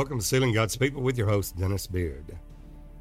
Welcome 0.00 0.20
to 0.20 0.24
Sealing 0.24 0.54
God's 0.54 0.78
People 0.78 1.02
with 1.02 1.18
your 1.18 1.26
host, 1.26 1.58
Dennis 1.58 1.86
Beard. 1.86 2.24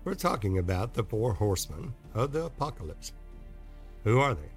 We're 0.03 0.15
talking 0.15 0.57
about 0.57 0.93
the 0.93 1.05
four 1.05 1.31
horsemen 1.31 1.93
of 2.13 2.33
the 2.33 2.47
apocalypse. 2.47 3.13
Who 4.03 4.19
are 4.19 4.33
they? 4.33 4.51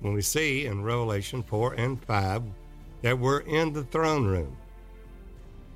When 0.00 0.14
we 0.14 0.20
see 0.20 0.66
in 0.66 0.82
Revelation 0.82 1.44
4 1.44 1.74
and 1.74 2.04
5 2.04 2.42
that 3.02 3.16
we're 3.16 3.42
in 3.42 3.72
the 3.72 3.84
throne 3.84 4.26
room, 4.26 4.56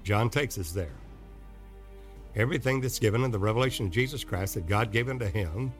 John 0.02 0.30
takes 0.30 0.58
us 0.58 0.72
there. 0.72 0.96
Everything 2.34 2.80
that's 2.80 2.98
given 2.98 3.22
in 3.22 3.30
the 3.30 3.38
revelation 3.38 3.86
of 3.86 3.92
Jesus 3.92 4.24
Christ 4.24 4.54
that 4.54 4.66
God 4.66 4.90
gave 4.90 5.08
unto 5.08 5.26
him 5.26 5.72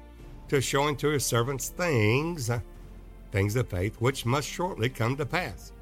to 0.47 0.61
show 0.61 0.85
unto 0.85 1.09
his 1.09 1.27
servants 1.27 1.71
things, 1.71 2.53
things 3.33 3.57
of 3.57 3.69
faith, 3.69 3.97
which 4.01 4.25
must 4.25 4.47
shortly 4.47 4.89
come 4.89 5.17
to 5.17 5.27
pass. 5.27 5.73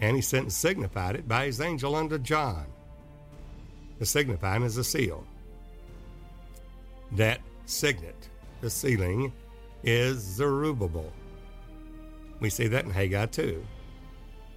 And 0.00 0.16
he 0.16 0.22
sent 0.22 0.42
and 0.42 0.52
signified 0.52 1.14
it 1.14 1.28
by 1.28 1.46
his 1.46 1.60
angel 1.60 1.94
unto 1.94 2.18
John. 2.18 2.66
The 4.04 4.08
signifying 4.08 4.64
is 4.64 4.76
a 4.76 4.84
seal. 4.84 5.24
That 7.12 7.40
signet, 7.64 8.28
the 8.60 8.68
sealing, 8.68 9.32
is 9.82 10.18
Zerubbabel. 10.18 11.10
We 12.38 12.50
see 12.50 12.66
that 12.66 12.84
in 12.84 12.90
Haggai 12.90 13.24
too. 13.24 13.64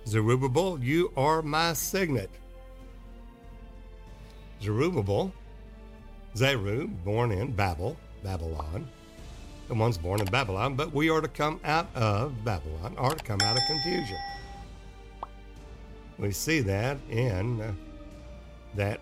Zerubbabel, 0.06 0.84
you 0.84 1.14
are 1.16 1.42
my 1.42 1.72
signet. 1.72 2.30
Zerubbabel, 4.62 5.32
Zeru, 6.36 6.90
born 7.06 7.32
in 7.32 7.54
Babel, 7.54 7.96
Babylon. 8.26 8.86
The 9.70 9.76
one's 9.76 9.98
born 9.98 10.20
in 10.20 10.26
Babylon, 10.26 10.76
but 10.76 10.92
we 10.94 11.10
are 11.10 11.22
to 11.22 11.30
come 11.30 11.62
out 11.64 11.88
of 11.96 12.44
Babylon, 12.44 12.98
or 12.98 13.16
to 13.16 13.24
come 13.24 13.40
out 13.40 13.56
of 13.56 13.64
confusion. 13.66 14.20
We 16.20 16.34
see 16.34 16.60
that 16.60 16.98
in 17.10 17.62
uh, 17.62 17.72
that 18.76 19.00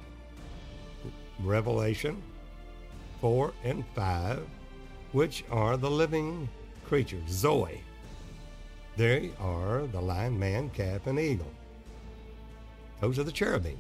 Revelation 1.43 2.21
4 3.21 3.53
and 3.63 3.83
5, 3.95 4.47
which 5.11 5.43
are 5.49 5.77
the 5.77 5.89
living 5.89 6.47
creatures, 6.85 7.29
Zoe. 7.29 7.81
They 8.97 9.31
are 9.39 9.87
the 9.87 10.01
lion, 10.01 10.39
man, 10.39 10.69
calf, 10.69 11.07
and 11.07 11.19
eagle. 11.19 11.51
Those 13.01 13.19
are 13.19 13.23
the 13.23 13.31
cherubim. 13.31 13.77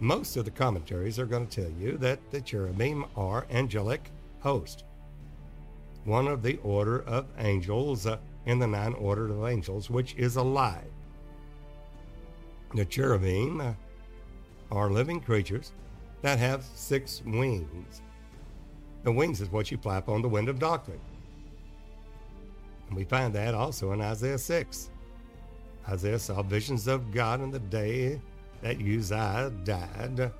Most 0.00 0.36
of 0.36 0.44
the 0.44 0.50
commentaries 0.50 1.18
are 1.18 1.26
going 1.26 1.46
to 1.46 1.62
tell 1.62 1.72
you 1.72 1.96
that 1.98 2.18
the 2.30 2.40
cherubim 2.40 3.06
are 3.16 3.46
angelic 3.50 4.10
hosts, 4.40 4.84
one 6.04 6.28
of 6.28 6.42
the 6.42 6.58
order 6.62 7.02
of 7.02 7.26
angels 7.38 8.06
uh, 8.06 8.18
in 8.44 8.58
the 8.58 8.66
nine 8.66 8.94
order 8.94 9.30
of 9.30 9.44
angels, 9.46 9.90
which 9.90 10.14
is 10.16 10.36
alive. 10.36 10.90
The 12.74 12.84
cherubim 12.84 13.60
uh, 13.60 13.72
are 14.70 14.90
living 14.90 15.20
creatures 15.20 15.72
that 16.22 16.38
have 16.38 16.64
six 16.74 17.22
wings. 17.24 18.02
The 19.04 19.12
wings 19.12 19.40
is 19.40 19.50
what 19.50 19.70
you 19.70 19.78
flap 19.78 20.08
on 20.08 20.22
the 20.22 20.28
wind 20.28 20.48
of 20.48 20.58
doctrine. 20.58 21.00
And 22.88 22.96
we 22.96 23.04
find 23.04 23.34
that 23.34 23.54
also 23.54 23.92
in 23.92 24.00
Isaiah 24.00 24.38
6. 24.38 24.90
Isaiah 25.88 26.18
saw 26.18 26.42
visions 26.42 26.88
of 26.88 27.12
God 27.12 27.40
in 27.40 27.50
the 27.50 27.60
day 27.60 28.20
that 28.62 28.80
Uzziah 28.80 29.52
died. 29.64 30.32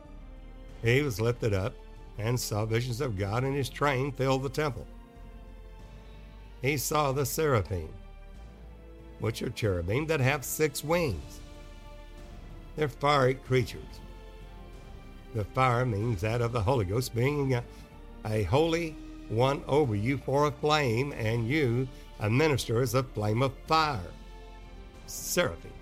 He 0.83 1.03
was 1.03 1.21
lifted 1.21 1.55
up 1.55 1.75
and 2.19 2.39
saw 2.39 2.65
visions 2.65 3.01
of 3.01 3.17
God, 3.19 3.45
and 3.45 3.55
his 3.55 3.69
train 3.69 4.11
filled 4.11 4.43
the 4.43 4.49
temple. 4.49 4.87
He 6.63 6.77
saw 6.77 7.13
the 7.13 7.27
seraphim, 7.27 7.89
which 9.21 9.43
are 9.43 9.51
cherubim 9.51 10.07
that 10.07 10.21
have 10.21 10.45
six 10.45 10.83
wings. 10.83 11.41
They're 12.75 12.89
fiery 12.89 13.35
creatures. 13.35 14.01
The 15.37 15.45
fire 15.45 15.85
means 15.85 16.23
that 16.23 16.41
of 16.41 16.53
the 16.53 16.63
Holy 16.63 16.87
Ghost 16.87 17.15
being 17.15 17.53
a, 17.53 17.63
a 18.25 18.45
holy 18.45 18.97
one 19.29 19.63
over 19.69 19.95
you 19.95 20.17
for 20.17 20.47
a 20.47 20.51
flame, 20.51 21.13
and 21.13 21.47
you 21.47 21.87
a 22.21 22.31
minister 22.31 22.81
as 22.81 22.95
a 22.95 23.03
flame 23.03 23.43
of 23.43 23.53
fire. 23.67 24.01
Seraphim, 25.05 25.75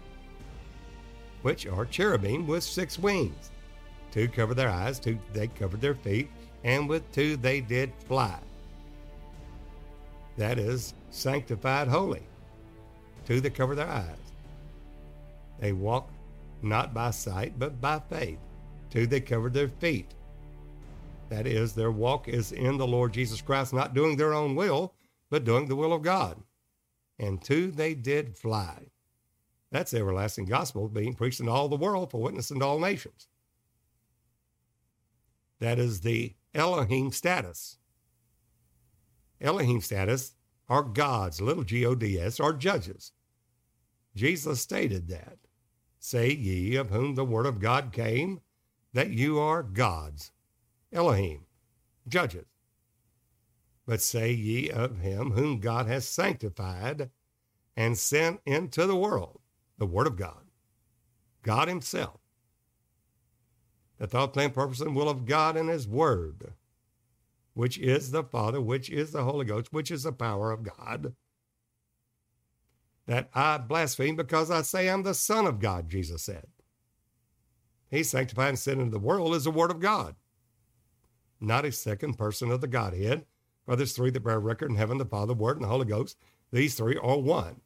which 1.42 1.69
are 1.69 1.87
cherubim 1.87 2.48
with 2.48 2.65
six 2.65 2.98
wings. 2.98 3.53
Two 4.10 4.26
covered 4.26 4.56
their 4.56 4.70
eyes, 4.70 4.98
two 4.98 5.20
they 5.32 5.47
covered 5.47 5.81
their 5.81 5.94
feet, 5.94 6.28
and 6.65 6.88
with 6.88 7.09
two 7.12 7.36
they 7.36 7.60
did 7.60 7.92
fly. 8.09 8.41
That 10.36 10.59
is 10.59 10.94
sanctified 11.10 11.86
holy. 11.86 12.25
Two 13.25 13.41
that 13.41 13.54
cover 13.54 13.76
their 13.76 13.86
eyes. 13.86 14.32
They 15.60 15.72
walk 15.72 16.10
not 16.60 16.92
by 16.92 17.12
sight, 17.12 17.56
but 17.56 17.81
by 17.81 18.00
faith. 18.00 18.41
Two, 18.94 19.06
they 19.09 19.21
covered 19.21 19.53
their 19.53 19.69
feet. 19.69 20.15
That 21.28 21.49
is, 21.49 21.72
their 21.72 21.91
walk 21.91 22.28
is 22.28 22.53
in 22.53 22.77
the 22.77 22.87
Lord 22.87 23.12
Jesus 23.12 23.43
Christ, 23.43 23.72
not 23.72 23.93
doing 23.93 24.16
their 24.16 24.32
own 24.32 24.55
will, 24.55 24.94
but 25.31 25.44
doing 25.44 25.66
the 25.66 25.75
will 25.75 25.93
of 25.93 26.03
God. 26.03 26.41
And 27.19 27.43
two, 27.43 27.72
they 27.72 27.94
did 27.94 28.38
fly. 28.38 28.87
That's 29.72 29.91
the 29.91 29.99
everlasting 29.99 30.44
gospel 30.44 30.88
being 30.88 31.15
preached 31.15 31.41
in 31.41 31.49
all 31.49 31.69
the 31.69 31.77
world 31.77 32.12
for 32.12 32.22
witness 32.22 32.53
in 32.53 32.62
all 32.62 32.78
nations. 32.78 33.27
That 35.59 35.81
is 35.81 36.00
the 36.00 36.34
Elohim 36.54 37.10
status. 37.10 37.78
Elohim 39.41 39.81
status 39.81 40.37
are 40.69 40.84
gods, 40.84 41.41
little 41.41 41.65
G 41.65 41.84
O 41.84 41.97
D 41.97 42.21
S, 42.21 42.38
are 42.38 42.53
judges. 42.53 43.10
Jesus 44.15 44.60
stated 44.60 45.09
that. 45.09 45.38
Say 45.99 46.33
ye, 46.33 46.77
of 46.77 46.91
whom 46.91 47.16
the 47.16 47.25
word 47.25 47.47
of 47.47 47.59
God 47.59 47.93
came, 47.93 48.41
that 48.94 49.10
you 49.10 49.38
are 49.38 49.62
gods, 49.62 50.32
Elohim, 50.93 51.44
judges. 52.09 52.47
But 53.87 54.00
say 54.00 54.32
ye 54.32 54.71
of 54.71 55.00
him 55.00 55.32
whom 55.32 55.60
God 55.60 55.87
has 55.87 56.09
sanctified 56.09 57.10
and 57.77 57.99
sent 57.99 58.41
into 58.47 58.87
the 58.87 58.97
world, 58.97 59.41
the 59.78 59.87
Word 59.87 60.06
of 60.06 60.16
God, 60.16 60.44
God 61.43 61.69
Himself, 61.69 62.21
the 63.99 64.06
thought, 64.06 64.33
plan, 64.33 64.50
purpose, 64.50 64.81
and 64.81 64.97
will 64.97 65.09
of 65.09 65.27
God 65.27 65.56
and 65.56 65.69
His 65.69 65.87
Word, 65.87 66.54
which 67.53 67.77
is 67.78 68.12
the 68.12 68.22
Father, 68.22 68.60
which 68.60 68.88
is 68.88 69.12
the 69.12 69.25
Holy 69.25 69.44
Ghost, 69.44 69.72
which 69.72 69.91
is 69.91 70.04
the 70.04 70.12
power 70.12 70.50
of 70.53 70.62
God. 70.62 71.15
That 73.06 73.28
I 73.34 73.59
blaspheme 73.59 74.16
because 74.16 74.50
I 74.50 74.62
say 74.62 74.88
I'm 74.88 75.03
the 75.03 75.15
Son 75.15 75.47
of 75.47 75.60
God, 75.60 75.91
Jesus 75.91 76.22
said. 76.22 76.47
He 77.94 78.03
sanctified 78.03 78.49
and 78.49 78.59
sent 78.59 78.81
into 78.81 78.91
the 78.91 78.99
world 78.99 79.34
is 79.34 79.44
the 79.44 79.53
Word 79.53 79.71
of 79.71 79.78
God, 79.78 80.16
not 81.41 81.65
a 81.65 81.71
second 81.71 82.19
person 82.19 82.50
of 82.50 82.60
the 82.60 82.66
Godhead. 82.66 83.25
For 83.65 83.77
there's 83.77 83.93
three 83.93 84.10
that 84.10 84.25
bear 84.25 84.41
record 84.41 84.71
in 84.71 84.77
heaven 84.77 84.99
the 84.99 85.05
Father, 85.05 85.28
the 85.28 85.34
Word, 85.34 85.56
and 85.56 85.65
the 85.65 85.69
Holy 85.69 85.87
Ghost. 85.87 86.19
These 86.50 86.75
three 86.75 86.97
are 86.97 87.19
one. 87.19 87.60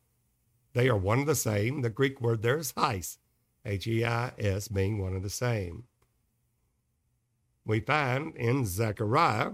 They 0.75 0.89
are 0.91 0.97
one 0.99 1.21
and 1.21 1.29
the 1.29 1.35
same. 1.35 1.81
The 1.81 1.89
Greek 1.89 2.21
word 2.21 2.43
there 2.43 2.59
is 2.59 2.73
heis, 2.75 3.17
H 3.65 3.87
E 3.87 4.05
I 4.05 4.33
S, 4.39 4.69
being 4.69 5.01
one 5.01 5.15
and 5.15 5.25
the 5.25 5.31
same. 5.31 5.85
We 7.65 7.81
find 7.81 8.37
in 8.37 8.67
Zechariah, 8.67 9.53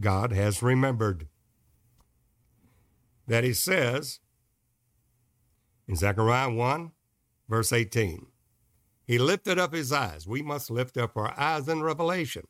God 0.00 0.32
has 0.32 0.62
remembered. 0.62 1.28
That 3.26 3.44
he 3.44 3.52
says 3.52 4.20
in 5.86 5.96
Zechariah 5.96 6.50
1, 6.50 6.92
verse 7.48 7.72
18, 7.72 8.26
He 9.08 9.18
lifted 9.18 9.58
up 9.58 9.72
his 9.72 9.90
eyes. 9.90 10.28
We 10.28 10.42
must 10.42 10.70
lift 10.70 10.98
up 10.98 11.16
our 11.16 11.32
eyes 11.40 11.66
in 11.66 11.82
revelation. 11.82 12.46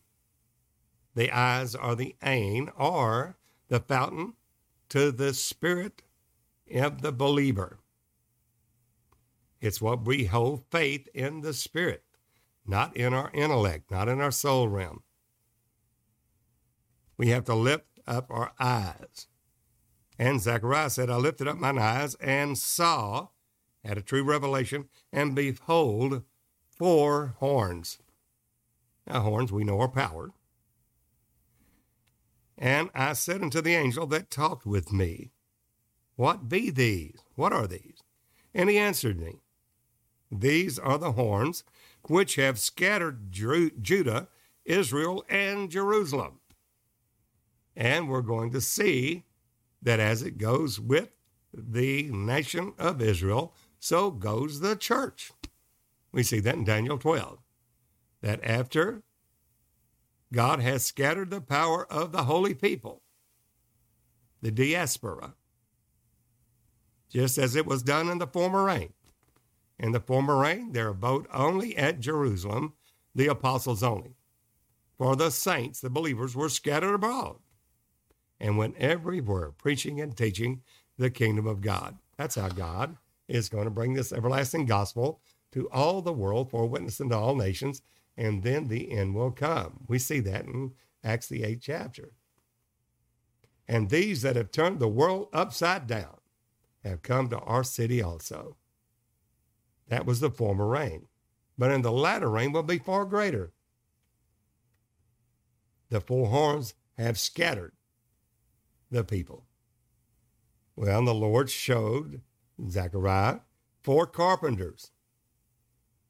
The 1.15 1.31
eyes 1.31 1.77
are 1.77 1.95
the 1.95 2.17
ain, 2.21 2.69
or 2.77 3.37
the 3.69 3.79
fountain 3.79 4.35
to 4.89 5.13
the 5.13 5.35
spirit 5.35 6.03
of 6.75 7.01
the 7.01 7.13
believer. 7.13 7.79
It's 9.61 9.81
what 9.81 10.05
we 10.05 10.25
hold 10.25 10.65
faith 10.69 11.09
in 11.15 11.43
the 11.43 11.55
spirit, 11.55 12.03
not 12.67 12.97
in 12.97 13.15
our 13.15 13.31
intellect, 13.33 13.93
not 13.93 14.09
in 14.09 14.21
our 14.21 14.33
soul 14.33 14.69
realm. 14.69 15.05
We 17.17 17.29
have 17.29 17.45
to 17.45 17.55
lift 17.55 18.01
up 18.05 18.27
our 18.31 18.53
eyes. 18.59 19.29
And 20.19 20.41
Zechariah 20.41 20.91
said, 20.91 21.09
I 21.09 21.17
lifted 21.19 21.47
up 21.47 21.57
mine 21.57 21.79
eyes 21.79 22.17
and 22.17 22.59
saw, 22.59 23.29
had 23.85 23.97
a 23.97 24.03
true 24.03 24.25
revelation, 24.25 24.89
and 25.13 25.37
behold, 25.37 26.25
four 26.79 27.35
horns. 27.39 27.99
Now, 29.07 29.23
horns 29.23 29.53
we 29.53 29.65
know 29.65 29.81
are 29.81 29.89
power. 29.89 30.31
And 32.57 32.91
I 32.95 33.13
said 33.13 33.43
unto 33.43 33.61
the 33.61 33.75
angel 33.75 34.07
that 34.09 34.31
talked 34.31 34.67
with 34.67 34.93
me, 34.93 35.31
What 36.17 36.49
be 36.49 36.71
these? 36.71 37.19
What 37.35 37.53
are 37.53 37.67
these? 37.67 38.03
And 38.55 38.69
he 38.69 38.77
answered 38.77 39.21
me, 39.21 39.37
These 40.31 40.79
are 40.79 40.99
the 40.99 41.13
horns 41.13 41.65
which 42.09 42.37
have 42.37 42.59
scattered 42.59 43.31
Judah, 43.33 44.29
Israel, 44.65 45.25
and 45.29 45.71
Jerusalem. 45.71 46.41
And 47.77 48.09
we're 48.09 48.23
going 48.23 48.51
to 48.53 48.61
see 48.61 49.25
that 49.81 50.01
as 50.01 50.23
it 50.23 50.39
goes 50.39 50.81
with 50.81 51.11
the 51.53 52.11
nation 52.11 52.73
of 52.79 53.01
Israel, 53.01 53.55
so 53.79 54.11
goes 54.11 54.61
the 54.61 54.75
church. 54.75 55.31
We 56.13 56.23
see 56.23 56.41
that 56.41 56.55
in 56.55 56.65
Daniel 56.65 56.99
12. 56.99 57.39
That 58.23 58.41
after 58.43 59.03
God 60.33 60.61
has 60.61 60.85
scattered 60.85 61.31
the 61.31 61.41
power 61.41 61.91
of 61.91 62.13
the 62.13 62.25
holy 62.25 62.55
people, 62.55 63.03
the 64.43 64.51
diaspora, 64.51 65.35
just 67.11 67.39
as 67.39 67.57
it 67.57 67.67
was 67.67 67.83
done 67.83 68.09
in 68.09 68.19
the 68.19 68.27
former 68.27 68.65
rain. 68.65 68.93
In 69.79 69.93
the 69.93 70.01
former 70.01 70.37
rain, 70.37 70.73
there 70.73 70.89
abode 70.89 71.27
only 71.33 71.77
at 71.77 72.01
Jerusalem 72.01 72.75
the 73.15 73.29
apostles 73.29 73.83
only. 73.83 74.17
For 74.99 75.15
the 75.17 75.31
saints, 75.31 75.81
the 75.81 75.91
believers, 75.91 76.35
were 76.35 76.49
scattered 76.49 76.95
abroad 76.95 77.37
and 78.41 78.59
went 78.59 78.77
everywhere 78.77 79.53
preaching 79.53 80.01
and 80.01 80.17
teaching 80.17 80.63
the 80.99 81.11
kingdom 81.11 81.47
of 81.47 81.61
God. 81.61 81.97
That's 82.17 82.35
how 82.35 82.49
God 82.49 82.97
is 83.29 83.49
going 83.49 83.65
to 83.65 83.71
bring 83.71 83.95
this 83.95 84.13
everlasting 84.13 84.67
gospel 84.67 85.21
to 85.53 85.69
all 85.71 86.03
the 86.03 86.13
world 86.13 86.51
for 86.51 86.65
a 86.65 86.67
witness 86.67 87.01
unto 87.01 87.15
all 87.15 87.35
nations, 87.37 87.83
and 88.17 88.43
then 88.43 88.69
the 88.69 88.93
end 88.93 89.15
will 89.15 89.31
come. 89.31 89.85
We 89.87 89.99
see 89.99 90.21
that 90.21 90.45
in 90.45 90.73
Acts, 91.05 91.29
the 91.29 91.45
eighth 91.45 91.63
chapter. 91.63 92.13
And 93.67 93.89
these 93.89 94.23
that 94.23 94.37
have 94.37 94.51
turned 94.51 94.79
the 94.79 94.89
world 94.89 95.29
upside 95.33 95.87
down 95.87 96.17
have 96.85 97.03
come 97.03 97.29
to 97.29 97.39
our 97.39 97.63
city 97.65 98.03
also. 98.03 98.57
That 99.89 100.07
was 100.07 100.21
the 100.21 100.31
former 100.31 100.67
rain. 100.67 101.07
But 101.57 101.71
in 101.71 101.83
the 101.83 101.93
latter 101.93 102.31
rain 102.31 102.53
will 102.53 102.63
be 102.63 102.79
far 102.79 103.05
greater. 103.05 103.53
The 105.91 106.01
four 106.01 106.29
horns 106.29 106.75
have 106.97 107.19
scattered 107.19 107.73
the 108.91 109.05
people. 109.05 109.47
Well, 110.77 111.05
the 111.05 111.15
Lord 111.15 111.51
showed 111.51 112.21
Zechariah 112.71 113.41
four 113.83 114.07
carpenters. 114.07 114.93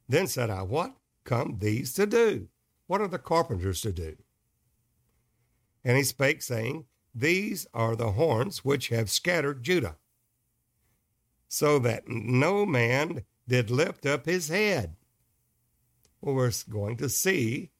Then 0.09 0.27
said 0.27 0.51
I, 0.51 0.63
What 0.63 0.97
come 1.25 1.59
these 1.59 1.93
to 1.95 2.07
do? 2.07 2.49
What 2.87 3.01
are 3.01 3.09
the 3.09 3.19
carpenters 3.19 3.81
to 3.83 3.93
do? 3.93 4.17
And 5.85 5.97
he 5.97 6.03
spake, 6.03 6.43
saying, 6.43 6.87
These 7.15 7.67
are 7.75 7.95
the 7.95 8.13
horns 8.13 8.65
which 8.65 8.89
have 8.89 9.11
scattered 9.11 9.63
Judah 9.63 9.97
so 11.49 11.79
that 11.79 12.07
no 12.07 12.67
man 12.67 13.25
did 13.49 13.71
lift 13.71 14.05
up 14.05 14.27
his 14.27 14.49
head. 14.49 14.95
Well, 16.21 16.35
we're 16.35 16.53
going 16.69 16.97
to 16.99 17.09
see 17.09 17.71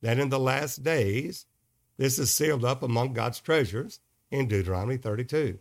that 0.00 0.18
in 0.18 0.28
the 0.28 0.38
last 0.38 0.82
days, 0.82 1.46
this 1.96 2.18
is 2.18 2.32
sealed 2.32 2.64
up 2.64 2.82
among 2.82 3.12
God's 3.12 3.40
treasures 3.40 4.00
in 4.30 4.48
Deuteronomy 4.48 4.96
32. 4.96 5.58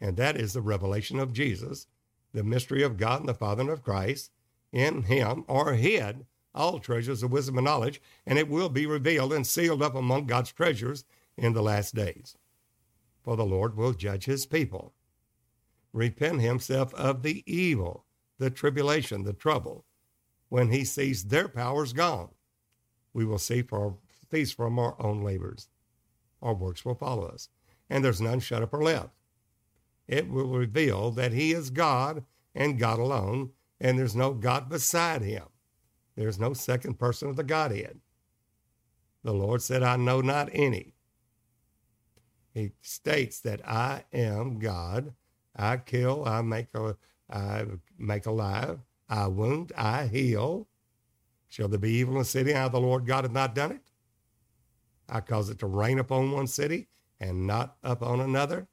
And 0.00 0.16
that 0.16 0.36
is 0.36 0.52
the 0.52 0.60
revelation 0.60 1.20
of 1.20 1.32
Jesus, 1.32 1.86
the 2.32 2.42
mystery 2.42 2.82
of 2.82 2.96
God 2.96 3.20
and 3.20 3.28
the 3.28 3.34
Father 3.34 3.62
and 3.62 3.70
of 3.70 3.84
Christ. 3.84 4.32
In 4.72 5.02
him 5.02 5.44
are 5.48 5.74
hid 5.74 6.26
all 6.54 6.78
treasures 6.78 7.22
of 7.22 7.32
wisdom 7.32 7.58
and 7.58 7.64
knowledge, 7.64 8.00
and 8.26 8.38
it 8.38 8.48
will 8.48 8.68
be 8.68 8.86
revealed 8.86 9.32
and 9.32 9.46
sealed 9.46 9.82
up 9.82 9.94
among 9.94 10.26
God's 10.26 10.52
treasures 10.52 11.04
in 11.36 11.52
the 11.52 11.62
last 11.62 11.94
days. 11.94 12.36
For 13.22 13.36
the 13.36 13.46
Lord 13.46 13.76
will 13.76 13.92
judge 13.92 14.26
his 14.26 14.46
people 14.46 14.92
repent 15.92 16.40
himself 16.40 16.94
of 16.94 17.22
the 17.22 17.42
evil, 17.46 18.06
the 18.38 18.50
tribulation, 18.50 19.24
the 19.24 19.32
trouble, 19.32 19.84
when 20.48 20.70
he 20.70 20.84
sees 20.84 21.24
their 21.24 21.48
powers 21.48 21.92
gone. 21.92 22.30
We 23.12 23.24
will 23.24 23.38
cease 23.38 23.66
from 23.68 24.78
our 24.78 24.96
own 24.98 25.22
labors. 25.22 25.68
Our 26.40 26.54
works 26.54 26.84
will 26.84 26.94
follow 26.94 27.26
us, 27.26 27.48
and 27.90 28.04
there's 28.04 28.20
none 28.20 28.40
shut 28.40 28.62
up 28.62 28.72
or 28.72 28.82
left. 28.82 29.10
It 30.08 30.28
will 30.28 30.48
reveal 30.48 31.10
that 31.12 31.32
he 31.32 31.52
is 31.52 31.70
God 31.70 32.24
and 32.54 32.78
God 32.78 32.98
alone, 32.98 33.50
and 33.82 33.98
there's 33.98 34.16
no 34.16 34.32
God 34.32 34.70
beside 34.70 35.20
him. 35.20 35.44
There's 36.16 36.38
no 36.38 36.54
second 36.54 36.98
person 36.98 37.28
of 37.28 37.36
the 37.36 37.44
Godhead. 37.44 38.00
The 39.22 39.34
Lord 39.34 39.60
said, 39.60 39.82
I 39.82 39.96
know 39.96 40.22
not 40.22 40.48
any. 40.54 40.94
He 42.54 42.72
states 42.80 43.40
that 43.40 43.66
I 43.68 44.04
am 44.12 44.58
God 44.58 45.12
I 45.54 45.76
kill, 45.76 46.24
I 46.26 46.42
make 46.42 46.68
a, 46.74 46.96
I 47.30 47.64
make 47.98 48.26
alive, 48.26 48.80
I 49.08 49.26
wound, 49.26 49.72
I 49.76 50.06
heal. 50.06 50.68
Shall 51.48 51.68
there 51.68 51.78
be 51.78 51.92
evil 51.92 52.14
in 52.14 52.20
the 52.20 52.24
city? 52.24 52.52
How 52.52 52.68
the 52.68 52.80
Lord 52.80 53.06
God 53.06 53.24
hath 53.24 53.32
not 53.32 53.54
done 53.54 53.72
it? 53.72 53.82
I 55.08 55.20
cause 55.20 55.50
it 55.50 55.58
to 55.58 55.66
rain 55.66 55.98
upon 55.98 56.30
one 56.30 56.46
city 56.46 56.88
and 57.20 57.46
not 57.46 57.76
upon 57.82 58.20
another, 58.20 58.68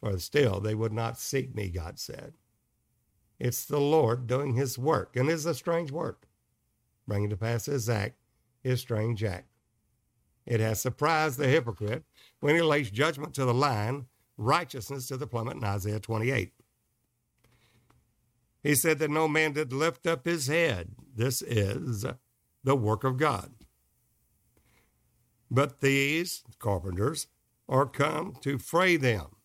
for 0.00 0.18
still 0.18 0.58
they 0.58 0.74
would 0.74 0.92
not 0.92 1.18
seek 1.18 1.54
me, 1.54 1.68
God 1.68 2.00
said. 2.00 2.34
It's 3.38 3.64
the 3.64 3.80
Lord 3.80 4.26
doing 4.26 4.54
his 4.54 4.78
work, 4.78 5.16
and 5.16 5.28
it 5.28 5.32
is 5.32 5.46
a 5.46 5.54
strange 5.54 5.90
work, 5.90 6.26
bringing 7.06 7.30
to 7.30 7.36
pass 7.36 7.66
his 7.66 7.88
act, 7.88 8.16
his 8.62 8.80
strange 8.80 9.22
act. 9.24 9.48
It 10.46 10.60
has 10.60 10.80
surprised 10.80 11.38
the 11.38 11.48
hypocrite 11.48 12.04
when 12.40 12.54
he 12.54 12.62
lays 12.62 12.90
judgment 12.90 13.34
to 13.34 13.44
the 13.44 13.54
lion 13.54 14.06
righteousness 14.36 15.08
to 15.08 15.16
the 15.16 15.26
plummet 15.26 15.56
in 15.56 15.64
Isaiah 15.64 16.00
28. 16.00 16.52
He 18.62 18.74
said 18.74 18.98
that 18.98 19.10
no 19.10 19.28
man 19.28 19.52
did 19.52 19.72
lift 19.72 20.06
up 20.06 20.24
his 20.24 20.46
head. 20.46 20.94
This 21.14 21.42
is 21.42 22.06
the 22.62 22.76
work 22.76 23.04
of 23.04 23.18
God. 23.18 23.52
But 25.50 25.80
these 25.80 26.42
carpenters 26.58 27.26
are 27.68 27.86
come 27.86 28.34
to 28.40 28.58
fray 28.58 28.96
them, 28.96 29.36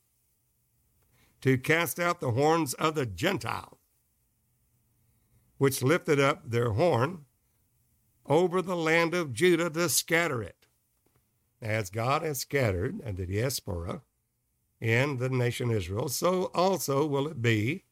to 1.42 1.58
cast 1.58 2.00
out 2.00 2.20
the 2.20 2.32
horns 2.32 2.74
of 2.76 2.96
the 2.96 3.06
Gentile, 3.06 3.79
which 5.60 5.84
lifted 5.84 6.20
up 6.20 6.50
their 6.50 6.72
horn 6.72 7.26
over 8.26 8.62
the 8.62 8.78
land 8.78 9.14
of 9.14 9.34
Judah 9.34 9.70
to 9.70 9.90
scatter 9.90 10.42
it. 10.42 10.66
As 11.62 11.90
God 11.90 12.24
has 12.24 12.40
scattered 12.40 13.02
and 13.04 13.18
the 13.18 13.26
diaspora 13.26 14.02
in 14.80 15.18
the 15.18 15.30
nation 15.30 15.70
Israel, 15.70 16.08
so 16.08 16.46
also 16.56 17.06
will 17.06 17.28
it 17.28 17.42
be 17.42 17.84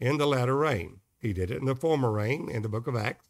in 0.00 0.18
the 0.18 0.26
latter 0.26 0.56
rain. 0.56 0.98
He 1.20 1.32
did 1.32 1.52
it 1.52 1.58
in 1.58 1.66
the 1.66 1.76
former 1.76 2.10
rain 2.10 2.50
in 2.50 2.62
the 2.62 2.68
book 2.68 2.88
of 2.88 2.96
Acts, 2.96 3.28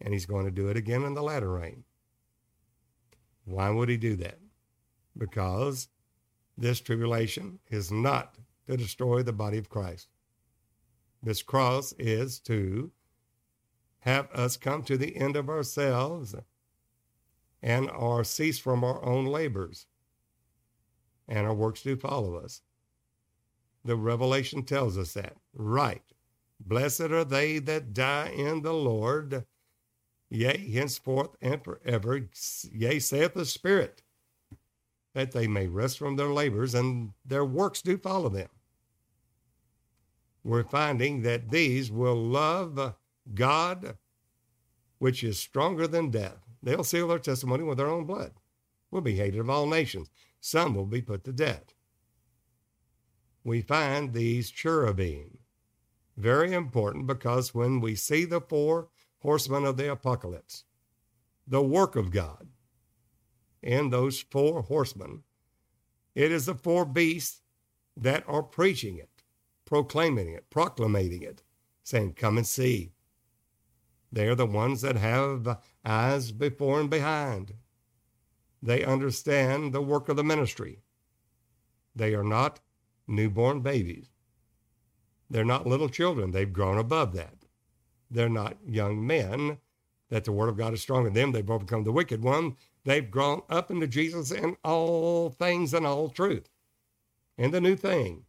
and 0.00 0.14
he's 0.14 0.26
going 0.26 0.46
to 0.46 0.50
do 0.50 0.68
it 0.68 0.76
again 0.76 1.02
in 1.02 1.12
the 1.12 1.22
latter 1.22 1.52
rain. 1.52 1.84
Why 3.44 3.68
would 3.68 3.90
he 3.90 3.98
do 3.98 4.16
that? 4.16 4.38
Because 5.16 5.88
this 6.56 6.80
tribulation 6.80 7.58
is 7.68 7.92
not 7.92 8.36
to 8.66 8.78
destroy 8.78 9.22
the 9.22 9.32
body 9.32 9.58
of 9.58 9.68
Christ. 9.68 10.08
This 11.22 11.42
cross 11.42 11.94
is 11.98 12.38
to 12.40 12.90
have 14.00 14.28
us 14.32 14.56
come 14.56 14.82
to 14.82 14.96
the 14.96 15.16
end 15.16 15.36
of 15.36 15.48
ourselves 15.48 16.34
and 17.62 17.88
or 17.90 18.24
cease 18.24 18.58
from 18.58 18.82
our 18.82 19.04
own 19.04 19.26
labors 19.26 19.86
and 21.28 21.46
our 21.46 21.54
works 21.54 21.82
do 21.82 21.96
follow 21.96 22.36
us. 22.36 22.62
The 23.84 23.96
revelation 23.96 24.62
tells 24.64 24.98
us 24.98 25.14
that. 25.14 25.36
Right. 25.54 26.02
Blessed 26.60 27.00
are 27.00 27.24
they 27.24 27.58
that 27.60 27.94
die 27.94 28.28
in 28.28 28.62
the 28.62 28.74
Lord, 28.74 29.44
yea, 30.30 30.56
henceforth 30.72 31.30
and 31.40 31.62
forever, 31.62 32.28
yea, 32.70 32.98
saith 32.98 33.34
the 33.34 33.44
Spirit, 33.44 34.02
that 35.14 35.32
they 35.32 35.46
may 35.46 35.66
rest 35.66 35.98
from 35.98 36.16
their 36.16 36.32
labors 36.32 36.74
and 36.74 37.12
their 37.24 37.44
works 37.44 37.82
do 37.82 37.96
follow 37.96 38.28
them. 38.28 38.48
We're 40.44 40.64
finding 40.64 41.22
that 41.22 41.50
these 41.50 41.90
will 41.90 42.16
love 42.16 42.94
God, 43.34 43.96
which 44.98 45.22
is 45.22 45.38
stronger 45.38 45.86
than 45.86 46.10
death. 46.10 46.38
They'll 46.62 46.84
seal 46.84 47.08
their 47.08 47.18
testimony 47.18 47.64
with 47.64 47.78
their 47.78 47.88
own 47.90 48.04
blood. 48.04 48.32
Will 48.90 49.00
be 49.00 49.16
hated 49.16 49.40
of 49.40 49.50
all 49.50 49.66
nations 49.66 50.10
some 50.42 50.74
will 50.74 50.86
be 50.86 51.00
put 51.00 51.22
to 51.24 51.32
death. 51.32 51.72
We 53.44 53.62
find 53.62 54.12
these 54.12 54.50
cherubim 54.50 55.38
very 56.16 56.52
important 56.52 57.06
because 57.06 57.54
when 57.54 57.80
we 57.80 57.94
see 57.94 58.24
the 58.24 58.40
four 58.40 58.88
horsemen 59.20 59.64
of 59.64 59.76
the 59.76 59.90
apocalypse, 59.90 60.64
the 61.46 61.62
work 61.62 61.94
of 61.94 62.10
God 62.10 62.48
in 63.62 63.90
those 63.90 64.20
four 64.20 64.62
horsemen, 64.62 65.22
it 66.14 66.32
is 66.32 66.46
the 66.46 66.56
four 66.56 66.84
beasts 66.84 67.40
that 67.96 68.24
are 68.26 68.42
preaching 68.42 68.98
it, 68.98 69.10
proclaiming 69.72 70.28
it, 70.28 70.50
proclamating 70.50 71.22
it, 71.22 71.42
saying, 71.82 72.12
Come 72.12 72.36
and 72.36 72.46
see. 72.46 72.92
They 74.12 74.28
are 74.28 74.34
the 74.34 74.44
ones 74.44 74.82
that 74.82 74.96
have 74.96 75.60
eyes 75.82 76.30
before 76.30 76.78
and 76.78 76.90
behind, 76.90 77.54
they 78.62 78.84
understand 78.84 79.72
the 79.72 79.80
work 79.80 80.10
of 80.10 80.16
the 80.16 80.22
ministry. 80.22 80.82
They 81.96 82.14
are 82.14 82.22
not 82.22 82.60
newborn 83.08 83.62
babies. 83.62 84.10
They're 85.30 85.42
not 85.42 85.66
little 85.66 85.88
children. 85.88 86.32
They've 86.32 86.52
grown 86.52 86.76
above 86.76 87.14
that. 87.14 87.46
They're 88.10 88.28
not 88.28 88.58
young 88.66 89.06
men 89.06 89.56
that 90.10 90.24
the 90.24 90.32
word 90.32 90.50
of 90.50 90.58
God 90.58 90.74
is 90.74 90.82
strong 90.82 91.06
in 91.06 91.14
them. 91.14 91.32
They've 91.32 91.50
overcome 91.50 91.84
the 91.84 91.92
wicked 91.92 92.22
one. 92.22 92.56
They've 92.84 93.10
grown 93.10 93.40
up 93.48 93.70
into 93.70 93.86
Jesus 93.86 94.32
in 94.32 94.58
all 94.62 95.30
things 95.30 95.72
and 95.72 95.86
all 95.86 96.10
truth. 96.10 96.50
And 97.38 97.54
the 97.54 97.60
new 97.62 97.74
thing, 97.74 98.26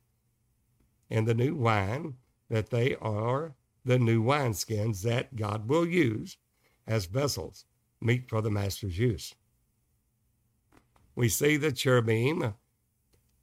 and 1.10 1.28
the 1.28 1.34
new 1.34 1.56
wine 1.56 2.16
that 2.50 2.70
they 2.70 2.96
are 2.96 3.56
the 3.86 4.00
new 4.00 4.24
wineskins 4.24 5.02
that 5.04 5.36
God 5.36 5.68
will 5.68 5.86
use 5.86 6.38
as 6.88 7.06
vessels, 7.06 7.66
meet 8.02 8.30
for 8.30 8.42
the 8.42 8.52
master's 8.52 8.98
use. 8.98 9.36
We 11.16 11.30
see 11.30 11.58
the 11.58 11.72
cherubim 11.72 12.54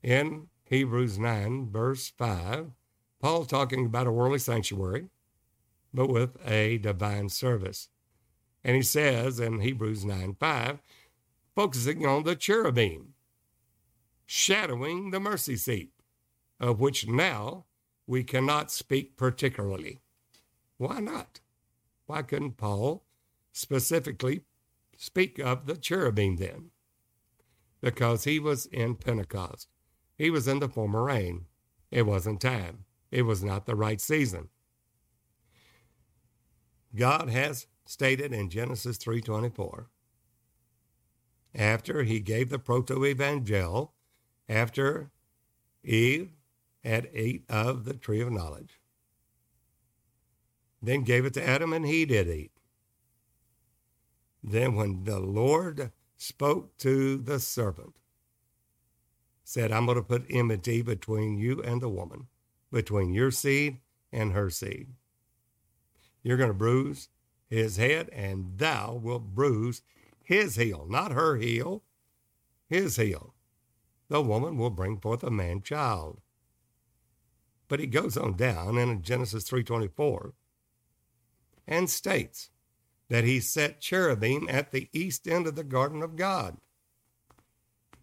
in 0.03 0.49
Hebrews 0.65 1.19
9, 1.19 1.71
verse 1.71 2.13
5, 2.17 2.71
Paul 3.21 3.45
talking 3.45 3.87
about 3.87 4.07
a 4.07 4.13
worldly 4.13 4.39
sanctuary, 4.39 5.09
but 5.93 6.09
with 6.09 6.37
a 6.47 6.79
divine 6.79 7.29
service. 7.29 7.89
And 8.65 8.77
he 8.77 8.83
says 8.83 9.41
in 9.41 9.61
Hebrews 9.61 10.05
9, 10.05 10.37
5, 10.39 10.79
focusing 11.55 12.07
on 12.07 12.25
the 12.25 12.37
cherubim, 12.37 13.15
shadowing 14.27 15.11
the 15.11 15.21
mercy 15.21 15.57
seat, 15.57 15.91
of 16.61 16.79
which 16.79 17.09
now 17.09 17.65
we 18.07 18.23
cannot 18.23 18.71
speak 18.71 19.17
particularly. 19.17 20.01
Why 20.77 21.01
not? 21.01 21.41
Why 22.07 22.23
couldn't 22.23 22.57
Paul 22.57 23.05
specifically 23.53 24.43
speak 24.97 25.39
of 25.39 25.67
the 25.67 25.77
cherubim 25.77 26.37
then? 26.37 26.71
Because 27.81 28.25
he 28.25 28.39
was 28.39 28.67
in 28.67 28.97
Pentecost. 28.97 29.69
He 30.17 30.29
was 30.29 30.47
in 30.47 30.59
the 30.59 30.69
former 30.69 31.05
rain. 31.05 31.47
It 31.91 32.03
wasn't 32.03 32.41
time. 32.41 32.85
It 33.11 33.23
was 33.23 33.43
not 33.43 33.67
the 33.67 33.75
right 33.75 34.01
season. 34.01 34.49
God 36.95 37.31
has 37.31 37.67
stated 37.87 38.33
in 38.33 38.51
Genesis 38.51 38.99
3:24 38.99 39.89
after 41.55 42.03
he 42.03 42.21
gave 42.21 42.51
the 42.51 42.59
proto-evangel 42.59 43.95
after 44.49 45.11
Eve 45.83 46.31
had 46.85 47.09
ate 47.13 47.45
of 47.49 47.85
the 47.85 47.95
tree 47.95 48.21
of 48.21 48.31
knowledge 48.31 48.81
then 50.83 51.03
gave 51.03 51.25
it 51.25 51.35
to 51.35 51.47
Adam 51.47 51.73
and 51.73 51.87
he 51.87 52.05
did 52.05 52.29
eat 52.29 52.53
then 54.43 54.75
when 54.75 55.05
the 55.05 55.21
Lord 55.21 55.93
spoke 56.17 56.77
to 56.79 57.17
the 57.17 57.39
serpent 57.39 57.97
said 59.45 59.73
I'm 59.73 59.87
going 59.87 59.97
to 59.97 60.03
put 60.03 60.27
enmity 60.31 60.83
between 60.83 61.39
you 61.39 61.63
and 61.63 61.81
the 61.81 61.89
woman 61.89 62.29
between 62.71 63.13
your 63.13 63.31
seed 63.31 63.79
and 64.13 64.33
her 64.33 64.51
seed 64.51 64.89
you're 66.23 66.37
going 66.37 66.51
to 66.51 66.55
bruise 66.55 67.09
his 67.49 67.77
head, 67.77 68.09
and 68.13 68.59
thou 68.59 68.95
wilt 68.95 69.35
bruise 69.35 69.83
his 70.23 70.57
heel, 70.57 70.87
not 70.89 71.13
her 71.13 71.37
heel, 71.37 71.83
his 72.69 72.97
heel. 72.97 73.35
The 74.09 74.23
woman 74.23 74.57
will 74.57 74.71
bring 74.71 74.99
forth 74.99 75.23
a 75.23 75.31
man 75.31 75.63
child. 75.63 76.21
But 77.71 77.79
he 77.79 77.87
goes 77.87 78.17
on 78.17 78.35
down 78.35 78.77
in 78.77 79.01
Genesis 79.01 79.49
3:24 79.49 80.33
and 81.69 81.89
states 81.89 82.51
that 83.07 83.23
he 83.23 83.39
set 83.39 83.81
cherubim 83.81 84.49
at 84.49 84.73
the 84.73 84.89
east 84.93 85.29
end 85.29 85.47
of 85.47 85.55
the 85.55 85.63
garden 85.63 86.03
of 86.03 86.17
God. 86.17 86.59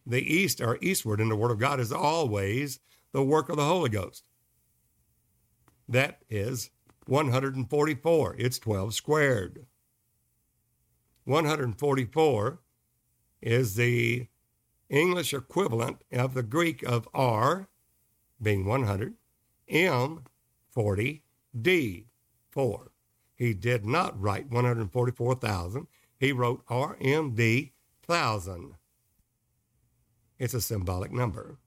The 0.06 0.22
east 0.22 0.62
or 0.62 0.80
eastward 0.82 1.20
in 1.20 1.28
the 1.28 1.36
Word 1.36 1.52
of 1.52 1.60
God 1.60 1.82
is 1.82 1.92
always 1.92 2.80
the 3.12 3.22
work 3.22 3.50
of 3.50 3.58
the 3.58 3.66
Holy 3.66 3.90
Ghost. 3.90 4.30
That 5.86 6.24
is 6.30 6.70
144. 7.08 8.36
It's 8.40 8.60
12 8.60 8.94
squared. 8.94 9.66
144 11.26 12.60
is 13.42 13.76
the 13.76 14.28
English 14.90 15.34
equivalent 15.34 16.06
of 16.14 16.36
the 16.36 16.44
Greek 16.44 16.84
of 16.84 17.10
R, 17.14 17.68
being 18.42 18.66
100, 18.66 19.16
M, 19.70 20.24
40, 20.72 21.24
D, 21.62 22.08
4. 22.52 22.92
He 23.36 23.54
did 23.54 23.86
not 23.86 24.20
write 24.20 24.50
144,000. 24.50 25.88
He 26.20 26.32
wrote 26.32 26.66
RMD, 26.68 27.72
1,000. 28.06 28.74
It's 30.40 30.54
a 30.54 30.62
symbolic 30.62 31.12
number. 31.12 31.58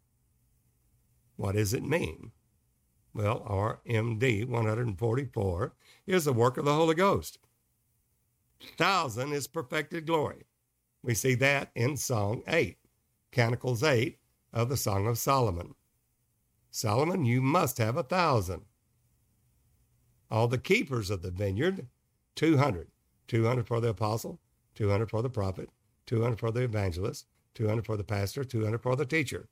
What 1.36 1.54
does 1.54 1.74
it 1.74 1.84
mean? 1.84 2.32
well, 3.14 3.40
RMD 3.86 4.46
144, 4.46 5.74
is 6.06 6.24
the 6.24 6.32
work 6.32 6.56
of 6.56 6.64
the 6.64 6.74
Holy 6.74 6.94
Ghost. 6.94 7.38
Thousand 8.76 9.32
is 9.32 9.46
perfected 9.46 10.06
glory. 10.06 10.44
We 11.02 11.14
see 11.14 11.34
that 11.36 11.70
in 11.74 11.96
Song 11.96 12.42
8, 12.46 12.76
Canticles 13.32 13.82
8 13.82 14.18
of 14.52 14.68
the 14.68 14.76
Song 14.76 15.06
of 15.06 15.18
Solomon. 15.18 15.74
Solomon, 16.70 17.24
you 17.24 17.40
must 17.40 17.78
have 17.78 17.96
a 17.96 18.02
thousand. 18.02 18.62
All 20.30 20.46
the 20.46 20.58
keepers 20.58 21.10
of 21.10 21.22
the 21.22 21.30
vineyard, 21.30 21.88
200. 22.36 22.88
200 23.28 23.66
for 23.66 23.80
the 23.80 23.88
apostle, 23.88 24.40
200 24.74 25.08
for 25.08 25.22
the 25.22 25.30
prophet, 25.30 25.70
200 26.06 26.38
for 26.38 26.50
the 26.50 26.62
evangelist, 26.62 27.26
200 27.54 27.86
for 27.86 27.96
the 27.96 28.04
pastor, 28.04 28.42
200 28.42 28.82
for 28.82 28.96
the 28.96 29.06
teacher. 29.06 29.48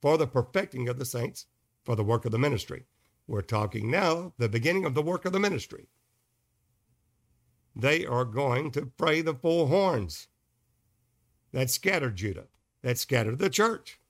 For 0.00 0.16
the 0.16 0.26
perfecting 0.26 0.88
of 0.88 0.98
the 0.98 1.04
saints, 1.04 1.46
for 1.84 1.96
the 1.96 2.04
work 2.04 2.24
of 2.24 2.32
the 2.32 2.38
ministry. 2.38 2.86
We're 3.26 3.42
talking 3.42 3.90
now 3.90 4.32
the 4.38 4.48
beginning 4.48 4.84
of 4.84 4.94
the 4.94 5.02
work 5.02 5.24
of 5.24 5.32
the 5.32 5.40
ministry. 5.40 5.88
They 7.74 8.04
are 8.04 8.24
going 8.24 8.70
to 8.72 8.86
pray 8.96 9.22
the 9.22 9.34
full 9.34 9.68
horns 9.68 10.28
that 11.52 11.70
scattered 11.70 12.16
Judah, 12.16 12.46
that 12.82 12.98
scattered 12.98 13.38
the 13.38 13.50
church. 13.50 14.00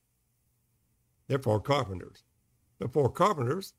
They're 1.29 1.39
four 1.39 1.61
carpenters. 1.61 2.25
The 2.83 2.89
four 2.89 3.11
carpenters 3.11 3.75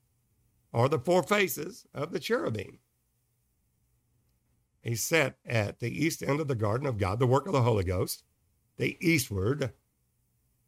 are 0.74 0.88
the 0.88 0.98
four 0.98 1.24
faces 1.24 1.86
of 1.94 2.14
the 2.14 2.22
cherubim. 2.22 2.80
He 4.82 4.96
set 4.96 5.40
at 5.46 5.80
the 5.80 5.92
east 5.92 6.24
end 6.24 6.40
of 6.40 6.48
the 6.48 6.56
garden 6.56 6.88
of 6.88 6.98
God, 6.98 7.20
the 7.20 7.28
work 7.28 7.46
of 7.46 7.52
the 7.52 7.64
Holy 7.64 7.84
Ghost, 7.84 8.24
the 8.78 8.98
eastward 9.02 9.74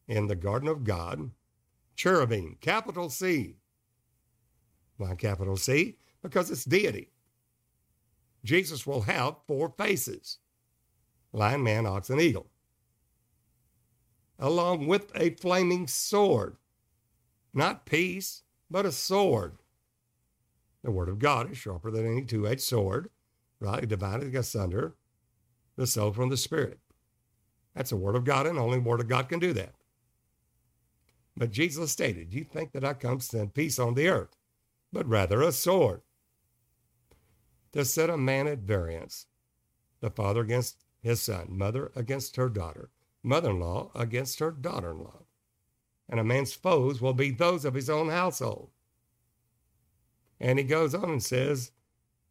in 0.05 0.27
the 0.27 0.35
garden 0.35 0.67
of 0.67 0.83
God, 0.83 1.31
cherubim, 1.95 2.57
capital 2.59 3.09
C. 3.09 3.55
Why 4.97 5.15
capital 5.15 5.55
C? 5.55 5.95
Because 6.21 6.51
it's 6.51 6.65
deity. 6.65 7.11
Jesus 8.43 8.85
will 8.85 9.03
have 9.03 9.37
four 9.47 9.69
faces 9.77 10.39
lion, 11.31 11.63
man, 11.63 11.85
ox, 11.85 12.09
and 12.09 12.19
eagle, 12.19 12.47
along 14.37 14.87
with 14.87 15.09
a 15.15 15.29
flaming 15.35 15.87
sword. 15.87 16.57
Not 17.55 17.85
peace, 17.85 18.43
but 18.69 18.85
a 18.85 18.91
sword. 18.91 19.57
The 20.83 20.91
word 20.91 21.07
of 21.07 21.19
God 21.19 21.49
is 21.49 21.57
sharper 21.57 21.89
than 21.89 22.05
any 22.05 22.25
two 22.25 22.45
edged 22.45 22.61
sword, 22.61 23.09
right? 23.59 23.87
Dividing 23.87 24.35
asunder 24.35 24.95
the 25.77 25.87
soul 25.87 26.11
from 26.11 26.29
the 26.29 26.37
spirit. 26.37 26.79
That's 27.73 27.89
the 27.89 27.95
word 27.95 28.15
of 28.15 28.25
God, 28.25 28.45
and 28.45 28.59
only 28.59 28.77
the 28.77 28.83
word 28.83 28.99
of 28.99 29.07
God 29.07 29.29
can 29.29 29.39
do 29.39 29.53
that. 29.53 29.73
But 31.35 31.51
Jesus 31.51 31.91
stated, 31.91 32.33
You 32.33 32.43
think 32.43 32.73
that 32.73 32.85
I 32.85 32.93
come 32.93 33.19
to 33.19 33.25
send 33.25 33.53
peace 33.53 33.79
on 33.79 33.93
the 33.93 34.09
earth, 34.09 34.37
but 34.91 35.07
rather 35.07 35.41
a 35.41 35.51
sword. 35.51 36.01
To 37.73 37.83
set 37.83 38.09
a 38.09 38.17
man 38.17 38.47
at 38.47 38.59
variance, 38.59 39.27
the 39.99 40.09
father 40.09 40.41
against 40.41 40.83
his 41.01 41.21
son, 41.21 41.47
mother 41.49 41.91
against 41.95 42.35
her 42.35 42.47
daughter, 42.47 42.89
mother 43.23 43.49
in 43.51 43.59
law 43.59 43.91
against 43.95 44.39
her 44.39 44.51
daughter 44.51 44.91
in 44.91 44.99
law. 44.99 45.24
And 46.07 46.19
a 46.19 46.23
man's 46.23 46.53
foes 46.53 47.01
will 47.01 47.13
be 47.13 47.31
those 47.31 47.65
of 47.65 47.73
his 47.73 47.89
own 47.89 48.09
household. 48.09 48.69
And 50.39 50.59
he 50.59 50.65
goes 50.65 50.93
on 50.93 51.09
and 51.09 51.23
says, 51.23 51.71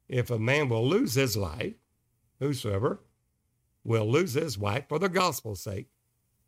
If 0.08 0.30
a 0.30 0.38
man 0.38 0.68
will 0.68 0.86
lose 0.86 1.14
his 1.14 1.36
life, 1.36 1.74
whosoever 2.38 3.00
will 3.82 4.10
lose 4.10 4.34
his 4.34 4.56
wife 4.56 4.84
for 4.88 4.98
the 4.98 5.08
gospel's 5.08 5.62
sake, 5.62 5.88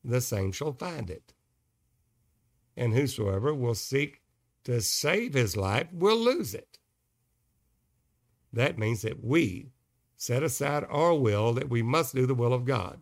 the 0.05 0.21
same 0.21 0.53
shall 0.53 0.73
find 0.73 1.11
it 1.11 1.35
and 2.77 2.93
whosoever 2.93 3.55
will 3.55 3.75
seek 3.75 4.21
to 4.65 4.81
save 4.81 5.35
his 5.35 5.57
life 5.57 5.87
will 5.93 6.19
lose 6.19 6.55
it. 6.55 6.79
That 8.53 8.79
means 8.79 9.03
that 9.03 9.25
we 9.25 9.71
set 10.17 10.43
aside 10.43 10.85
our 10.89 11.15
will 11.15 11.53
that 11.55 11.71
we 11.71 11.83
must 11.83 12.15
do 12.15 12.27
the 12.27 12.35
will 12.35 12.53
of 12.53 12.65
God. 12.65 13.01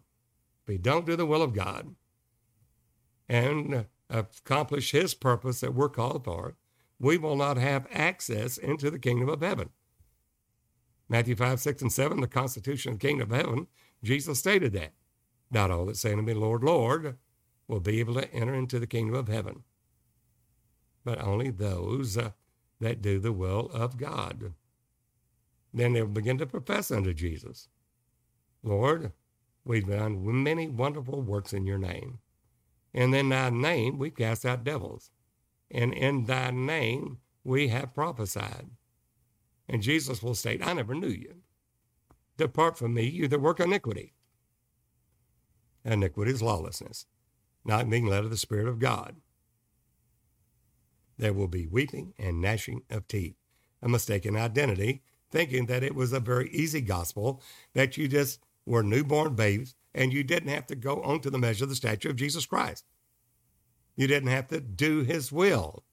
If 0.62 0.68
we 0.68 0.78
don't 0.78 1.06
do 1.06 1.16
the 1.16 1.26
will 1.26 1.42
of 1.42 1.54
God 1.54 1.94
and 3.28 3.86
accomplish 4.10 4.90
his 4.90 5.14
purpose 5.14 5.60
that 5.60 5.74
we're 5.74 5.88
called 5.88 6.24
for, 6.24 6.56
we 6.98 7.18
will 7.18 7.36
not 7.36 7.56
have 7.56 7.86
access 7.90 8.56
into 8.56 8.90
the 8.90 8.98
kingdom 8.98 9.28
of 9.28 9.40
heaven. 9.40 9.70
Matthew 11.08 11.36
5, 11.36 11.60
6, 11.60 11.82
and 11.82 11.92
7, 11.92 12.20
the 12.20 12.26
constitution 12.26 12.92
of 12.92 12.98
the 12.98 13.06
kingdom 13.06 13.30
of 13.30 13.36
heaven, 13.36 13.66
Jesus 14.02 14.38
stated 14.38 14.72
that. 14.72 14.92
Not 15.50 15.70
all 15.70 15.86
that 15.86 15.96
say 15.96 16.12
unto 16.12 16.22
me, 16.22 16.34
Lord, 16.34 16.64
Lord, 16.64 17.16
will 17.68 17.80
be 17.80 18.00
able 18.00 18.14
to 18.14 18.32
enter 18.32 18.54
into 18.54 18.78
the 18.78 18.86
kingdom 18.86 19.14
of 19.14 19.28
heaven, 19.28 19.62
but 21.04 21.20
only 21.20 21.50
those 21.50 22.16
uh, 22.16 22.30
that 22.80 23.02
do 23.02 23.18
the 23.18 23.32
will 23.32 23.70
of 23.72 23.96
God. 23.96 24.54
Then 25.72 25.92
they'll 25.92 26.06
begin 26.06 26.38
to 26.38 26.46
profess 26.46 26.90
unto 26.90 27.12
Jesus, 27.12 27.68
Lord, 28.62 29.12
we've 29.64 29.86
done 29.86 30.42
many 30.42 30.68
wonderful 30.68 31.20
works 31.20 31.52
in 31.52 31.66
your 31.66 31.78
name. 31.78 32.18
And 32.94 33.14
in 33.14 33.30
thy 33.30 33.50
name 33.50 33.98
we 33.98 34.10
cast 34.10 34.46
out 34.46 34.64
devils. 34.64 35.10
And 35.70 35.92
in 35.92 36.26
thy 36.26 36.50
name 36.52 37.18
we 37.42 37.68
have 37.68 37.94
prophesied. 37.94 38.70
And 39.68 39.82
Jesus 39.82 40.22
will 40.22 40.34
state, 40.34 40.64
I 40.64 40.72
never 40.74 40.94
knew 40.94 41.08
you. 41.08 41.36
Depart 42.36 42.78
from 42.78 42.94
me, 42.94 43.04
you 43.04 43.28
that 43.28 43.40
work 43.40 43.60
iniquity. 43.60 44.14
Iniquity 45.84 46.32
is 46.32 46.42
lawlessness, 46.42 47.06
not 47.64 47.90
being 47.90 48.06
led 48.06 48.24
of 48.24 48.30
the 48.30 48.36
Spirit 48.36 48.68
of 48.68 48.78
God. 48.78 49.16
There 51.18 51.32
will 51.32 51.48
be 51.48 51.66
weeping 51.66 52.14
and 52.18 52.40
gnashing 52.40 52.82
of 52.90 53.06
teeth, 53.06 53.36
a 53.82 53.88
mistaken 53.88 54.36
identity, 54.36 55.02
thinking 55.30 55.66
that 55.66 55.82
it 55.82 55.94
was 55.94 56.12
a 56.12 56.20
very 56.20 56.48
easy 56.50 56.80
gospel, 56.80 57.42
that 57.74 57.96
you 57.96 58.08
just 58.08 58.40
were 58.66 58.82
newborn 58.82 59.34
babes 59.34 59.74
and 59.94 60.12
you 60.12 60.24
didn't 60.24 60.48
have 60.48 60.66
to 60.66 60.74
go 60.74 61.02
on 61.02 61.20
to 61.20 61.30
the 61.30 61.38
measure 61.38 61.64
of 61.64 61.70
the 61.70 61.76
stature 61.76 62.10
of 62.10 62.16
Jesus 62.16 62.46
Christ. 62.46 62.84
You 63.96 64.06
didn't 64.06 64.30
have 64.30 64.48
to 64.48 64.60
do 64.60 65.02
his 65.02 65.30
will. 65.30 65.84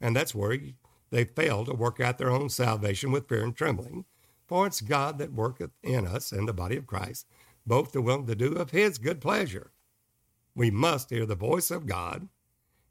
And 0.00 0.14
that's 0.14 0.34
where 0.34 0.58
they 1.10 1.24
fail 1.24 1.64
to 1.64 1.74
work 1.74 2.00
out 2.00 2.18
their 2.18 2.30
own 2.30 2.48
salvation 2.48 3.10
with 3.10 3.28
fear 3.28 3.42
and 3.42 3.56
trembling. 3.56 4.04
For 4.46 4.66
it's 4.66 4.80
God 4.80 5.18
that 5.18 5.32
worketh 5.32 5.70
in 5.82 6.06
us 6.06 6.32
in 6.32 6.46
the 6.46 6.52
body 6.52 6.76
of 6.76 6.86
Christ, 6.86 7.26
both 7.64 7.92
the 7.92 8.02
will 8.02 8.24
to 8.24 8.34
do 8.34 8.52
of 8.54 8.70
his 8.70 8.98
good 8.98 9.20
pleasure. 9.20 9.72
We 10.54 10.70
must 10.70 11.10
hear 11.10 11.24
the 11.24 11.36
voice 11.36 11.70
of 11.70 11.86
God 11.86 12.28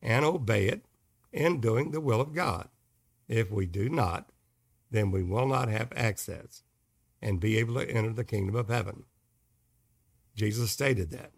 and 0.01 0.23
obey 0.23 0.67
it 0.67 0.85
in 1.31 1.59
doing 1.59 1.91
the 1.91 2.01
will 2.01 2.21
of 2.21 2.33
God. 2.33 2.69
If 3.27 3.51
we 3.51 3.65
do 3.65 3.89
not, 3.89 4.31
then 4.89 5.11
we 5.11 5.21
will 5.21 5.47
not 5.47 5.69
have 5.69 5.91
access 5.95 6.63
and 7.21 7.39
be 7.39 7.57
able 7.57 7.75
to 7.75 7.89
enter 7.89 8.13
the 8.13 8.23
kingdom 8.23 8.55
of 8.55 8.69
heaven. 8.69 9.03
Jesus 10.35 10.71
stated 10.71 11.11
that. 11.11 11.31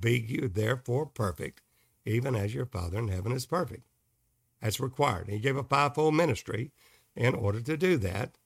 Be 0.00 0.18
you 0.18 0.48
therefore 0.48 1.06
perfect, 1.06 1.62
even 2.04 2.34
as 2.34 2.54
your 2.54 2.66
Father 2.66 2.98
in 2.98 3.08
heaven 3.08 3.32
is 3.32 3.46
perfect. 3.46 3.84
That's 4.60 4.80
required. 4.80 5.28
He 5.28 5.38
gave 5.38 5.56
a 5.56 5.62
fivefold 5.62 6.14
ministry 6.14 6.72
in 7.14 7.34
order 7.34 7.60
to 7.60 7.76
do 7.76 7.96
that 7.98 8.36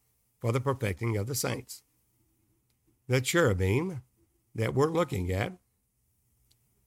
for 0.41 0.53
the 0.53 0.61
perfecting 0.61 1.17
of 1.17 1.27
the 1.27 1.35
saints. 1.35 1.83
The 3.09 3.21
cherubim 3.21 4.03
that 4.55 4.75
we're 4.75 4.91
looking 4.91 5.31
at, 5.31 5.55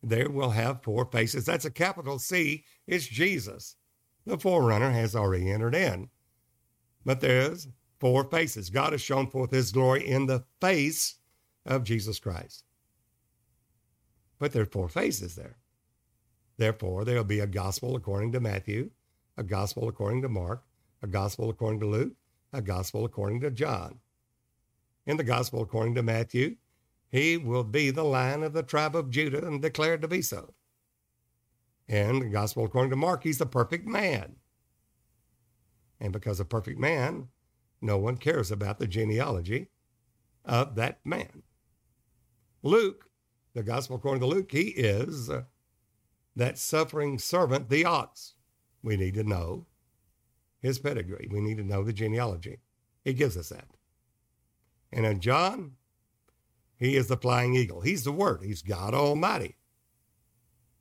they 0.04 0.28
will 0.28 0.52
have 0.52 0.84
four 0.84 1.06
faces. 1.06 1.46
That's 1.46 1.66
a 1.66 1.72
capital 1.72 2.20
C. 2.20 2.64
It's 2.86 3.08
Jesus. 3.08 3.76
The 4.26 4.38
forerunner 4.38 4.92
has 4.92 5.16
already 5.16 5.50
entered 5.52 5.74
in. 5.74 6.10
But 7.04 7.22
there's 7.22 7.68
four 8.06 8.24
faces. 8.26 8.70
God 8.70 8.92
has 8.92 9.02
shown 9.02 9.26
forth 9.26 9.50
his 9.50 9.72
glory 9.72 10.08
in 10.08 10.28
the 10.28 10.44
face 10.62 11.16
of 11.66 11.84
Jesus 11.84 12.20
Christ. 12.20 12.64
But 14.38 14.52
there 14.52 14.62
are 14.62 14.68
four 14.68 14.90
faces 14.90 15.34
there. 15.34 15.58
Therefore, 16.56 17.04
there 17.04 17.16
will 17.16 17.24
be 17.24 17.40
a 17.40 17.48
gospel 17.48 17.96
according 17.96 18.32
to 18.34 18.40
Matthew, 18.40 18.92
a 19.38 19.44
gospel 19.44 19.88
according 19.88 20.22
to 20.22 20.30
Mark, 20.30 20.64
a 21.02 21.08
gospel 21.08 21.50
according 21.50 21.80
to 21.80 21.88
Luke, 21.88 22.14
a 22.54 22.62
gospel 22.62 23.06
according 23.06 23.42
to 23.42 23.50
John. 23.50 23.98
In 25.08 25.18
the 25.18 25.24
gospel 25.24 25.64
according 25.64 25.96
to 25.96 26.04
Matthew, 26.04 26.58
he 27.10 27.38
will 27.38 27.64
be 27.64 27.90
the 27.90 28.04
lion 28.04 28.44
of 28.44 28.54
the 28.54 28.62
tribe 28.62 28.96
of 28.96 29.10
Judah 29.10 29.48
and 29.48 29.64
declared 29.64 30.04
to 30.04 30.08
be 30.08 30.22
so. 30.22 30.54
In 31.88 32.20
the 32.20 32.30
gospel 32.30 32.66
according 32.66 32.92
to 32.92 32.98
Mark, 32.98 33.24
he's 33.24 33.40
the 33.40 33.48
perfect 33.48 33.88
man. 33.88 34.36
And 36.00 36.14
because 36.14 36.40
a 36.40 36.46
perfect 36.46 36.78
man, 36.78 37.30
no 37.82 37.98
one 37.98 38.18
cares 38.18 38.52
about 38.52 38.80
the 38.80 38.88
genealogy 38.88 39.70
of 40.44 40.76
that 40.76 41.00
man. 41.06 41.44
Luke, 42.64 43.10
the 43.54 43.64
gospel 43.64 43.96
according 43.96 44.22
to 44.22 44.28
Luke, 44.28 44.52
he 44.52 44.70
is 44.70 45.30
uh, 45.30 45.44
that 46.36 46.58
suffering 46.58 47.20
servant, 47.20 47.70
the 47.70 47.86
ox. 47.86 48.34
We 48.84 48.98
need 48.98 49.14
to 49.16 49.24
know 49.24 49.66
his 50.60 50.80
pedigree. 50.80 51.28
We 51.32 51.42
need 51.42 51.58
to 51.58 51.64
know 51.64 51.84
the 51.84 51.94
genealogy. 51.94 52.60
He 53.04 53.14
gives 53.14 53.38
us 53.38 53.50
that. 53.50 53.68
And 54.92 55.06
in 55.06 55.20
John, 55.20 55.74
he 56.78 56.96
is 56.96 57.08
the 57.08 57.18
flying 57.18 57.56
eagle. 57.56 57.82
He's 57.82 58.04
the 58.04 58.12
Word. 58.12 58.42
He's 58.44 58.62
God 58.62 58.94
Almighty. 58.94 59.56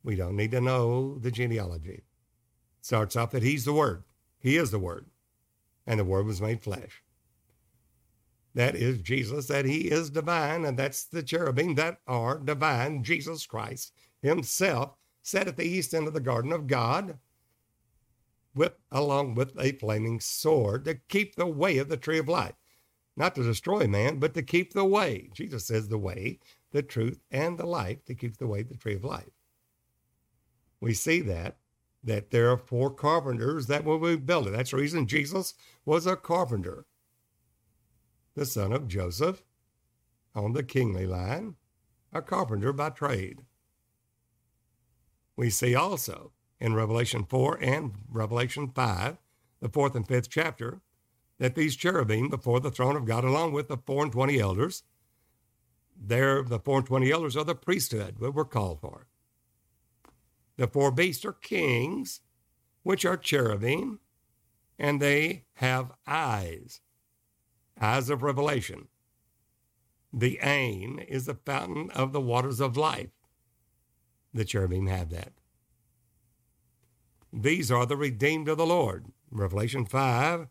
We 0.03 0.17
don't 0.17 0.37
need 0.37 0.51
to 0.51 0.61
know 0.61 1.19
the 1.19 1.31
genealogy. 1.31 2.05
Starts 2.81 3.17
off 3.17 3.31
that 3.31 3.43
He's 3.43 3.65
the 3.65 3.73
Word. 3.73 4.05
He 4.39 4.57
is 4.57 4.71
the 4.71 4.79
Word. 4.79 5.07
And 5.87 6.01
the 6.01 6.05
Word 6.05 6.27
was 6.27 6.41
made 6.41 6.63
flesh. 6.63 7.03
That 8.55 8.77
is 8.77 8.99
Jesus, 9.01 9.47
that 9.49 9.65
He 9.65 9.91
is 9.91 10.11
divine, 10.11 10.65
and 10.65 10.79
that's 10.79 11.05
the 11.05 11.23
cherubim 11.23 11.75
that 11.75 11.99
are 12.07 12.39
divine. 12.39 13.03
Jesus 13.03 13.47
Christ 13.47 13.93
Himself 14.23 14.97
sat 15.23 15.49
at 15.49 15.57
the 15.57 15.65
east 15.65 15.95
end 15.95 16.07
of 16.07 16.15
the 16.15 16.21
garden 16.21 16.53
of 16.53 16.67
God 16.67 17.19
with, 18.55 18.73
along 18.93 19.35
with 19.35 19.59
a 19.59 19.73
flaming 19.73 20.21
sword 20.21 20.85
to 20.85 20.95
keep 21.09 21.35
the 21.35 21.47
way 21.47 21.79
of 21.79 21.89
the 21.89 21.97
tree 21.97 22.19
of 22.19 22.29
life. 22.29 22.55
Not 23.17 23.35
to 23.37 23.43
destroy 23.43 23.87
man, 23.87 24.19
but 24.19 24.35
to 24.35 24.43
keep 24.43 24.73
the 24.73 24.85
way. 24.85 25.31
Jesus 25.35 25.67
says 25.67 25.89
the 25.89 25.99
way, 25.99 26.41
the 26.73 26.83
truth, 26.83 27.21
and 27.31 27.59
the 27.59 27.67
life 27.67 28.05
to 28.07 28.15
keep 28.15 28.37
the 28.37 28.47
way, 28.47 28.63
the 28.63 28.77
tree 28.77 28.95
of 28.95 29.05
life. 29.05 29.31
We 30.81 30.95
see 30.95 31.21
that, 31.23 31.57
that 32.05 32.31
there 32.31 32.51
are 32.51 32.59
four 32.59 32.91
carpenters 32.91 33.67
that 33.67 33.85
will 33.85 33.99
be 33.99 34.17
building. 34.17 34.53
That's 34.53 34.71
the 34.71 34.77
reason 34.77 35.07
Jesus 35.07 35.55
was 35.85 36.07
a 36.07 36.17
carpenter, 36.17 36.85
the 38.35 38.47
son 38.47 38.73
of 38.73 38.89
Joseph 38.89 39.43
on 40.35 40.53
the 40.53 40.63
kingly 40.63 41.07
line, 41.07 41.57
a 42.13 42.21
carpenter 42.21 42.73
by 42.73 42.91
trade. 42.91 43.39
We 45.37 45.51
see 45.51 45.75
also 45.75 46.33
in 46.61 46.75
Revelation 46.75 47.25
4 47.25 47.59
and 47.61 47.93
Revelation 48.11 48.71
5, 48.75 49.19
the 49.61 49.69
fourth 49.69 49.95
and 49.95 50.07
fifth 50.07 50.29
chapter, 50.31 50.81
that 51.39 51.55
these 51.55 51.77
cherubim 51.77 52.29
before 52.29 52.61
the 52.61 52.71
throne 52.71 52.97
of 52.97 53.07
God, 53.07 53.25
along 53.25 53.53
with 53.53 53.69
the 53.69 53.79
four 53.79 54.05
and 54.05 54.13
twenty 54.13 54.39
elders, 54.39 54.83
they're 55.97 56.43
the 56.43 56.59
four 56.59 56.79
and 56.79 56.87
twenty 56.87 57.11
elders 57.11 57.37
are 57.37 57.45
the 57.45 57.55
priesthood, 57.55 58.17
that 58.21 58.35
we're 58.35 58.45
called 58.45 58.81
for. 58.81 59.07
The 60.57 60.67
four 60.69 60.91
beasts 60.91 61.25
are 61.25 61.33
kings, 61.33 62.21
which 62.83 63.05
are 63.05 63.17
cherubim, 63.17 64.01
and 64.79 65.01
they 65.01 65.45
have 65.55 65.93
eyes, 66.07 66.81
eyes 67.81 68.11
of 68.11 68.23
revelation. 68.23 68.89
The 70.13 70.39
ain 70.43 71.01
is 71.01 71.27
the 71.27 71.35
fountain 71.35 71.91
of 71.91 72.13
the 72.13 72.21
waters 72.21 72.61
of 72.61 72.77
life. 72.77 73.11
The 74.33 74.45
cherubim 74.45 74.87
have 74.87 75.11
that. 75.11 75.33
These 77.33 77.71
are 77.73 77.85
the 77.85 77.97
redeemed 77.97 78.49
of 78.49 78.59
the 78.59 78.67
Lord. 78.67 79.07
Revelation 79.31 79.87
5 79.87 80.47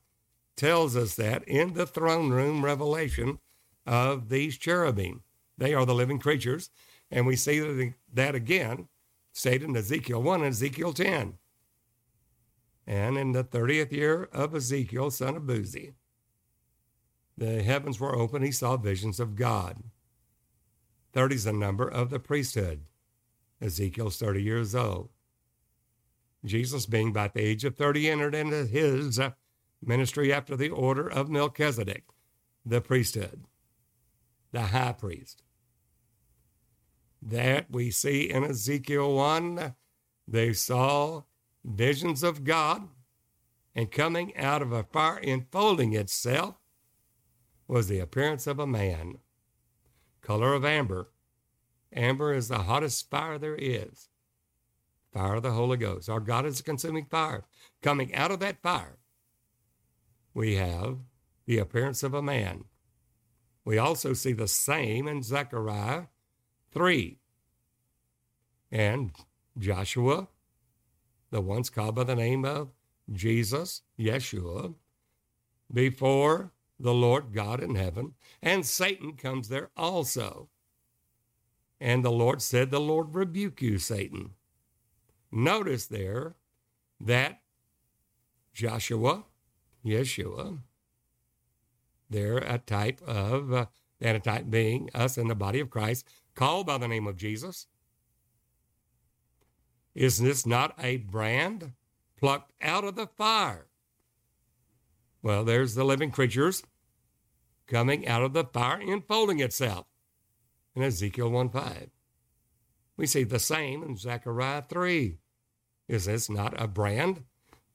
tells 0.58 0.98
us 0.98 1.16
that 1.16 1.44
in 1.48 1.74
the 1.74 1.86
throne 1.86 2.32
room 2.32 2.66
revelation 2.66 3.40
of 3.86 4.30
these 4.30 4.58
cherubim. 4.58 5.24
They 5.58 5.74
are 5.74 5.86
the 5.86 5.96
living 5.96 6.20
creatures. 6.20 6.70
And 7.10 7.26
we 7.26 7.36
see 7.36 7.94
that 8.14 8.36
again 8.36 8.88
stated 9.34 9.68
in 9.68 9.76
Ezekiel 9.76 10.22
1 10.22 10.42
and 10.42 10.50
Ezekiel 10.50 10.94
10. 10.94 11.34
And 12.86 13.18
in 13.18 13.32
the 13.32 13.44
30th 13.44 13.92
year 13.92 14.30
of 14.32 14.56
Ezekiel, 14.56 15.12
son 15.12 15.36
of 15.36 15.44
Buzi, 15.44 15.94
the 17.38 17.64
heavens 17.64 18.00
were 18.00 18.16
open. 18.16 18.44
He 18.44 18.52
saw 18.52 18.78
visions 18.78 19.20
of 19.20 19.36
God. 19.36 19.84
30 21.14 21.36
is 21.36 21.44
the 21.46 21.54
number 21.54 21.88
of 21.88 22.10
the 22.10 22.20
priesthood. 22.20 22.82
Ezekiel's 23.62 24.18
30 24.18 24.44
years 24.44 24.76
old. 24.76 25.10
Jesus, 26.46 26.86
being 26.86 27.10
about 27.10 27.34
the 27.34 27.42
age 27.42 27.64
of 27.64 27.76
30, 27.76 28.10
entered 28.10 28.36
into 28.36 28.66
his 28.66 29.20
ministry 29.82 30.34
after 30.34 30.56
the 30.56 30.70
order 30.70 31.10
of 31.10 31.30
Melchizedek, 31.30 32.04
the 32.66 32.82
priesthood, 32.82 33.46
the 34.52 34.64
high 34.64 34.92
priest. 34.92 35.43
That 37.26 37.68
we 37.70 37.92
see 37.92 38.30
in 38.30 38.44
Ezekiel 38.44 39.16
1. 39.16 39.76
They 40.28 40.54
saw 40.54 41.24
visions 41.64 42.24
of 42.24 42.44
God, 42.44 42.90
and 43.76 43.92
coming 43.92 44.36
out 44.36 44.62
of 44.62 44.72
a 44.72 44.84
fire 44.84 45.20
enfolding 45.20 45.94
itself 45.94 46.56
was 47.68 47.88
the 47.88 48.00
appearance 48.00 48.46
of 48.48 48.60
a 48.60 48.68
man, 48.68 49.20
color 50.22 50.54
of 50.54 50.66
amber. 50.66 51.10
Amber 51.94 52.34
is 52.34 52.48
the 52.48 52.60
hottest 52.60 53.10
fire 53.10 53.38
there 53.38 53.56
is. 53.56 54.10
Fire 55.14 55.36
of 55.36 55.44
the 55.44 55.52
Holy 55.52 55.78
Ghost. 55.78 56.10
Our 56.10 56.20
God 56.20 56.46
is 56.46 56.60
a 56.60 56.64
consuming 56.64 57.06
fire. 57.06 57.46
Coming 57.82 58.14
out 58.16 58.32
of 58.32 58.40
that 58.40 58.62
fire 58.62 58.98
we 60.34 60.56
have 60.56 60.98
the 61.46 61.60
appearance 61.60 62.04
of 62.04 62.14
a 62.14 62.22
man. 62.22 62.66
We 63.66 63.78
also 63.78 64.14
see 64.14 64.34
the 64.34 64.48
same 64.48 65.08
in 65.08 65.24
Zechariah 65.24 66.06
3. 66.74 67.20
And 68.72 69.12
Joshua, 69.58 70.28
the 71.30 71.42
ones 71.42 71.70
called 71.70 71.96
by 71.96 72.04
the 72.04 72.16
name 72.16 72.44
of 72.44 72.70
Jesus, 73.12 73.84
Yeshua, 74.00 74.74
before 75.72 76.52
the 76.80 76.94
Lord 76.94 77.34
God 77.34 77.62
in 77.62 77.76
heaven, 77.76 78.14
and 78.42 78.66
Satan 78.66 79.14
comes 79.14 79.50
there 79.50 79.70
also. 79.78 80.50
And 81.80 82.04
the 82.04 82.12
Lord 82.12 82.42
said, 82.42 82.72
The 82.72 82.80
Lord 82.80 83.14
rebuke 83.14 83.62
you, 83.62 83.78
Satan. 83.78 84.32
Notice 85.32 85.86
there 85.86 86.36
that 87.00 87.42
Joshua 88.54 89.26
Yeshua, 89.86 90.60
They're 92.10 92.38
a 92.38 92.58
type 92.58 93.02
of 93.02 93.52
uh, 93.52 93.66
the 94.00 94.08
antitype 94.08 94.50
being 94.50 94.90
us 94.94 95.18
in 95.18 95.28
the 95.28 95.36
body 95.36 95.60
of 95.60 95.70
Christ, 95.70 96.08
called 96.36 96.68
by 96.68 96.78
the 96.78 96.88
name 96.88 97.08
of 97.08 97.18
Jesus. 97.18 97.68
Is 99.96 100.20
this 100.20 100.46
not 100.46 100.74
a 100.80 100.98
brand 100.98 101.74
plucked 102.18 102.52
out 102.62 102.84
of 102.84 102.96
the 102.96 103.08
fire? 103.08 103.68
Well, 105.22 105.44
there's 105.44 105.76
the 105.76 105.84
living 105.84 106.12
creatures 106.12 106.64
coming 107.68 108.08
out 108.08 108.24
of 108.24 108.34
the 108.34 108.44
fire, 108.44 108.82
enfolding 108.82 109.40
itself 109.40 109.88
in 110.76 110.84
Ezekiel 110.84 111.30
1 111.30 111.50
5. 111.50 111.90
We 112.98 113.08
see 113.08 113.24
the 113.24 113.40
same 113.40 113.84
in 113.84 113.98
Zechariah 113.98 114.64
3. 114.64 115.18
Is 115.88 116.06
this 116.06 116.30
not 116.30 116.60
a 116.62 116.68
brand 116.68 117.24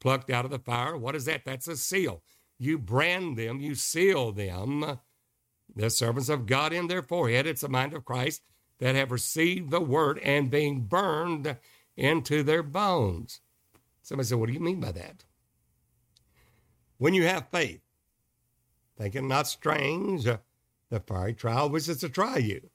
plucked 0.00 0.30
out 0.30 0.44
of 0.44 0.50
the 0.50 0.58
fire? 0.58 0.96
What 0.96 1.16
is 1.16 1.24
that? 1.24 1.44
That's 1.44 1.68
a 1.68 1.76
seal. 1.76 2.22
You 2.58 2.78
brand 2.78 3.36
them, 3.36 3.60
you 3.60 3.74
seal 3.74 4.32
them, 4.32 4.98
the 5.78 5.90
servants 5.90 6.28
of 6.28 6.46
God 6.46 6.72
in 6.72 6.88
their 6.88 7.02
forehead. 7.02 7.46
It's 7.46 7.60
the 7.60 7.68
mind 7.68 7.94
of 7.94 8.04
Christ 8.04 8.42
that 8.80 8.96
have 8.96 9.12
received 9.12 9.70
the 9.70 9.80
word 9.80 10.18
and 10.18 10.50
being 10.50 10.82
burned 10.82 11.56
into 11.96 12.42
their 12.42 12.64
bones. 12.64 13.40
Somebody 14.02 14.26
said, 14.26 14.38
What 14.38 14.48
do 14.48 14.52
you 14.52 14.60
mean 14.60 14.80
by 14.80 14.92
that? 14.92 15.24
When 16.98 17.14
you 17.14 17.24
have 17.24 17.50
faith, 17.52 17.80
thinking 18.98 19.28
not 19.28 19.46
strange, 19.46 20.26
uh, 20.26 20.38
the 20.90 20.98
fiery 20.98 21.34
trial 21.34 21.68
wishes 21.68 21.98
to 21.98 22.08
try 22.08 22.38
you, 22.38 22.70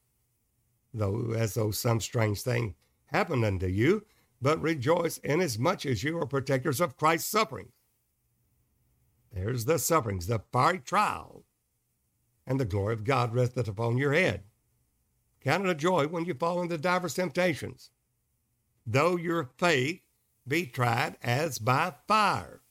though 0.94 1.34
as 1.36 1.56
though 1.56 1.72
some 1.72 2.00
strange 2.00 2.42
thing 2.42 2.74
happened 3.08 3.44
unto 3.44 3.68
you, 3.68 4.06
but 4.42 4.62
rejoice 4.62 5.18
inasmuch 5.20 5.86
as 5.86 6.06
you 6.06 6.18
are 6.20 6.26
partakers 6.26 6.80
of 6.80 6.96
Christ's 6.96 7.30
sufferings. 7.30 7.74
There's 9.34 9.66
the 9.66 9.78
sufferings, 9.80 10.28
the 10.28 10.39
fiery 10.54 10.80
trial, 10.80 11.44
and 12.45 12.60
the 12.60 12.65
glory 12.65 12.93
of 12.93 13.03
God 13.03 13.34
resteth 13.34 13.67
upon 13.67 13.97
your 13.97 14.13
head. 14.13 14.43
Count 15.41 15.65
it 15.65 15.69
a 15.69 15.75
joy 15.75 16.08
when 16.08 16.25
you 16.25 16.34
fall 16.34 16.62
into 16.62 16.77
divers 16.77 17.15
temptations, 17.15 17.91
though 18.86 19.15
your 19.15 19.51
faith 19.58 20.01
be 20.47 20.65
tried 20.65 21.17
as 21.21 21.60
by 21.60 21.93
fire. 22.08 22.62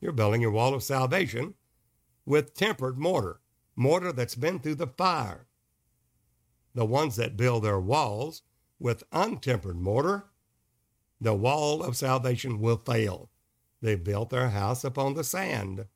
You're 0.00 0.12
building 0.12 0.42
your 0.42 0.50
wall 0.50 0.74
of 0.74 0.82
salvation 0.82 1.54
with 2.26 2.54
tempered 2.54 2.98
mortar, 2.98 3.40
mortar 3.76 4.12
that's 4.12 4.34
been 4.34 4.58
through 4.58 4.76
the 4.76 4.86
fire. 4.86 5.46
The 6.74 6.84
ones 6.84 7.16
that 7.16 7.36
build 7.36 7.64
their 7.64 7.80
walls 7.80 8.42
with 8.78 9.04
untempered 9.12 9.80
mortar, 9.80 10.26
the 11.20 11.34
wall 11.34 11.82
of 11.82 11.96
salvation 11.96 12.60
will 12.60 12.76
fail. 12.76 13.30
They 13.80 13.94
built 13.94 14.30
their 14.30 14.50
house 14.50 14.84
upon 14.84 15.14
the 15.14 15.24
sand. 15.24 15.86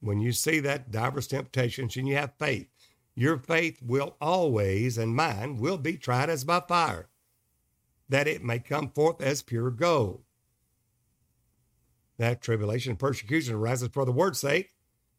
When 0.00 0.20
you 0.20 0.32
see 0.32 0.60
that 0.60 0.90
diverse 0.90 1.26
temptations 1.26 1.96
and 1.96 2.08
you 2.08 2.16
have 2.16 2.32
faith, 2.38 2.68
your 3.14 3.38
faith 3.38 3.82
will 3.82 4.16
always, 4.20 4.96
and 4.96 5.14
mine, 5.14 5.56
will 5.56 5.78
be 5.78 5.96
tried 5.96 6.30
as 6.30 6.44
by 6.44 6.60
fire, 6.60 7.08
that 8.08 8.26
it 8.26 8.42
may 8.42 8.58
come 8.58 8.90
forth 8.90 9.20
as 9.20 9.42
pure 9.42 9.70
gold 9.70 10.22
that 12.20 12.42
tribulation 12.42 12.90
and 12.90 12.98
persecution 12.98 13.54
arises 13.54 13.88
for 13.90 14.04
the 14.04 14.12
word's 14.12 14.38
sake, 14.38 14.74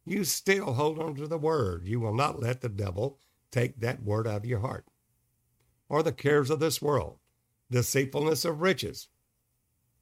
you 0.05 0.23
still 0.23 0.73
hold 0.73 0.99
on 0.99 1.15
to 1.15 1.27
the 1.27 1.37
word. 1.37 1.87
You 1.87 1.99
will 1.99 2.13
not 2.13 2.39
let 2.39 2.61
the 2.61 2.69
devil 2.69 3.17
take 3.51 3.79
that 3.79 4.03
word 4.03 4.27
out 4.27 4.37
of 4.37 4.45
your 4.45 4.59
heart. 4.59 4.85
Or 5.89 6.03
the 6.03 6.11
cares 6.11 6.51
of 6.51 6.59
this 6.59 6.79
world, 6.79 7.17
deceitfulness 7.71 8.45
of 8.45 8.61
riches, 8.61 9.07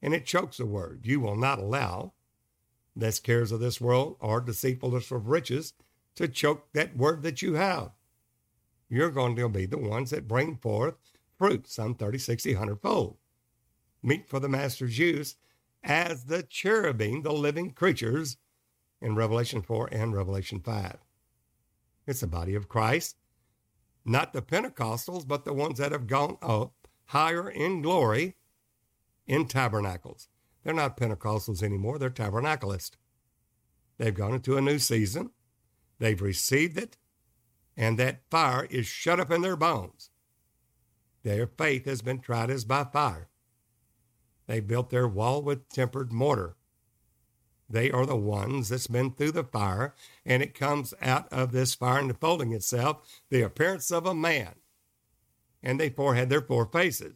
and 0.02 0.12
it 0.12 0.26
chokes 0.26 0.58
the 0.58 0.66
word. 0.66 1.00
You 1.04 1.20
will 1.20 1.36
not 1.36 1.58
allow 1.58 2.12
this 3.00 3.18
cares 3.18 3.52
of 3.52 3.60
this 3.60 3.80
world 3.80 4.16
or 4.20 4.40
deceitfulness 4.40 5.10
of 5.10 5.28
riches 5.28 5.74
to 6.16 6.28
choke 6.28 6.72
that 6.72 6.96
word 6.96 7.22
that 7.22 7.42
you 7.42 7.54
have. 7.54 7.90
You're 8.88 9.10
going 9.10 9.36
to 9.36 9.48
be 9.48 9.66
the 9.66 9.78
ones 9.78 10.10
that 10.10 10.28
bring 10.28 10.56
forth 10.56 10.94
fruit, 11.38 11.68
some 11.68 11.94
30, 11.94 12.18
60, 12.18 12.54
100 12.54 12.80
fold. 12.80 13.16
Meet 14.02 14.28
for 14.28 14.40
the 14.40 14.48
master's 14.48 14.98
use 14.98 15.36
as 15.82 16.24
the 16.24 16.42
cherubim, 16.42 17.22
the 17.22 17.32
living 17.32 17.70
creatures 17.70 18.36
in 19.00 19.14
Revelation 19.14 19.62
4 19.62 19.88
and 19.92 20.14
Revelation 20.14 20.60
5. 20.60 20.98
It's 22.06 22.20
the 22.20 22.26
body 22.26 22.54
of 22.54 22.68
Christ, 22.68 23.16
not 24.04 24.32
the 24.32 24.42
Pentecostals, 24.42 25.26
but 25.26 25.44
the 25.44 25.52
ones 25.52 25.78
that 25.78 25.92
have 25.92 26.06
gone 26.06 26.36
up 26.42 26.88
higher 27.06 27.48
in 27.48 27.82
glory 27.82 28.36
in 29.26 29.46
tabernacles. 29.46 30.28
They're 30.62 30.74
not 30.74 30.96
Pentecostals 30.96 31.62
anymore, 31.62 31.98
they're 31.98 32.10
tabernacleists. 32.10 32.96
They've 33.98 34.14
gone 34.14 34.34
into 34.34 34.56
a 34.56 34.60
new 34.60 34.78
season, 34.78 35.30
they've 35.98 36.20
received 36.20 36.78
it, 36.78 36.96
and 37.76 37.98
that 37.98 38.22
fire 38.30 38.66
is 38.70 38.86
shut 38.86 39.20
up 39.20 39.30
in 39.30 39.42
their 39.42 39.56
bones. 39.56 40.10
Their 41.22 41.46
faith 41.46 41.84
has 41.84 42.02
been 42.02 42.20
tried 42.20 42.50
as 42.50 42.64
by 42.64 42.84
fire. 42.84 43.28
They 44.46 44.60
built 44.60 44.90
their 44.90 45.06
wall 45.06 45.42
with 45.42 45.68
tempered 45.68 46.12
mortar. 46.12 46.56
They 47.68 47.90
are 47.90 48.04
the 48.04 48.16
ones 48.16 48.68
that's 48.68 48.88
been 48.88 49.12
through 49.12 49.32
the 49.32 49.44
fire, 49.44 49.94
and 50.26 50.42
it 50.42 50.54
comes 50.54 50.92
out 51.00 51.32
of 51.32 51.52
this 51.52 51.74
fire 51.74 52.00
and 52.00 52.10
unfolding 52.10 52.52
itself, 52.52 53.22
the 53.28 53.42
appearance 53.42 53.92
of 53.92 54.06
a 54.06 54.14
man. 54.14 54.56
And 55.62 55.78
they 55.78 55.88
four 55.88 56.16
had 56.16 56.30
their 56.30 56.40
four 56.40 56.66
faces. 56.66 57.14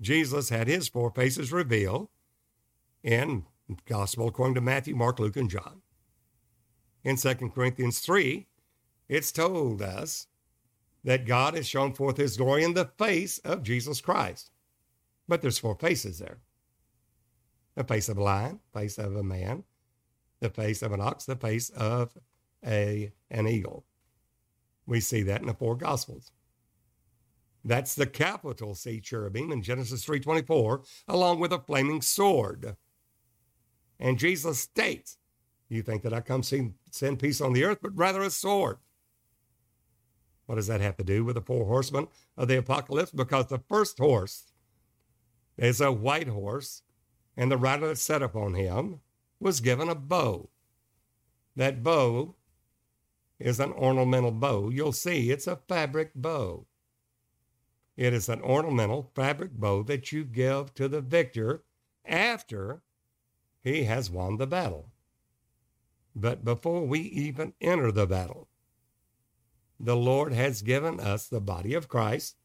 Jesus 0.00 0.48
had 0.48 0.68
his 0.68 0.88
four 0.88 1.10
faces 1.10 1.52
revealed 1.52 2.08
in 3.02 3.44
Gospel 3.86 4.28
according 4.28 4.54
to 4.56 4.60
Matthew, 4.60 4.94
Mark, 4.94 5.18
Luke, 5.18 5.36
and 5.36 5.50
John. 5.50 5.82
In 7.02 7.16
2 7.16 7.34
Corinthians 7.54 8.00
3, 8.00 8.46
it's 9.08 9.32
told 9.32 9.82
us 9.82 10.26
that 11.04 11.26
God 11.26 11.54
has 11.54 11.68
shown 11.68 11.92
forth 11.92 12.16
his 12.16 12.36
glory 12.36 12.64
in 12.64 12.74
the 12.74 12.90
face 12.98 13.38
of 13.38 13.62
Jesus 13.62 14.00
Christ. 14.00 14.50
But 15.28 15.42
there's 15.42 15.58
four 15.58 15.74
faces 15.74 16.18
there 16.18 16.38
the 17.76 17.84
face 17.84 18.08
of 18.08 18.18
a 18.18 18.22
lion, 18.22 18.60
face 18.72 18.98
of 18.98 19.16
a 19.16 19.22
man, 19.22 19.64
the 20.38 20.48
face 20.48 20.80
of 20.80 20.92
an 20.92 21.00
ox, 21.00 21.24
the 21.24 21.34
face 21.34 21.70
of 21.70 22.16
a 22.64 23.12
an 23.30 23.48
eagle. 23.48 23.84
We 24.86 25.00
see 25.00 25.22
that 25.24 25.40
in 25.40 25.46
the 25.48 25.54
four 25.54 25.74
gospels. 25.74 26.30
That's 27.64 27.94
the 27.94 28.06
capital 28.06 28.74
C 28.74 29.00
cherubim 29.00 29.50
in 29.50 29.62
Genesis 29.62 30.04
3:24, 30.04 30.82
along 31.08 31.40
with 31.40 31.52
a 31.52 31.58
flaming 31.58 32.02
sword. 32.02 32.76
And 33.98 34.18
Jesus 34.18 34.60
states, 34.60 35.16
You 35.68 35.82
think 35.82 36.02
that 36.02 36.12
I 36.12 36.20
come 36.20 36.42
see, 36.42 36.72
send 36.90 37.20
peace 37.20 37.40
on 37.40 37.54
the 37.54 37.64
earth, 37.64 37.78
but 37.80 37.96
rather 37.96 38.22
a 38.22 38.30
sword. 38.30 38.78
What 40.46 40.56
does 40.56 40.66
that 40.66 40.82
have 40.82 40.98
to 40.98 41.04
do 41.04 41.24
with 41.24 41.36
the 41.36 41.40
four 41.40 41.64
horsemen 41.64 42.08
of 42.36 42.48
the 42.48 42.58
apocalypse? 42.58 43.12
Because 43.12 43.46
the 43.46 43.62
first 43.66 43.98
horse 43.98 44.52
is 45.56 45.80
a 45.80 45.90
white 45.90 46.28
horse, 46.28 46.82
and 47.34 47.50
the 47.50 47.56
rider 47.56 47.88
that 47.88 47.96
sat 47.96 48.22
upon 48.22 48.54
him 48.54 49.00
was 49.40 49.60
given 49.60 49.88
a 49.88 49.94
bow. 49.94 50.50
That 51.56 51.82
bow 51.82 52.34
is 53.38 53.58
an 53.58 53.72
ornamental 53.72 54.32
bow. 54.32 54.68
You'll 54.68 54.92
see 54.92 55.30
it's 55.30 55.46
a 55.46 55.56
fabric 55.56 56.10
bow. 56.14 56.66
It 57.96 58.12
is 58.12 58.28
an 58.28 58.42
ornamental 58.42 59.10
fabric 59.14 59.52
bow 59.52 59.82
that 59.84 60.10
you 60.10 60.24
give 60.24 60.74
to 60.74 60.88
the 60.88 61.00
victor 61.00 61.64
after 62.04 62.82
he 63.62 63.84
has 63.84 64.10
won 64.10 64.36
the 64.36 64.46
battle. 64.46 64.90
But 66.14 66.44
before 66.44 66.86
we 66.86 67.00
even 67.00 67.54
enter 67.60 67.90
the 67.90 68.06
battle, 68.06 68.48
the 69.78 69.96
Lord 69.96 70.32
has 70.32 70.62
given 70.62 71.00
us 71.00 71.26
the 71.26 71.40
body 71.40 71.74
of 71.74 71.88
Christ, 71.88 72.36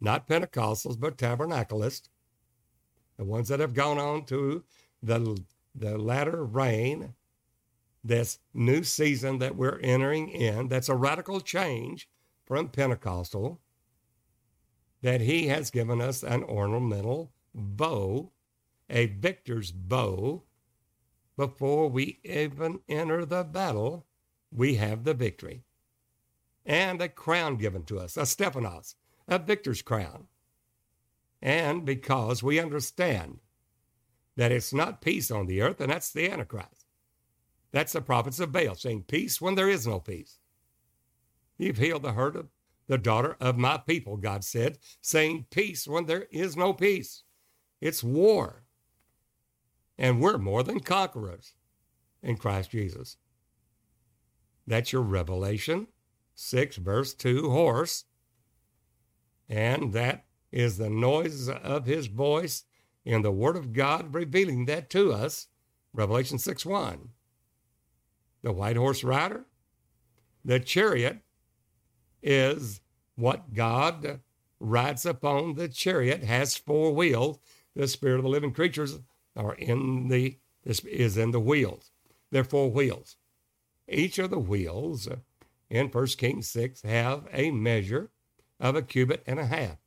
not 0.00 0.28
Pentecostals, 0.28 0.98
but 0.98 1.18
Tabernacleists, 1.18 2.08
the 3.16 3.24
ones 3.24 3.48
that 3.48 3.60
have 3.60 3.74
gone 3.74 3.98
on 3.98 4.24
to 4.26 4.64
the, 5.02 5.42
the 5.74 5.98
latter 5.98 6.44
rain, 6.44 7.14
this 8.04 8.38
new 8.54 8.84
season 8.84 9.38
that 9.38 9.56
we're 9.56 9.80
entering 9.80 10.28
in, 10.28 10.68
that's 10.68 10.88
a 10.88 10.94
radical 10.94 11.40
change 11.40 12.08
from 12.46 12.68
Pentecostal, 12.68 13.60
that 15.02 15.20
he 15.20 15.48
has 15.48 15.70
given 15.70 16.00
us 16.00 16.22
an 16.22 16.42
ornamental 16.44 17.32
bow, 17.54 18.32
a 18.90 19.06
victor's 19.06 19.70
bow. 19.70 20.42
Before 21.36 21.88
we 21.88 22.18
even 22.24 22.80
enter 22.88 23.24
the 23.24 23.44
battle, 23.44 24.06
we 24.50 24.74
have 24.74 25.04
the 25.04 25.14
victory. 25.14 25.62
And 26.66 27.00
a 27.00 27.08
crown 27.08 27.56
given 27.56 27.84
to 27.84 27.98
us, 27.98 28.16
a 28.16 28.26
Stephanos, 28.26 28.96
a 29.28 29.38
victor's 29.38 29.82
crown 29.82 30.26
and 31.40 31.84
because 31.84 32.42
we 32.42 32.58
understand 32.58 33.38
that 34.36 34.52
it's 34.52 34.72
not 34.72 35.00
peace 35.00 35.30
on 35.30 35.46
the 35.46 35.60
earth, 35.62 35.80
and 35.80 35.90
that's 35.90 36.12
the 36.12 36.30
Antichrist. 36.30 36.86
That's 37.70 37.92
the 37.92 38.00
prophets 38.00 38.40
of 38.40 38.52
Baal 38.52 38.74
saying 38.74 39.04
peace 39.04 39.40
when 39.40 39.54
there 39.54 39.68
is 39.68 39.86
no 39.86 40.00
peace. 40.00 40.38
You've 41.58 41.78
healed 41.78 42.02
the 42.02 42.12
hurt 42.12 42.36
of 42.36 42.48
the 42.88 42.98
daughter 42.98 43.36
of 43.40 43.56
my 43.56 43.78
people, 43.78 44.16
God 44.16 44.42
said, 44.42 44.78
saying 45.00 45.46
peace 45.50 45.86
when 45.86 46.06
there 46.06 46.26
is 46.30 46.56
no 46.56 46.72
peace. 46.72 47.22
It's 47.80 48.02
war. 48.02 48.64
And 49.98 50.20
we're 50.20 50.38
more 50.38 50.62
than 50.62 50.80
conquerors. 50.80 51.54
in 52.22 52.36
Christ 52.36 52.70
Jesus. 52.72 53.16
That's 54.66 54.92
your 54.92 55.02
Revelation 55.02 55.86
6, 56.34 56.76
verse 56.76 57.14
2 57.14 57.50
horse. 57.50 58.04
And 59.48 59.92
that 59.92 60.26
is 60.52 60.78
the 60.78 60.90
noise 60.90 61.48
of 61.48 61.86
his 61.86 62.06
voice 62.06 62.64
in 63.04 63.22
the 63.22 63.30
Word 63.30 63.56
of 63.56 63.72
God 63.72 64.14
revealing 64.14 64.66
that 64.66 64.90
to 64.90 65.12
us. 65.12 65.46
Revelation 65.92 66.38
6 66.38 66.66
1. 66.66 67.10
The 68.42 68.52
white 68.52 68.76
horse 68.76 69.02
rider, 69.04 69.46
the 70.44 70.60
chariot 70.60 71.20
is 72.22 72.80
what 73.16 73.54
God 73.54 74.20
rides 74.60 75.06
upon. 75.06 75.54
The 75.54 75.68
chariot 75.68 76.24
has 76.24 76.56
four 76.56 76.92
wheels. 76.92 77.38
The 77.74 77.88
spirit 77.88 78.18
of 78.18 78.24
the 78.24 78.28
living 78.28 78.52
creatures 78.52 78.98
are 79.36 79.54
in 79.54 80.08
the 80.08 80.38
this 80.64 80.80
is 80.80 81.16
in 81.16 81.30
the 81.30 81.40
wheels. 81.40 81.92
They're 82.30 82.44
four 82.44 82.70
wheels. 82.70 83.16
Each 83.88 84.18
of 84.18 84.30
the 84.30 84.38
wheels 84.38 85.08
in 85.70 85.88
1 85.88 86.06
Kings 86.18 86.50
6 86.50 86.82
have 86.82 87.26
a 87.32 87.50
measure 87.50 88.10
of 88.60 88.76
a 88.76 88.82
cubit 88.82 89.22
and 89.26 89.38
a 89.38 89.46
half. 89.46 89.78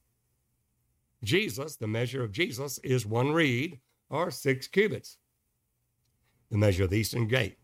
Jesus, 1.24 1.76
the 1.76 1.88
measure 1.88 2.24
of 2.24 2.32
Jesus, 2.32 2.80
is 2.80 3.06
one 3.06 3.32
reed 3.32 3.80
or 4.10 4.32
six 4.32 4.68
cubits. 4.68 5.18
The 6.50 6.58
measure 6.58 6.86
of 6.86 6.90
the 6.90 6.98
eastern 6.98 7.28
gate, 7.28 7.60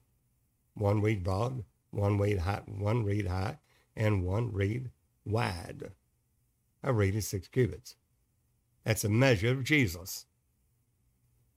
one 0.76 1.02
reed 1.02 1.24
broad, 1.24 1.64
one 1.90 2.20
reed 2.20 2.40
high, 2.40 2.62
one 2.68 3.04
reed 3.04 3.28
high, 3.28 3.58
and 3.98 4.24
one 4.24 4.54
reed 4.54 4.92
wide. 5.26 5.92
A 6.84 6.94
reed 6.94 7.16
is 7.16 7.28
six 7.28 7.48
cubits. 7.48 7.96
That's 8.86 9.04
a 9.04 9.10
measure 9.10 9.52
of 9.52 9.64
Jesus. 9.64 10.26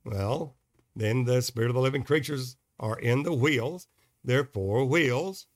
Well, 0.03 0.57
then 0.95 1.23
the 1.23 1.41
spirit 1.41 1.69
of 1.69 1.75
the 1.75 1.81
living 1.81 2.03
creatures 2.03 2.57
are 2.79 2.99
in 2.99 3.23
the 3.23 3.33
wheels. 3.33 3.87
They're 4.23 4.43
four 4.43 4.83
wheels, 4.85 5.47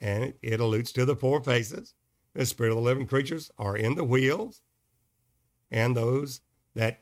and 0.00 0.34
it 0.42 0.60
alludes 0.60 0.92
to 0.92 1.04
the 1.04 1.16
four 1.16 1.42
faces. 1.42 1.94
The 2.34 2.44
spirit 2.44 2.70
of 2.70 2.76
the 2.76 2.82
living 2.82 3.06
creatures 3.06 3.50
are 3.56 3.76
in 3.76 3.94
the 3.94 4.04
wheels, 4.04 4.60
and 5.70 5.96
those 5.96 6.42
that 6.74 7.00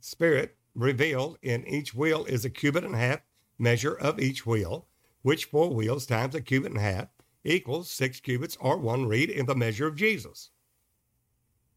spirit 0.00 0.56
revealed 0.74 1.38
in 1.42 1.66
each 1.66 1.94
wheel 1.94 2.24
is 2.24 2.44
a 2.44 2.50
cubit 2.50 2.84
and 2.84 2.94
a 2.94 2.98
half 2.98 3.20
measure 3.58 3.94
of 3.94 4.18
each 4.18 4.44
wheel, 4.46 4.88
which 5.22 5.44
four 5.44 5.72
wheels 5.72 6.06
times 6.06 6.34
a 6.34 6.40
cubit 6.40 6.72
and 6.72 6.80
a 6.80 6.82
half 6.82 7.08
equals 7.44 7.90
six 7.90 8.20
cubits 8.20 8.56
or 8.60 8.76
one 8.76 9.06
reed 9.06 9.30
in 9.30 9.46
the 9.46 9.54
measure 9.54 9.86
of 9.86 9.96
Jesus. 9.96 10.50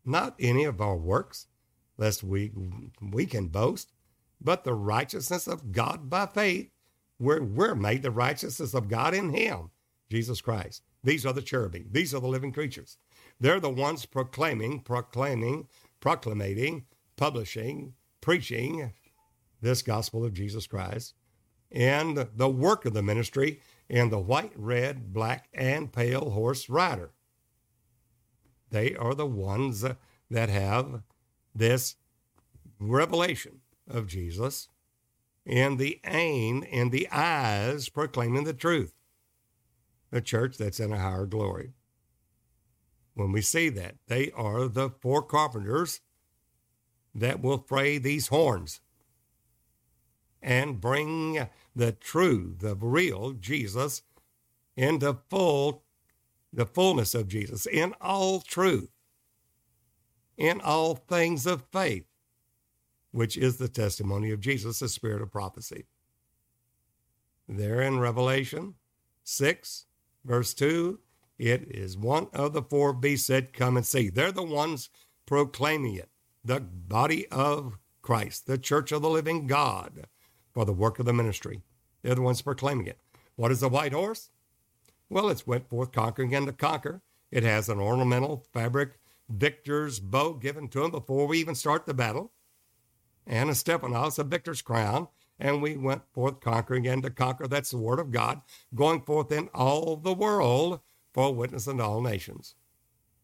Not 0.04 0.36
any 0.40 0.64
of 0.64 0.82
our 0.82 0.96
works, 0.96 1.48
lest 1.98 2.24
we 2.24 2.52
we 3.02 3.26
can 3.26 3.48
boast, 3.48 3.92
but 4.40 4.64
the 4.64 4.74
righteousness 4.74 5.48
of 5.48 5.72
God 5.72 6.10
by 6.10 6.28
faith. 6.28 6.70
We're, 7.18 7.42
we're 7.42 7.76
made 7.76 8.04
the 8.04 8.12
righteousness 8.12 8.74
of 8.74 8.90
God 8.90 9.14
in 9.14 9.30
Him, 9.34 9.72
Jesus 10.10 10.42
Christ. 10.42 10.84
These 11.04 11.26
are 11.26 11.34
the 11.34 11.42
cherubim. 11.42 11.88
These 11.92 12.14
are 12.14 12.20
the 12.20 12.28
living 12.28 12.52
creatures. 12.52 12.98
They're 13.40 13.60
the 13.60 13.70
ones 13.70 14.06
proclaiming, 14.06 14.82
proclaiming, 14.82 15.68
proclamating, 16.02 16.86
publishing, 17.16 17.94
preaching 18.22 18.92
this 19.62 19.82
gospel 19.82 20.26
of 20.26 20.34
Jesus 20.34 20.68
Christ 20.68 21.14
and 21.72 22.28
the 22.36 22.50
work 22.50 22.86
of 22.86 22.94
the 22.94 23.04
ministry 23.04 23.62
in 23.90 24.10
the 24.10 24.20
white, 24.20 24.54
red, 24.56 25.14
black, 25.14 25.48
and 25.54 25.92
pale 25.92 26.32
horse 26.32 26.70
rider. 26.70 27.12
They 28.72 28.96
are 28.96 29.14
the 29.14 29.28
ones 29.28 29.86
that 30.30 30.50
have 30.50 31.04
this 31.54 31.96
revelation 32.80 33.62
of 33.88 34.08
Jesus 34.08 34.68
and 35.46 35.78
the 35.78 36.02
aim 36.06 36.66
and 36.72 36.92
the 36.92 37.08
eyes 37.12 37.90
proclaiming 37.90 38.44
the 38.44 38.54
truth. 38.54 38.94
The 40.12 40.22
church 40.22 40.58
that's 40.58 40.80
in 40.80 40.92
a 40.92 41.00
higher 41.00 41.26
glory. 41.26 41.74
When 43.14 43.32
we 43.32 43.42
see 43.42 43.70
that, 43.70 43.96
they 44.08 44.32
are 44.32 44.68
the 44.68 44.90
four 44.90 45.22
carpenters 45.22 46.02
that 47.14 47.42
will 47.42 47.60
fray 47.60 47.98
these 47.98 48.28
horns 48.28 48.82
and 50.42 50.82
bring 50.82 51.48
the 51.76 51.92
true, 51.92 52.56
the 52.58 52.76
real 52.76 53.34
Jesus 53.34 54.02
into 54.78 55.18
full, 55.30 55.84
the 56.52 56.66
fullness 56.66 57.14
of 57.14 57.28
Jesus 57.28 57.66
in 57.66 57.94
all 58.00 58.42
truth, 58.42 58.92
in 60.38 60.62
all 60.62 60.96
things 60.96 61.46
of 61.46 61.66
faith, 61.72 62.06
which 63.12 63.38
is 63.38 63.58
the 63.58 63.68
testimony 63.68 64.32
of 64.32 64.40
Jesus, 64.40 64.80
the 64.80 64.90
spirit 64.90 65.22
of 65.22 65.32
prophecy. 65.32 65.86
There 67.48 67.82
in 67.82 68.00
Revelation 68.00 68.76
6, 69.24 69.86
verse 70.24 70.54
2, 70.54 71.00
it 71.38 71.64
is 71.70 71.98
one 71.98 72.28
of 72.34 72.54
the 72.54 72.62
four 72.62 72.94
beasts 72.94 73.28
that 73.28 73.54
come 73.54 73.76
and 73.76 73.86
see. 73.86 74.10
They're 74.10 74.32
the 74.32 74.44
ones 74.44 74.90
proclaiming 75.26 75.96
it, 75.96 76.10
the 76.44 76.62
body 76.62 77.28
of 77.28 77.78
Christ, 78.02 78.48
the 78.48 78.58
church 78.58 78.92
of 78.92 79.02
the 79.02 79.10
living 79.10 79.48
God 79.48 80.08
for 80.56 80.66
the 80.66 80.74
work 80.74 80.98
of 80.98 81.06
the 81.06 81.14
ministry. 81.14 81.62
They're 82.02 82.16
the 82.16 82.22
ones 82.22 82.42
proclaiming 82.42 82.88
it. 82.88 82.98
What 83.36 83.52
is 83.52 83.60
the 83.60 83.70
white 83.70 83.94
horse? 83.94 84.30
Well, 85.10 85.30
it's 85.30 85.46
went 85.46 85.70
forth 85.70 85.92
conquering 85.92 86.34
and 86.34 86.48
to 86.48 86.54
conquer. 86.54 87.02
It 87.30 87.44
has 87.44 87.70
an 87.70 87.80
ornamental 87.80 88.46
fabric 88.54 88.98
victor's 89.30 90.00
bow 90.00 90.34
given 90.34 90.70
to 90.70 90.86
him 90.86 90.92
before 90.92 91.28
we 91.28 91.40
even 91.40 91.56
start 91.56 91.86
the 91.86 91.94
battle, 91.94 92.32
and 93.28 93.50
a 93.50 93.56
Stephanos, 93.56 94.18
a 94.18 94.24
victor's 94.24 94.62
crown. 94.62 95.10
And 95.38 95.62
we 95.62 95.76
went 95.76 96.04
forth 96.14 96.40
conquering 96.40 96.88
and 96.88 97.04
to 97.04 97.10
conquer. 97.10 97.46
That's 97.46 97.72
the 97.72 97.78
word 97.78 98.00
of 98.00 98.12
God, 98.12 98.42
going 98.74 99.02
forth 99.02 99.34
in 99.34 99.50
all 99.54 99.98
the 99.98 100.14
world 100.14 100.80
for 101.14 101.34
witness 101.34 101.68
unto 101.68 101.84
all 101.84 102.02
nations. 102.02 102.56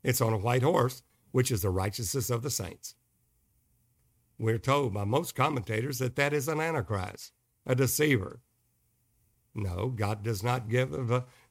It's 0.04 0.20
on 0.20 0.34
a 0.34 0.38
white 0.38 0.64
horse, 0.64 1.04
which 1.32 1.52
is 1.52 1.62
the 1.62 1.70
righteousness 1.70 2.30
of 2.30 2.42
the 2.42 2.50
saints. 2.50 2.96
We're 4.42 4.58
told 4.58 4.96
by 4.96 5.04
most 5.04 5.36
commentators 5.36 6.00
that 6.00 6.16
that 6.16 6.34
is 6.34 6.48
an 6.48 6.60
antichrist, 6.60 7.32
a 7.64 7.76
deceiver. 7.76 8.42
No, 9.54 9.90
God 9.90 10.24
does 10.24 10.42
not 10.42 10.68
give 10.68 10.90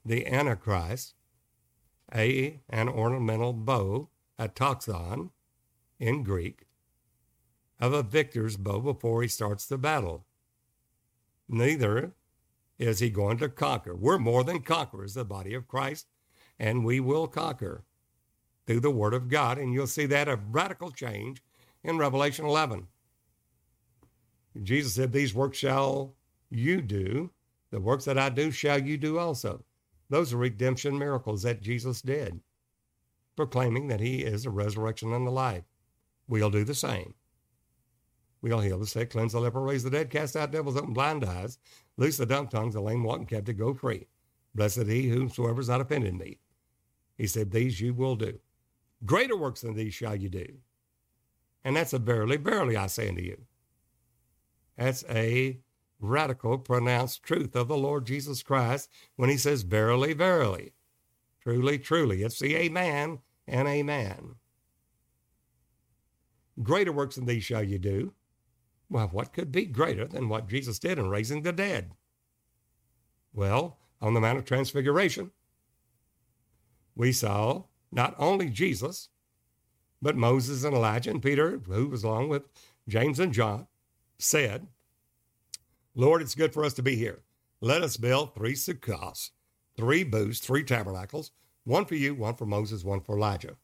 the 0.04 0.26
antichrist 0.26 1.14
a 2.12 2.58
an 2.68 2.88
ornamental 2.88 3.52
bow, 3.52 4.08
a 4.40 4.48
toxon 4.48 5.30
in 6.00 6.24
Greek, 6.24 6.66
of 7.78 7.92
a 7.92 8.02
victor's 8.02 8.56
bow 8.56 8.80
before 8.80 9.22
he 9.22 9.28
starts 9.28 9.66
the 9.66 9.78
battle. 9.78 10.26
Neither 11.48 12.14
is 12.76 12.98
he 12.98 13.08
going 13.08 13.38
to 13.38 13.48
conquer. 13.48 13.94
We're 13.94 14.18
more 14.18 14.42
than 14.42 14.62
conquerors, 14.62 15.14
the 15.14 15.24
body 15.24 15.54
of 15.54 15.68
Christ, 15.68 16.08
and 16.58 16.84
we 16.84 16.98
will 16.98 17.28
conquer 17.28 17.84
through 18.66 18.80
the 18.80 18.90
Word 18.90 19.14
of 19.14 19.28
God. 19.28 19.58
And 19.58 19.72
you'll 19.72 19.86
see 19.86 20.06
that 20.06 20.28
a 20.28 20.40
radical 20.50 20.90
change 20.90 21.40
in 21.82 21.98
Revelation 21.98 22.44
11. 22.44 22.86
Jesus 24.62 24.94
said, 24.94 25.12
These 25.12 25.34
works 25.34 25.58
shall 25.58 26.14
you 26.50 26.82
do. 26.82 27.30
The 27.70 27.80
works 27.80 28.04
that 28.06 28.18
I 28.18 28.28
do 28.28 28.50
shall 28.50 28.80
you 28.80 28.96
do 28.96 29.18
also. 29.18 29.64
Those 30.08 30.32
are 30.32 30.38
redemption 30.38 30.98
miracles 30.98 31.42
that 31.42 31.62
Jesus 31.62 32.02
did, 32.02 32.40
proclaiming 33.36 33.86
that 33.88 34.00
he 34.00 34.24
is 34.24 34.42
the 34.42 34.50
resurrection 34.50 35.12
and 35.12 35.24
the 35.24 35.30
life. 35.30 35.62
We'll 36.26 36.50
do 36.50 36.64
the 36.64 36.74
same. 36.74 37.14
We'll 38.42 38.60
heal 38.60 38.78
the 38.78 38.86
sick, 38.86 39.10
cleanse 39.10 39.32
the 39.32 39.40
leper, 39.40 39.60
raise 39.60 39.84
the 39.84 39.90
dead, 39.90 40.10
cast 40.10 40.34
out 40.34 40.50
devils, 40.50 40.76
open 40.76 40.94
blind 40.94 41.24
eyes, 41.24 41.58
loose 41.96 42.16
the 42.16 42.26
dumb 42.26 42.48
tongues, 42.48 42.74
the 42.74 42.80
lame 42.80 43.04
walk, 43.04 43.18
and 43.18 43.28
captive 43.28 43.58
go 43.58 43.74
free. 43.74 44.06
Blessed 44.54 44.86
he 44.86 45.08
whomsoever 45.08 45.60
is 45.60 45.68
not 45.68 45.80
offended 45.80 46.14
me. 46.18 46.38
He 47.16 47.26
said, 47.26 47.50
These 47.50 47.80
you 47.80 47.94
will 47.94 48.16
do. 48.16 48.38
Greater 49.04 49.36
works 49.36 49.60
than 49.60 49.74
these 49.74 49.94
shall 49.94 50.16
you 50.16 50.28
do. 50.28 50.46
And 51.64 51.76
that's 51.76 51.92
a 51.92 51.98
verily, 51.98 52.36
verily, 52.36 52.76
I 52.76 52.86
say 52.86 53.08
unto 53.08 53.22
you. 53.22 53.42
That's 54.76 55.04
a 55.10 55.60
radical, 56.00 56.58
pronounced 56.58 57.22
truth 57.22 57.54
of 57.54 57.68
the 57.68 57.76
Lord 57.76 58.06
Jesus 58.06 58.42
Christ 58.42 58.88
when 59.16 59.28
he 59.28 59.36
says, 59.36 59.62
Verily, 59.62 60.14
verily. 60.14 60.72
Truly, 61.42 61.78
truly. 61.78 62.22
It's 62.22 62.38
the 62.38 62.56
Amen 62.56 63.18
and 63.46 63.68
Amen. 63.68 64.36
Greater 66.62 66.92
works 66.92 67.16
than 67.16 67.26
these 67.26 67.44
shall 67.44 67.62
you 67.62 67.78
do. 67.78 68.12
Well, 68.88 69.08
what 69.08 69.32
could 69.32 69.52
be 69.52 69.66
greater 69.66 70.06
than 70.06 70.28
what 70.28 70.48
Jesus 70.48 70.78
did 70.78 70.98
in 70.98 71.08
raising 71.08 71.42
the 71.42 71.52
dead? 71.52 71.92
Well, 73.32 73.78
on 74.00 74.14
the 74.14 74.20
Mount 74.20 74.38
of 74.38 74.44
Transfiguration, 74.44 75.30
we 76.96 77.12
saw 77.12 77.64
not 77.92 78.14
only 78.18 78.50
Jesus, 78.50 79.09
but 80.02 80.16
Moses 80.16 80.64
and 80.64 80.74
Elijah 80.74 81.10
and 81.10 81.22
Peter, 81.22 81.60
who 81.66 81.88
was 81.88 82.04
along 82.04 82.28
with 82.28 82.48
James 82.88 83.20
and 83.20 83.32
John, 83.32 83.66
said, 84.18 84.66
Lord, 85.94 86.22
it's 86.22 86.34
good 86.34 86.52
for 86.52 86.64
us 86.64 86.74
to 86.74 86.82
be 86.82 86.96
here. 86.96 87.20
Let 87.60 87.82
us 87.82 87.96
build 87.96 88.34
three 88.34 88.54
sukkahs, 88.54 89.30
three 89.76 90.04
booths, 90.04 90.40
three 90.40 90.64
tabernacles, 90.64 91.32
one 91.64 91.84
for 91.84 91.94
you, 91.94 92.14
one 92.14 92.34
for 92.34 92.46
Moses, 92.46 92.84
one 92.84 93.00
for 93.00 93.16
Elijah. 93.16 93.56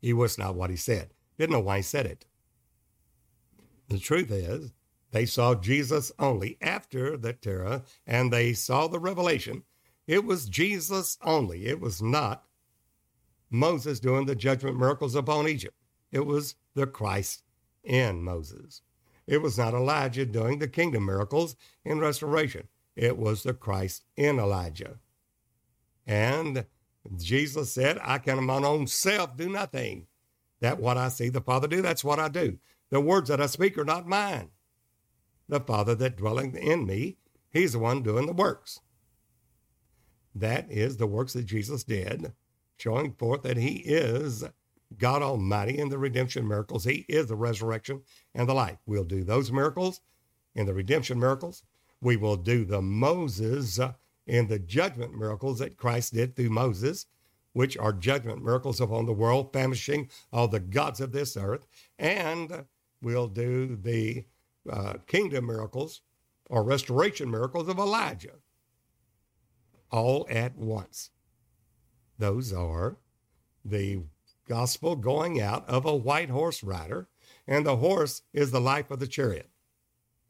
He 0.00 0.12
was 0.12 0.38
not 0.38 0.54
what 0.54 0.70
he 0.70 0.76
said. 0.76 1.12
Didn't 1.38 1.52
know 1.52 1.60
why 1.60 1.78
he 1.78 1.82
said 1.82 2.06
it. 2.06 2.24
The 3.88 3.98
truth 3.98 4.30
is 4.30 4.72
They 5.10 5.26
saw 5.26 5.54
Jesus 5.54 6.10
only 6.18 6.56
after 6.62 7.16
the 7.18 7.34
terror 7.34 7.82
and 8.06 8.32
they 8.32 8.54
saw 8.54 8.88
the 8.88 8.98
revelation. 8.98 9.64
It 10.06 10.24
was 10.24 10.48
Jesus 10.48 11.18
only. 11.22 11.66
It 11.66 11.80
was 11.80 12.02
not 12.02 12.44
Moses 13.52 14.00
doing 14.00 14.26
the 14.26 14.34
judgment 14.34 14.78
miracles 14.78 15.14
upon 15.14 15.46
Egypt. 15.46 15.76
It 16.10 16.26
was 16.26 16.56
the 16.74 16.86
Christ 16.86 17.42
in 17.84 18.22
Moses. 18.22 18.82
It 19.26 19.42
was 19.42 19.58
not 19.58 19.74
Elijah 19.74 20.26
doing 20.26 20.58
the 20.58 20.68
kingdom 20.68 21.06
miracles 21.06 21.56
in 21.84 22.00
restoration. 22.00 22.68
It 22.96 23.16
was 23.16 23.42
the 23.42 23.54
Christ 23.54 24.04
in 24.16 24.38
Elijah. 24.38 24.98
And 26.06 26.66
Jesus 27.16 27.72
said, 27.72 27.98
I 28.02 28.18
can 28.18 28.38
of 28.38 28.44
my 28.44 28.56
own 28.56 28.86
self 28.86 29.36
do 29.36 29.48
nothing. 29.48 30.06
That 30.60 30.80
what 30.80 30.96
I 30.96 31.08
see 31.08 31.28
the 31.28 31.40
Father 31.40 31.66
do, 31.66 31.82
that's 31.82 32.04
what 32.04 32.18
I 32.18 32.28
do. 32.28 32.58
The 32.90 33.00
words 33.00 33.28
that 33.28 33.40
I 33.40 33.46
speak 33.46 33.78
are 33.78 33.84
not 33.84 34.06
mine. 34.06 34.50
The 35.48 35.60
Father 35.60 35.94
that 35.96 36.16
dwelling 36.16 36.56
in 36.56 36.86
me, 36.86 37.16
he's 37.50 37.72
the 37.72 37.78
one 37.78 38.02
doing 38.02 38.26
the 38.26 38.32
works. 38.32 38.80
That 40.34 40.70
is 40.70 40.96
the 40.96 41.06
works 41.06 41.32
that 41.32 41.44
Jesus 41.44 41.84
did, 41.84 42.32
showing 42.78 43.12
forth 43.12 43.42
that 43.42 43.56
he 43.56 43.82
is 43.84 44.44
God 44.98 45.22
Almighty 45.22 45.78
in 45.78 45.88
the 45.88 45.98
redemption 45.98 46.46
miracles. 46.46 46.84
He 46.84 47.04
is 47.08 47.26
the 47.26 47.36
resurrection 47.36 48.02
and 48.34 48.48
the 48.48 48.54
life. 48.54 48.78
We'll 48.86 49.04
do 49.04 49.24
those 49.24 49.52
miracles 49.52 50.00
in 50.54 50.66
the 50.66 50.74
redemption 50.74 51.18
miracles. 51.18 51.62
We 52.00 52.16
will 52.16 52.36
do 52.36 52.64
the 52.64 52.82
Moses 52.82 53.78
in 54.26 54.48
the 54.48 54.58
judgment 54.58 55.16
miracles 55.16 55.58
that 55.58 55.76
Christ 55.76 56.14
did 56.14 56.36
through 56.36 56.50
Moses, 56.50 57.06
which 57.52 57.76
are 57.76 57.92
judgment 57.92 58.44
miracles 58.44 58.80
upon 58.80 59.06
the 59.06 59.12
world, 59.12 59.52
famishing 59.52 60.10
all 60.32 60.48
the 60.48 60.60
gods 60.60 61.00
of 61.00 61.12
this 61.12 61.36
earth. 61.36 61.66
And 61.98 62.64
we'll 63.00 63.28
do 63.28 63.76
the 63.76 64.24
uh, 64.70 64.94
kingdom 65.06 65.46
miracles 65.46 66.00
or 66.46 66.62
restoration 66.62 67.30
miracles 67.30 67.68
of 67.68 67.78
Elijah 67.78 68.34
all 69.90 70.26
at 70.30 70.56
once. 70.56 71.10
Those 72.22 72.52
are 72.52 72.98
the 73.64 74.04
gospel 74.46 74.94
going 74.94 75.40
out 75.40 75.68
of 75.68 75.84
a 75.84 75.96
white 75.96 76.30
horse 76.30 76.62
rider, 76.62 77.08
and 77.48 77.66
the 77.66 77.78
horse 77.78 78.22
is 78.32 78.52
the 78.52 78.60
life 78.60 78.92
of 78.92 79.00
the 79.00 79.08
chariot. 79.08 79.50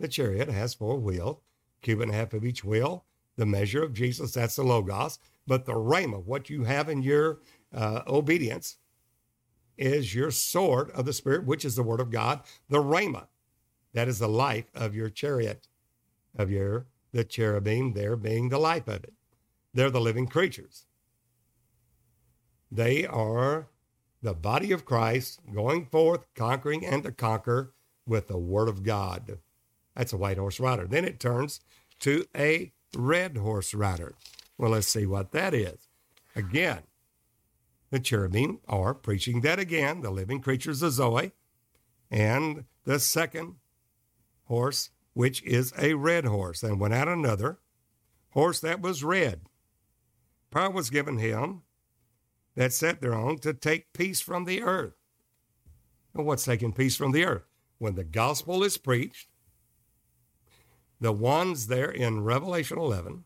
The 0.00 0.08
chariot 0.08 0.48
has 0.48 0.72
four 0.72 0.98
wheels, 0.98 1.42
cube 1.82 2.00
and 2.00 2.10
a 2.10 2.14
half 2.14 2.32
of 2.32 2.46
each 2.46 2.64
wheel, 2.64 3.04
the 3.36 3.44
measure 3.44 3.82
of 3.82 3.92
Jesus, 3.92 4.32
that's 4.32 4.56
the 4.56 4.62
Logos. 4.62 5.18
But 5.46 5.66
the 5.66 5.74
rhema, 5.74 6.24
what 6.24 6.48
you 6.48 6.64
have 6.64 6.88
in 6.88 7.02
your 7.02 7.40
uh, 7.74 8.00
obedience, 8.06 8.78
is 9.76 10.14
your 10.14 10.30
sword 10.30 10.90
of 10.92 11.04
the 11.04 11.12
Spirit, 11.12 11.44
which 11.44 11.62
is 11.62 11.76
the 11.76 11.82
Word 11.82 12.00
of 12.00 12.10
God, 12.10 12.40
the 12.70 12.82
rhema. 12.82 13.26
That 13.92 14.08
is 14.08 14.18
the 14.18 14.30
life 14.30 14.70
of 14.74 14.94
your 14.94 15.10
chariot, 15.10 15.68
of 16.38 16.50
your 16.50 16.86
the 17.12 17.22
cherubim 17.22 17.92
there 17.92 18.16
being 18.16 18.48
the 18.48 18.56
life 18.56 18.88
of 18.88 19.04
it. 19.04 19.12
They're 19.74 19.90
the 19.90 20.00
living 20.00 20.26
creatures. 20.26 20.86
They 22.74 23.06
are 23.06 23.68
the 24.22 24.32
body 24.32 24.72
of 24.72 24.86
Christ 24.86 25.40
going 25.52 25.84
forth, 25.84 26.24
conquering 26.34 26.86
and 26.86 27.02
to 27.02 27.12
conquer 27.12 27.74
with 28.06 28.28
the 28.28 28.38
Word 28.38 28.66
of 28.66 28.82
God. 28.82 29.38
That's 29.94 30.14
a 30.14 30.16
white 30.16 30.38
horse 30.38 30.58
rider. 30.58 30.86
Then 30.86 31.04
it 31.04 31.20
turns 31.20 31.60
to 32.00 32.24
a 32.34 32.72
red 32.96 33.36
horse 33.36 33.74
rider. 33.74 34.14
Well, 34.56 34.70
let's 34.70 34.86
see 34.86 35.04
what 35.04 35.32
that 35.32 35.52
is. 35.52 35.86
Again, 36.34 36.84
the 37.90 38.00
cherubim 38.00 38.60
are 38.66 38.94
preaching 38.94 39.42
that 39.42 39.58
again, 39.58 40.00
the 40.00 40.10
living 40.10 40.40
creatures 40.40 40.80
of 40.80 40.92
Zoe, 40.92 41.32
and 42.10 42.64
the 42.84 42.98
second 42.98 43.56
horse, 44.44 44.88
which 45.12 45.42
is 45.42 45.74
a 45.78 45.92
red 45.92 46.24
horse, 46.24 46.62
and 46.62 46.80
went 46.80 46.94
out 46.94 47.08
another 47.08 47.58
horse 48.30 48.60
that 48.60 48.80
was 48.80 49.04
red. 49.04 49.42
Power 50.50 50.70
was 50.70 50.88
given 50.88 51.18
him 51.18 51.64
that 52.54 52.72
sat 52.72 53.00
thereon 53.00 53.38
to 53.38 53.54
take 53.54 53.92
peace 53.92 54.20
from 54.20 54.44
the 54.44 54.62
earth. 54.62 54.94
Well, 56.14 56.26
what's 56.26 56.44
taking 56.44 56.72
peace 56.72 56.96
from 56.96 57.12
the 57.12 57.24
earth? 57.24 57.44
When 57.78 57.94
the 57.94 58.04
gospel 58.04 58.62
is 58.62 58.76
preached, 58.78 59.28
the 61.00 61.12
ones 61.12 61.66
there 61.66 61.90
in 61.90 62.22
Revelation 62.22 62.78
11, 62.78 63.24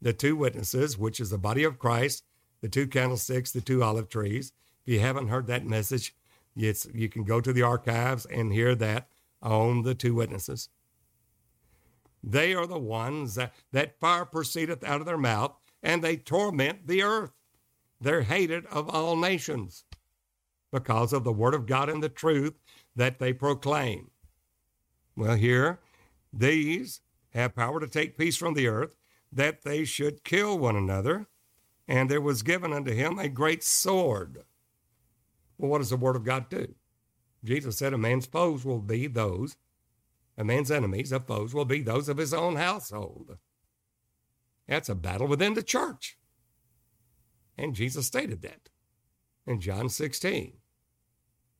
the 0.00 0.12
two 0.12 0.36
witnesses, 0.36 0.96
which 0.96 1.20
is 1.20 1.30
the 1.30 1.38
body 1.38 1.64
of 1.64 1.78
Christ, 1.78 2.24
the 2.60 2.68
two 2.68 2.86
candlesticks, 2.86 3.50
the 3.52 3.60
two 3.60 3.82
olive 3.82 4.08
trees. 4.08 4.52
If 4.86 4.94
you 4.94 5.00
haven't 5.00 5.28
heard 5.28 5.46
that 5.48 5.66
message, 5.66 6.14
it's, 6.56 6.86
you 6.94 7.08
can 7.08 7.24
go 7.24 7.40
to 7.40 7.52
the 7.52 7.62
archives 7.62 8.26
and 8.26 8.52
hear 8.52 8.74
that 8.76 9.08
on 9.42 9.82
the 9.82 9.94
two 9.94 10.14
witnesses. 10.14 10.68
They 12.22 12.54
are 12.54 12.66
the 12.66 12.78
ones 12.78 13.34
that, 13.34 13.52
that 13.72 14.00
fire 14.00 14.24
proceedeth 14.24 14.82
out 14.82 15.00
of 15.00 15.06
their 15.06 15.18
mouth, 15.18 15.54
and 15.82 16.02
they 16.02 16.16
torment 16.16 16.86
the 16.86 17.02
earth. 17.02 17.32
They're 18.04 18.22
hated 18.22 18.66
of 18.66 18.90
all 18.90 19.16
nations 19.16 19.86
because 20.70 21.14
of 21.14 21.24
the 21.24 21.32
word 21.32 21.54
of 21.54 21.64
God 21.64 21.88
and 21.88 22.02
the 22.02 22.10
truth 22.10 22.52
that 22.94 23.18
they 23.18 23.32
proclaim. 23.32 24.10
Well, 25.16 25.36
here 25.36 25.80
these 26.30 27.00
have 27.30 27.54
power 27.54 27.80
to 27.80 27.88
take 27.88 28.18
peace 28.18 28.36
from 28.36 28.52
the 28.52 28.68
earth, 28.68 28.94
that 29.32 29.62
they 29.62 29.86
should 29.86 30.22
kill 30.22 30.58
one 30.58 30.76
another. 30.76 31.28
And 31.88 32.10
there 32.10 32.20
was 32.20 32.42
given 32.42 32.74
unto 32.74 32.92
him 32.92 33.18
a 33.18 33.28
great 33.28 33.64
sword. 33.64 34.42
Well, 35.56 35.70
what 35.70 35.78
does 35.78 35.90
the 35.90 35.96
word 35.96 36.16
of 36.16 36.24
God 36.24 36.50
do? 36.50 36.74
Jesus 37.42 37.78
said, 37.78 37.94
A 37.94 37.98
man's 37.98 38.26
foes 38.26 38.66
will 38.66 38.80
be 38.80 39.06
those, 39.06 39.56
a 40.36 40.44
man's 40.44 40.70
enemies 40.70 41.10
a 41.10 41.20
foes 41.20 41.54
will 41.54 41.64
be 41.64 41.80
those 41.80 42.10
of 42.10 42.18
his 42.18 42.34
own 42.34 42.56
household. 42.56 43.38
That's 44.68 44.90
a 44.90 44.94
battle 44.94 45.26
within 45.26 45.54
the 45.54 45.62
church. 45.62 46.18
And 47.56 47.74
Jesus 47.74 48.06
stated 48.06 48.42
that 48.42 48.68
in 49.46 49.60
John 49.60 49.88
16. 49.88 50.54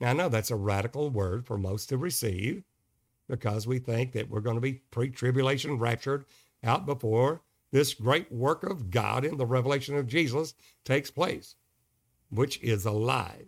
Now, 0.01 0.11
I 0.11 0.13
know 0.13 0.29
that's 0.29 0.51
a 0.51 0.57
radical 0.57 1.11
word 1.11 1.47
for 1.47 1.57
most 1.57 1.89
to 1.89 1.99
receive, 1.99 2.65
because 3.29 3.67
we 3.67 3.79
think 3.79 4.13
that 4.13 4.29
we're 4.29 4.41
going 4.41 4.57
to 4.57 4.61
be 4.61 4.83
pre 4.91 5.11
tribulation 5.11 5.79
raptured 5.79 6.25
out 6.63 6.87
before 6.87 7.43
this 7.71 7.95
great 7.95 8.31
work 8.31 8.63
of 8.63 8.91
God 8.91 9.25
in 9.25 9.37
the 9.37 9.47
revelation 9.47 9.97
of 9.97 10.07
Jesus 10.07 10.55
takes 10.85 11.11
place, 11.11 11.57
which 12.31 12.63
is 12.63 12.85
a 12.85 12.91
lie. 12.91 13.47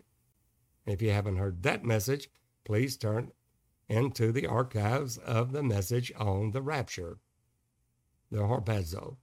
If 0.85 1.01
you 1.01 1.11
haven't 1.11 1.37
heard 1.37 1.63
that 1.63 1.85
message, 1.85 2.29
please 2.63 2.97
turn 2.97 3.31
into 3.89 4.31
the 4.31 4.47
archives 4.47 5.17
of 5.17 5.51
the 5.51 5.63
message 5.63 6.11
on 6.17 6.51
the 6.51 6.61
rapture, 6.61 7.19
the 8.31 8.39
harpazo. 8.39 9.17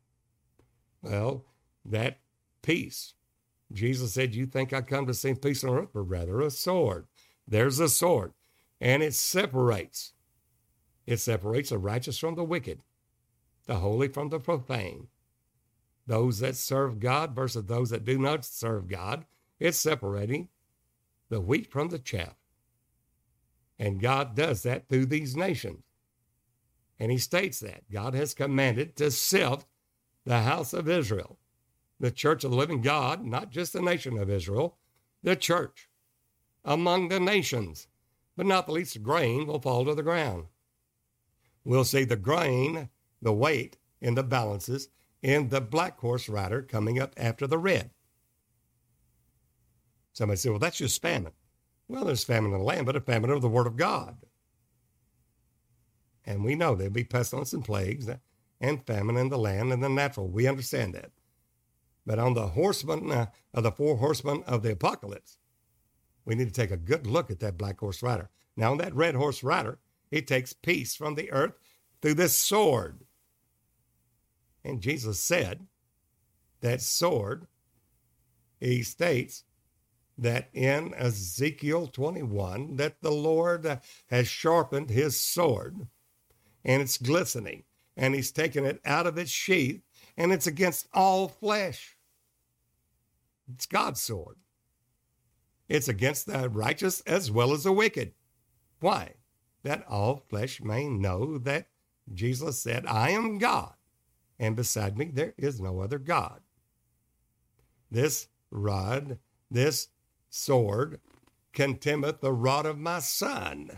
Well, 1.03 1.45
that 1.85 2.19
peace. 2.65 3.15
Jesus 3.73 4.15
said, 4.15 4.35
You 4.35 4.47
think 4.47 4.73
I 4.73 4.81
come 4.81 5.07
to 5.07 5.15
sing 5.15 5.37
peace 5.37 5.65
on 5.65 5.77
earth, 5.77 5.89
but 5.93 6.03
rather 6.03 6.41
a 6.41 6.51
sword. 6.51 7.07
There's 7.47 7.79
a 7.81 7.89
sword, 7.89 8.33
and 8.81 9.03
it 9.03 9.15
separates 9.15 10.15
it 11.07 11.19
separates 11.19 11.71
the 11.71 11.79
righteous 11.79 12.19
from 12.19 12.35
the 12.35 12.45
wicked, 12.45 12.81
the 13.67 13.77
holy 13.77 14.09
from 14.09 14.31
the 14.31 14.41
profane, 14.41 15.09
those 16.07 16.39
that 16.39 16.57
serve 16.57 16.99
God 16.99 17.35
versus 17.35 17.65
those 17.67 17.91
that 17.91 18.05
do 18.05 18.19
not 18.19 18.45
serve 18.45 18.89
God. 18.89 19.27
It's 19.59 19.79
separating 19.79 20.49
the 21.29 21.41
wheat 21.41 21.71
from 21.71 21.89
the 21.89 21.99
chaff. 21.99 22.37
And 23.79 24.01
God 24.01 24.35
does 24.35 24.63
that 24.63 24.89
through 24.89 25.07
these 25.07 25.37
nations. 25.37 25.83
And 26.99 27.11
he 27.11 27.19
states 27.19 27.61
that 27.61 27.91
God 27.91 28.15
has 28.15 28.35
commanded 28.35 28.97
to 28.97 29.11
sift 29.11 29.67
the 30.25 30.41
house 30.41 30.73
of 30.73 30.89
Israel, 30.89 31.39
the 32.05 32.11
church 32.11 32.45
of 32.45 32.51
the 32.51 32.57
living 32.57 32.83
God, 32.83 33.25
not 33.25 33.51
just 33.51 33.73
the 33.73 33.83
nation 33.83 34.19
of 34.19 34.31
Israel, 34.31 34.77
the 35.23 35.35
church 35.35 35.89
among 36.65 37.09
the 37.09 37.19
nations. 37.19 37.89
But 38.37 38.47
not 38.47 38.67
the 38.67 38.73
least 38.73 39.03
grain 39.03 39.47
will 39.47 39.61
fall 39.61 39.85
to 39.85 39.95
the 39.95 40.03
ground 40.03 40.47
we'll 41.65 41.85
see 41.85 42.05
the 42.05 42.17
grain, 42.17 42.89
the 43.23 43.33
weight 43.33 43.77
in 44.01 44.15
the 44.15 44.23
balances 44.23 44.89
in 45.23 45.49
the 45.49 45.61
black 45.61 45.99
horse 45.99 46.29
rider 46.29 46.63
coming 46.63 46.99
up 46.99 47.15
after 47.17 47.47
the 47.47 47.59
red. 47.59 47.91
Somebody 50.13 50.37
said, 50.37 50.51
well, 50.51 50.59
that's 50.59 50.77
just 50.77 51.03
famine. 51.03 51.33
Well, 51.89 52.05
there's 52.05 52.25
famine 52.25 52.53
in 52.53 52.59
the 52.59 52.65
land, 52.65 52.87
but 52.87 52.97
a 52.97 53.01
famine 53.01 53.31
of 53.31 53.43
the 53.43 53.49
word 53.49 53.67
of 53.67 53.77
God. 53.77 54.17
And 56.25 56.45
we 56.45 56.55
know 56.55 56.75
there'll 56.75 56.93
be 56.93 57.05
pestilence 57.05 57.53
and 57.53 57.65
plagues 57.65 58.09
and 58.61 58.87
famine 58.87 59.17
in 59.17 59.29
the 59.29 59.39
land 59.39 59.73
and 59.73 59.83
the 59.83 59.89
natural. 59.89 60.29
We 60.29 60.47
understand 60.47 60.95
that. 60.95 61.11
But 62.07 62.19
on 62.19 62.35
the 62.35 62.49
horsemen 62.49 63.11
uh, 63.11 63.27
of 63.53 63.63
the 63.63 63.73
four 63.73 63.97
horsemen 63.97 64.43
of 64.47 64.63
the 64.63 64.73
apocalypse, 64.73 65.39
we 66.25 66.35
need 66.35 66.49
to 66.49 66.61
take 66.61 66.71
a 66.71 66.77
good 66.77 67.07
look 67.07 67.31
at 67.31 67.41
that 67.41 67.59
black 67.59 67.81
horse 67.81 68.03
rider. 68.03 68.31
Now, 68.57 68.73
on 68.73 68.79
that 68.79 68.95
red 68.95 69.15
horse 69.15 69.43
rider, 69.43 69.79
he 70.11 70.23
takes 70.23 70.53
peace 70.53 70.95
from 70.95 71.15
the 71.15 71.31
earth 71.33 71.55
through 72.01 72.15
this 72.15 72.37
sword. 72.37 73.01
And 74.65 74.81
Jesus 74.81 75.21
said, 75.21 75.67
that 76.65 76.81
sword, 76.81 77.47
he 78.59 78.83
states 78.83 79.45
that 80.17 80.49
in 80.55 80.95
Ezekiel 80.95 81.89
21 81.89 82.77
that 82.77 83.03
the 83.03 83.11
Lord 83.11 83.81
has 84.07 84.29
sharpened 84.29 84.89
his 84.89 85.21
sword 85.21 85.87
and 86.65 86.81
it's 86.81 86.97
glistening, 86.97 87.65
and 87.97 88.15
he's 88.15 88.33
taken 88.33 88.65
it 88.65 88.81
out 88.87 89.07
of 89.07 89.19
its 89.19 89.31
sheath, 89.31 89.83
and 90.17 90.33
it's 90.33 90.47
against 90.47 90.89
all 90.95 91.29
flesh. 91.29 91.94
It's 93.53 93.67
God's 93.67 94.01
sword. 94.01 94.37
It's 95.69 95.89
against 95.89 96.27
the 96.27 96.49
righteous 96.49 97.01
as 97.03 97.31
well 97.31 97.53
as 97.53 97.65
the 97.65 97.73
wicked. 97.73 98.13
Why? 98.81 99.15
That 99.63 99.85
all 99.89 100.25
flesh 100.29 100.61
may 100.61 100.89
know 100.89 101.39
that 101.39 101.69
Jesus 102.13 102.61
said, 102.61 102.85
I 102.87 103.11
am 103.11 103.39
God, 103.39 103.75
and 104.39 104.55
beside 104.55 104.99
me 104.99 105.07
there 105.07 105.35
is 105.39 105.61
no 105.61 105.81
other 105.81 105.99
God. 105.99 106.41
This 107.91 108.29
rod, 108.51 109.19
this 109.51 109.89
sword, 110.29 111.01
contemneth 111.55 112.21
the 112.21 112.33
rod 112.33 112.67
of 112.67 112.79
my 112.79 112.99
son. 112.99 113.71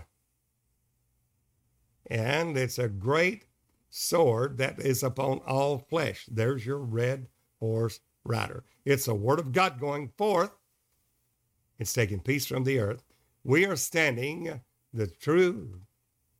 And 2.06 2.56
it's 2.56 2.78
a 2.78 2.88
great 2.88 3.46
sword 3.90 4.58
that 4.58 4.80
is 4.80 5.02
upon 5.02 5.38
all 5.46 5.78
flesh. 5.78 6.26
There's 6.30 6.66
your 6.66 6.78
red 6.78 7.28
horse 7.60 8.00
rider. 8.26 8.64
It's 8.84 9.08
a 9.08 9.14
word 9.14 9.38
of 9.38 9.52
God 9.52 9.80
going 9.80 10.08
forth. 10.16 10.50
It's 11.78 11.92
taking 11.92 12.20
peace 12.20 12.46
from 12.46 12.64
the 12.64 12.78
earth. 12.78 13.04
We 13.44 13.66
are 13.66 13.76
standing, 13.76 14.60
the 14.92 15.06
true, 15.06 15.80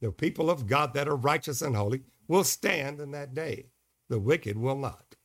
the 0.01 0.13
people 0.13 0.51
of 0.51 0.67
God 0.67 0.95
that 0.95 1.09
are 1.09 1.17
righteous 1.17 1.63
and 1.63 1.77
holy 1.77 2.03
will 2.29 2.45
stand 2.45 3.01
in 3.01 3.11
that 3.13 3.35
day. 3.35 3.67
The 4.09 4.19
wicked 4.19 4.57
will 4.57 4.77
not. 4.77 5.17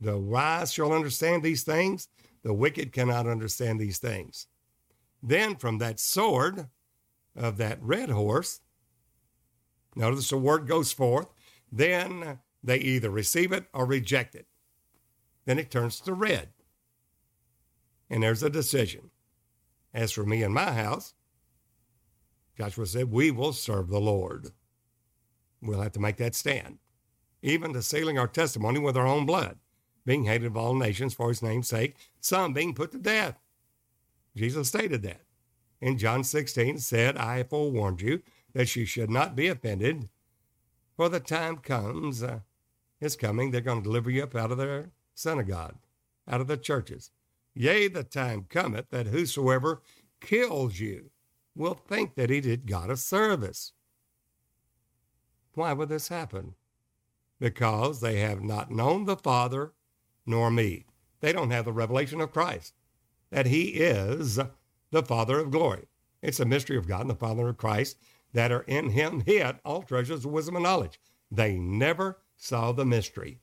The 0.00 0.18
wise 0.18 0.72
shall 0.72 0.92
understand 0.92 1.42
these 1.42 1.62
things. 1.62 2.08
The 2.42 2.54
wicked 2.54 2.92
cannot 2.92 3.26
understand 3.26 3.78
these 3.78 3.98
things. 3.98 4.46
Then 5.22 5.56
from 5.56 5.78
that 5.78 6.00
sword 6.00 6.68
of 7.36 7.58
that 7.58 7.82
red 7.82 8.10
horse, 8.10 8.60
notice 9.94 10.30
the 10.30 10.38
word 10.38 10.66
goes 10.66 10.92
forth, 10.92 11.28
then 11.70 12.38
they 12.62 12.78
either 12.78 13.10
receive 13.10 13.52
it 13.52 13.66
or 13.72 13.86
reject 13.86 14.34
it. 14.34 14.46
Then 15.50 15.58
it 15.58 15.68
turns 15.68 16.00
to 16.02 16.14
red. 16.14 16.50
And 18.08 18.22
there's 18.22 18.44
a 18.44 18.48
decision. 18.48 19.10
As 19.92 20.12
for 20.12 20.24
me 20.24 20.44
and 20.44 20.54
my 20.54 20.70
house, 20.70 21.14
Joshua 22.56 22.86
said, 22.86 23.10
we 23.10 23.32
will 23.32 23.52
serve 23.52 23.88
the 23.88 24.00
Lord. 24.00 24.52
We'll 25.60 25.80
have 25.80 25.90
to 25.94 26.00
make 26.00 26.18
that 26.18 26.36
stand, 26.36 26.78
even 27.42 27.72
to 27.72 27.82
sealing 27.82 28.16
our 28.16 28.28
testimony 28.28 28.78
with 28.78 28.96
our 28.96 29.08
own 29.08 29.26
blood, 29.26 29.58
being 30.06 30.22
hated 30.26 30.46
of 30.46 30.56
all 30.56 30.72
nations 30.72 31.14
for 31.14 31.26
his 31.30 31.42
name's 31.42 31.66
sake, 31.66 31.96
some 32.20 32.52
being 32.52 32.72
put 32.72 32.92
to 32.92 32.98
death. 32.98 33.36
Jesus 34.36 34.68
stated 34.68 35.02
that. 35.02 35.22
In 35.80 35.98
John 35.98 36.22
16 36.22 36.78
said, 36.78 37.16
I 37.16 37.42
forewarned 37.42 38.02
you 38.02 38.22
that 38.52 38.76
you 38.76 38.84
should 38.84 39.10
not 39.10 39.34
be 39.34 39.48
offended, 39.48 40.10
for 40.96 41.08
the 41.08 41.18
time 41.18 41.56
comes, 41.56 42.22
uh, 42.22 42.38
is 43.00 43.16
coming, 43.16 43.50
they're 43.50 43.60
going 43.60 43.78
to 43.78 43.88
deliver 43.88 44.12
you 44.12 44.22
up 44.22 44.36
out 44.36 44.52
of 44.52 44.58
their 44.58 44.92
synagogue, 45.14 45.76
out 46.28 46.40
of 46.40 46.46
the 46.46 46.56
churches. 46.56 47.10
Yea, 47.54 47.88
the 47.88 48.04
time 48.04 48.46
cometh 48.48 48.90
that 48.90 49.08
whosoever 49.08 49.82
kills 50.20 50.78
you 50.78 51.10
will 51.54 51.74
think 51.74 52.14
that 52.14 52.30
he 52.30 52.40
did 52.40 52.66
God 52.66 52.90
a 52.90 52.96
service. 52.96 53.72
Why 55.54 55.72
would 55.72 55.88
this 55.88 56.08
happen? 56.08 56.54
Because 57.38 58.00
they 58.00 58.20
have 58.20 58.42
not 58.42 58.70
known 58.70 59.04
the 59.04 59.16
Father 59.16 59.72
nor 60.24 60.50
me. 60.50 60.84
They 61.20 61.32
don't 61.32 61.50
have 61.50 61.64
the 61.64 61.72
revelation 61.72 62.20
of 62.20 62.32
Christ, 62.32 62.74
that 63.30 63.46
he 63.46 63.64
is 63.70 64.38
the 64.90 65.02
Father 65.02 65.40
of 65.40 65.50
glory. 65.50 65.88
It's 66.22 66.40
a 66.40 66.44
mystery 66.44 66.76
of 66.76 66.86
God 66.86 67.02
and 67.02 67.10
the 67.10 67.14
Father 67.14 67.48
of 67.48 67.56
Christ 67.56 67.98
that 68.32 68.52
are 68.52 68.62
in 68.62 68.90
him 68.90 69.22
hid 69.26 69.56
all 69.64 69.82
treasures 69.82 70.24
of 70.24 70.30
wisdom 70.30 70.56
and 70.56 70.62
knowledge. 70.62 71.00
They 71.30 71.58
never 71.58 72.18
saw 72.36 72.72
the 72.72 72.84
mystery. 72.84 73.40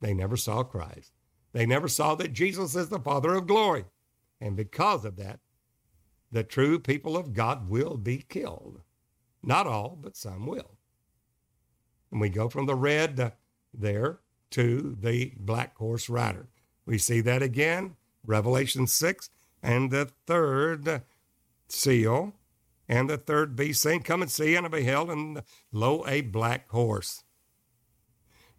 They 0.00 0.14
never 0.14 0.36
saw 0.36 0.62
Christ. 0.62 1.12
They 1.52 1.66
never 1.66 1.88
saw 1.88 2.14
that 2.16 2.32
Jesus 2.32 2.76
is 2.76 2.88
the 2.88 3.00
Father 3.00 3.34
of 3.34 3.46
glory. 3.46 3.84
And 4.40 4.56
because 4.56 5.04
of 5.04 5.16
that, 5.16 5.40
the 6.30 6.44
true 6.44 6.78
people 6.78 7.16
of 7.16 7.32
God 7.32 7.68
will 7.68 7.96
be 7.96 8.18
killed. 8.18 8.82
Not 9.42 9.66
all, 9.66 9.98
but 10.00 10.16
some 10.16 10.46
will. 10.46 10.76
And 12.10 12.20
we 12.20 12.28
go 12.28 12.48
from 12.48 12.66
the 12.66 12.74
red 12.74 13.18
uh, 13.18 13.30
there 13.72 14.20
to 14.50 14.96
the 15.00 15.32
black 15.38 15.76
horse 15.76 16.08
rider. 16.08 16.48
We 16.86 16.98
see 16.98 17.20
that 17.22 17.42
again, 17.42 17.96
Revelation 18.24 18.86
6, 18.86 19.30
and 19.62 19.90
the 19.90 20.10
third 20.26 21.02
seal, 21.68 22.34
and 22.88 23.10
the 23.10 23.18
third 23.18 23.56
beast 23.56 23.82
saying, 23.82 24.02
Come 24.02 24.22
and 24.22 24.30
see, 24.30 24.54
and 24.54 24.64
I 24.64 24.68
beheld, 24.68 25.10
and 25.10 25.42
lo, 25.70 26.04
a 26.06 26.22
black 26.22 26.68
horse. 26.70 27.24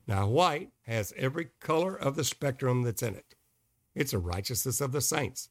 Now, 0.05 0.27
white 0.27 0.71
has 0.89 1.13
every 1.15 1.49
color 1.59 1.95
of 1.95 2.15
the 2.15 2.23
spectrum 2.23 2.81
that's 2.81 3.03
in 3.03 3.15
it. 3.15 3.35
It's 3.93 4.13
a 4.13 4.19
righteousness 4.19 4.81
of 4.81 4.91
the 4.91 5.01
saints. 5.01 5.49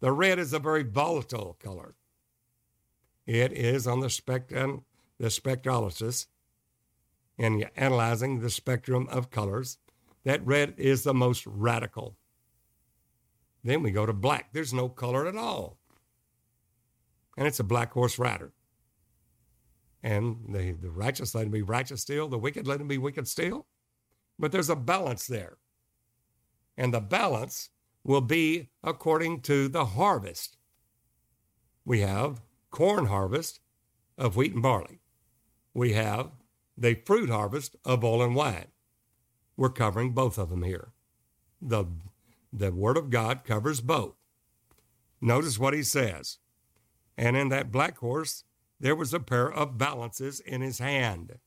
The 0.00 0.10
red 0.10 0.38
is 0.38 0.52
a 0.52 0.58
very 0.58 0.82
volatile 0.82 1.58
color. 1.62 1.94
It 3.26 3.52
is 3.52 3.86
on 3.86 4.00
the 4.00 4.10
spectrum, 4.10 4.84
the 5.18 5.28
spectrolysis, 5.28 6.26
in 7.36 7.64
analyzing 7.76 8.40
the 8.40 8.50
spectrum 8.50 9.08
of 9.10 9.30
colors, 9.30 9.78
that 10.24 10.46
red 10.46 10.74
is 10.78 11.02
the 11.02 11.14
most 11.14 11.46
radical. 11.46 12.16
Then 13.62 13.82
we 13.82 13.90
go 13.90 14.06
to 14.06 14.12
black. 14.12 14.52
There's 14.52 14.72
no 14.72 14.88
color 14.88 15.26
at 15.26 15.36
all. 15.36 15.78
And 17.36 17.46
it's 17.46 17.60
a 17.60 17.64
black 17.64 17.92
horse 17.92 18.18
rider. 18.18 18.52
And 20.02 20.36
the, 20.48 20.72
the 20.72 20.90
righteous 20.90 21.34
let 21.34 21.46
him 21.46 21.50
be 21.50 21.62
righteous 21.62 22.02
still, 22.02 22.28
the 22.28 22.38
wicked 22.38 22.66
let 22.66 22.80
him 22.80 22.88
be 22.88 22.98
wicked 22.98 23.26
still. 23.26 23.66
But 24.38 24.52
there's 24.52 24.70
a 24.70 24.76
balance 24.76 25.26
there. 25.26 25.58
And 26.76 26.92
the 26.92 27.00
balance 27.00 27.70
will 28.02 28.20
be 28.20 28.70
according 28.82 29.40
to 29.42 29.68
the 29.68 29.84
harvest. 29.84 30.56
We 31.84 32.00
have 32.00 32.42
corn 32.70 33.06
harvest 33.06 33.60
of 34.18 34.36
wheat 34.36 34.52
and 34.52 34.62
barley. 34.62 35.00
We 35.72 35.92
have 35.92 36.30
the 36.76 36.94
fruit 36.94 37.30
harvest 37.30 37.76
of 37.84 38.04
oil 38.04 38.22
and 38.22 38.34
wine. 38.34 38.66
We're 39.56 39.70
covering 39.70 40.12
both 40.12 40.38
of 40.38 40.50
them 40.50 40.62
here. 40.62 40.92
The 41.62 41.86
the 42.52 42.70
Word 42.70 42.96
of 42.96 43.10
God 43.10 43.42
covers 43.44 43.80
both. 43.80 44.14
Notice 45.20 45.58
what 45.58 45.74
he 45.74 45.82
says. 45.82 46.38
And 47.16 47.36
in 47.36 47.48
that 47.48 47.72
black 47.72 47.98
horse, 47.98 48.44
there 48.78 48.94
was 48.94 49.12
a 49.12 49.18
pair 49.20 49.52
of 49.52 49.78
balances 49.78 50.38
in 50.38 50.60
his 50.60 50.78
hand. 50.78 51.38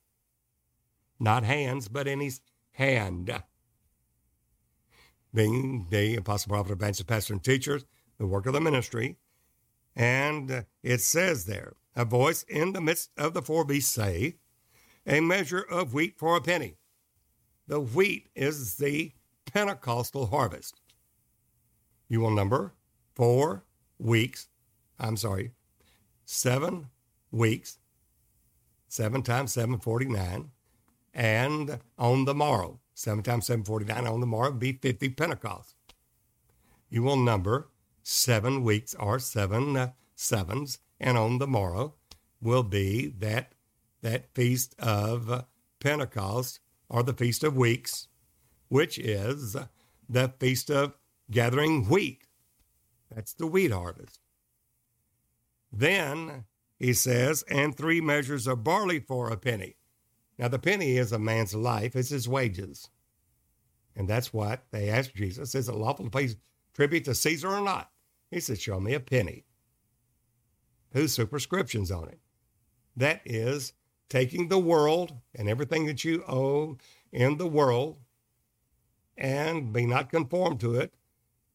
Not 1.20 1.44
hands, 1.44 1.88
but 1.88 2.08
in 2.08 2.20
his 2.20 2.42
hand. 2.78 3.44
Being 5.34 5.88
the 5.90 6.16
apostle, 6.16 6.50
prophet, 6.50 6.72
evangelist, 6.72 7.08
pastor, 7.08 7.34
and 7.34 7.44
teacher, 7.44 7.82
the 8.18 8.26
work 8.26 8.46
of 8.46 8.54
the 8.54 8.62
ministry. 8.62 9.18
And 9.96 10.66
it 10.84 11.02
says 11.02 11.46
there, 11.46 11.74
a 11.96 12.06
voice 12.06 12.44
in 12.44 12.74
the 12.74 12.82
midst 12.82 13.12
of 13.18 13.34
the 13.34 13.42
four 13.42 13.66
beasts 13.66 13.94
say, 13.94 14.36
a 15.06 15.22
measure 15.22 15.62
of 15.62 15.94
wheat 15.94 16.18
for 16.18 16.36
a 16.36 16.42
penny. 16.42 16.78
The 17.68 17.80
wheat 17.80 18.30
is 18.36 18.76
the 18.76 19.14
Pentecostal 19.46 20.28
harvest 20.28 20.82
you 22.10 22.22
will 22.22 22.32
number 22.32 22.74
four 23.16 23.64
weeks. 24.00 24.48
I'm 25.00 25.18
sorry, 25.18 25.52
seven 26.26 26.88
weeks, 27.32 27.78
seven 28.88 29.22
times 29.22 29.52
749. 29.54 30.52
And 31.18 31.80
on 31.98 32.26
the 32.26 32.36
morrow, 32.36 32.80
seven 32.94 33.24
times 33.24 33.48
749 33.48 34.06
on 34.06 34.20
the 34.20 34.28
morrow 34.28 34.52
be 34.52 34.74
50 34.74 35.10
Pentecost. 35.10 35.76
You 36.92 37.02
will 37.02 37.18
number 37.18 37.70
seven 38.04 38.64
weeks 38.64 38.94
or 38.94 39.18
seven 39.18 39.76
uh, 39.76 39.92
sevens. 40.16 40.78
And 41.00 41.18
on 41.18 41.40
the 41.40 41.48
morrow 41.48 41.96
will 42.40 42.62
be 42.62 43.08
that, 43.18 43.54
that 44.04 44.32
feast 44.36 44.76
of 44.78 45.46
Pentecost 45.80 46.60
or 46.88 47.02
the 47.02 47.14
Feast 47.14 47.44
of 47.44 47.58
Weeks, 47.58 48.10
which 48.68 49.00
is 49.00 49.58
the 50.08 50.34
Feast 50.40 50.70
of 50.70 50.94
gathering 51.32 51.90
wheat. 51.90 52.28
That's 53.14 53.34
the 53.34 53.48
wheat 53.48 53.72
harvest. 53.72 54.20
Then 55.72 56.46
he 56.78 56.94
says, 56.94 57.44
and 57.50 57.76
three 57.76 58.02
measures 58.02 58.46
of 58.46 58.64
barley 58.64 59.00
for 59.00 59.32
a 59.32 59.38
penny. 59.38 59.77
Now, 60.38 60.48
the 60.48 60.60
penny 60.60 60.98
is 60.98 61.12
a 61.12 61.20
man's 61.20 61.56
life, 61.56 61.96
it's 61.96 62.10
his 62.10 62.30
wages. 62.30 62.90
And 63.96 64.08
that's 64.08 64.32
what 64.32 64.64
they 64.72 64.90
asked 64.90 65.16
Jesus 65.16 65.56
Is 65.56 65.68
it 65.68 65.76
lawful 65.76 66.06
to 66.06 66.12
pay 66.12 66.30
tribute 66.74 67.06
to 67.06 67.16
Caesar 67.16 67.50
or 67.50 67.62
not? 67.62 67.90
He 68.30 68.40
said, 68.40 68.60
Show 68.60 68.80
me 68.80 68.94
a 68.94 69.00
penny. 69.00 69.46
Whose 70.92 71.14
superscription's 71.14 71.92
on 71.92 72.10
it? 72.10 72.20
That 72.96 73.22
is 73.26 73.74
taking 74.10 74.48
the 74.48 74.60
world 74.60 75.14
and 75.36 75.50
everything 75.50 75.86
that 75.88 76.04
you 76.04 76.24
owe 76.28 76.78
in 77.12 77.38
the 77.38 77.48
world 77.48 77.98
and 79.18 79.74
be 79.74 79.86
not 79.86 80.10
conformed 80.10 80.60
to 80.62 80.76
it, 80.76 80.94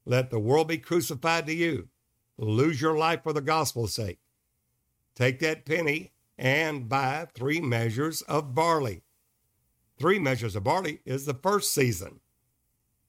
let 0.04 0.30
the 0.30 0.38
world 0.38 0.68
be 0.68 0.78
crucified 0.78 1.46
to 1.46 1.54
you. 1.54 1.88
Lose 2.36 2.80
your 2.80 2.96
life 2.96 3.22
for 3.22 3.32
the 3.32 3.40
gospel's 3.40 3.94
sake. 3.94 4.18
Take 5.14 5.38
that 5.40 5.64
penny 5.64 6.11
and 6.38 6.88
buy 6.88 7.26
three 7.34 7.60
measures 7.60 8.22
of 8.22 8.54
barley. 8.54 9.02
Three 9.98 10.18
measures 10.18 10.56
of 10.56 10.64
barley 10.64 11.00
is 11.04 11.26
the 11.26 11.34
first 11.34 11.72
season 11.72 12.20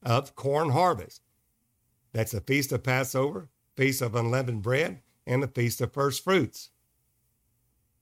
of 0.04 0.36
corn 0.36 0.70
harvest. 0.70 1.22
That's 2.12 2.32
the 2.32 2.42
feast 2.42 2.72
of 2.72 2.84
Passover, 2.84 3.50
feast 3.76 4.02
of 4.02 4.16
unleavened 4.16 4.62
bread, 4.62 5.02
and 5.26 5.42
the 5.42 5.48
feast 5.48 5.82
of 5.82 5.94
first 5.94 6.24
fruits. 6.24 6.70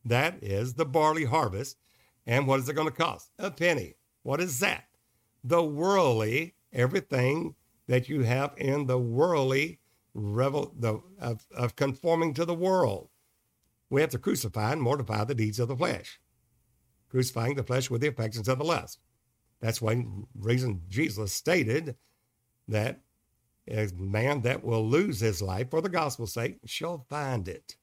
That 0.03 0.43
is 0.43 0.73
the 0.73 0.85
barley 0.85 1.25
harvest. 1.25 1.77
And 2.25 2.47
what 2.47 2.59
is 2.59 2.69
it 2.69 2.73
going 2.73 2.87
to 2.87 2.93
cost? 2.93 3.31
A 3.39 3.51
penny. 3.51 3.95
What 4.23 4.41
is 4.41 4.59
that? 4.59 4.85
The 5.43 5.63
worldly, 5.63 6.55
everything 6.73 7.55
that 7.87 8.09
you 8.09 8.23
have 8.23 8.53
in 8.57 8.85
the 8.85 8.99
worldly 8.99 9.79
revel 10.13 10.73
the 10.77 10.99
of, 11.19 11.45
of 11.55 11.75
conforming 11.75 12.33
to 12.35 12.45
the 12.45 12.53
world. 12.53 13.09
We 13.91 13.99
have 13.99 14.09
to 14.11 14.17
crucify 14.17 14.71
and 14.71 14.81
mortify 14.81 15.25
the 15.25 15.35
deeds 15.35 15.59
of 15.59 15.67
the 15.67 15.75
flesh, 15.75 16.21
crucifying 17.09 17.55
the 17.55 17.63
flesh 17.63 17.89
with 17.89 17.99
the 17.99 18.07
affections 18.07 18.47
of 18.47 18.57
the 18.57 18.63
lust. 18.63 19.01
That's 19.59 19.81
one 19.81 20.27
reason 20.33 20.81
Jesus 20.87 21.33
stated 21.33 21.97
that 22.69 23.01
a 23.67 23.89
man 23.97 24.41
that 24.41 24.63
will 24.63 24.87
lose 24.87 25.19
his 25.19 25.41
life 25.41 25.69
for 25.69 25.81
the 25.81 25.89
gospel's 25.89 26.33
sake 26.33 26.59
shall 26.65 27.05
find 27.09 27.49
it. 27.49 27.75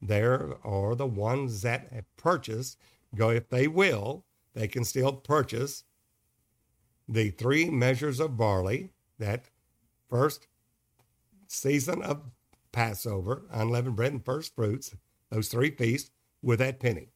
There 0.00 0.54
are 0.64 0.94
the 0.94 1.06
ones 1.06 1.62
that 1.62 1.92
have 1.92 2.04
purchased, 2.16 2.78
go 3.16 3.30
if 3.30 3.48
they 3.48 3.66
will, 3.66 4.24
they 4.54 4.68
can 4.68 4.84
still 4.84 5.12
purchase 5.12 5.82
the 7.08 7.30
three 7.30 7.70
measures 7.70 8.20
of 8.20 8.36
barley, 8.36 8.90
that 9.18 9.46
first 10.08 10.46
season 11.48 12.02
of 12.02 12.22
Passover, 12.76 13.46
unleavened 13.50 13.96
bread 13.96 14.12
and 14.12 14.22
first 14.22 14.54
fruits, 14.54 14.94
those 15.30 15.48
three 15.48 15.70
feasts, 15.70 16.10
with 16.42 16.58
that 16.58 16.78
penny. 16.78 17.08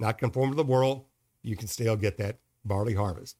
Not 0.00 0.18
conform 0.18 0.50
to 0.50 0.56
the 0.56 0.64
world, 0.64 1.04
you 1.40 1.56
can 1.56 1.68
still 1.68 1.94
get 1.94 2.18
that 2.18 2.40
barley 2.64 2.94
harvest. 2.94 3.36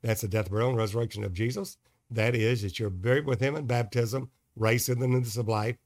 That's 0.00 0.22
the 0.22 0.28
death, 0.28 0.50
burial, 0.50 0.70
and 0.70 0.78
resurrection 0.78 1.22
of 1.22 1.34
Jesus. 1.34 1.76
That 2.10 2.34
is, 2.34 2.62
that 2.62 2.78
you're 2.78 2.88
buried 2.88 3.26
with 3.26 3.40
him 3.40 3.54
in 3.56 3.66
baptism, 3.66 4.30
raised 4.56 4.88
in 4.88 5.00
the 5.00 5.06
newness 5.06 5.36
of 5.36 5.48
life. 5.48 5.76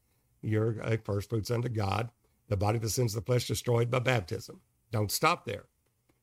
You're 0.43 0.79
a 0.83 0.97
first 0.97 1.29
fruits 1.29 1.51
unto 1.51 1.69
God. 1.69 2.09
The 2.47 2.57
body 2.57 2.79
that 2.79 2.91
sins 2.91 3.15
the 3.15 3.21
flesh 3.21 3.49
destroyed 3.49 3.91
by 3.91 3.99
baptism. 3.99 4.61
Don't 4.93 5.11
stop 5.11 5.45
there 5.45 5.65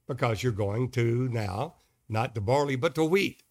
because 0.08 0.42
you're 0.42 0.54
going 0.54 0.92
to 0.92 1.28
now, 1.28 1.76
not 2.08 2.36
to 2.36 2.42
barley, 2.42 2.78
but 2.78 2.96
to 2.96 3.04
wheat. 3.04 3.44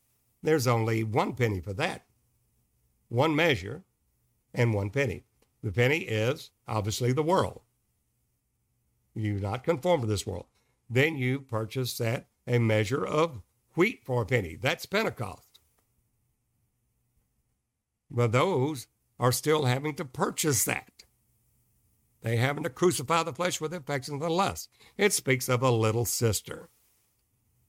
There's 0.43 0.66
only 0.66 1.05
one 1.05 1.34
penny 1.34 1.61
for 1.61 1.74
that 1.74 2.07
one 3.11 3.34
measure 3.36 3.84
and 4.55 4.74
one 4.74 4.90
penny. 4.90 5.24
The 5.62 5.72
penny 5.72 6.01
is 6.01 6.51
obviously 6.66 7.12
the 7.12 7.22
world. 7.22 7.61
You 9.14 9.40
not 9.40 9.64
conform 9.64 10.01
to 10.03 10.07
this 10.07 10.26
world. 10.26 10.46
Then 10.88 11.16
you 11.16 11.40
purchase 11.40 11.96
that 11.98 12.26
a 12.46 12.59
measure 12.59 13.05
of 13.05 13.42
wheat 13.74 14.03
for 14.05 14.22
a 14.22 14.26
penny. 14.26 14.57
That's 14.61 14.86
Pentecost. 14.86 15.61
But 18.11 18.32
those 18.32 18.88
are 19.18 19.32
still 19.32 19.66
having 19.66 19.94
to 19.94 20.05
purchase 20.05 20.64
that. 20.64 21.05
They 22.22 22.36
having 22.36 22.64
to 22.64 22.70
crucify 22.70 23.22
the 23.22 23.32
flesh 23.32 23.61
with 23.61 23.72
affections 23.72 24.20
the 24.20 24.28
lust. 24.28 24.68
It 24.96 25.12
speaks 25.12 25.48
of 25.48 25.62
a 25.62 25.70
little 25.70 26.05
sister. 26.05 26.68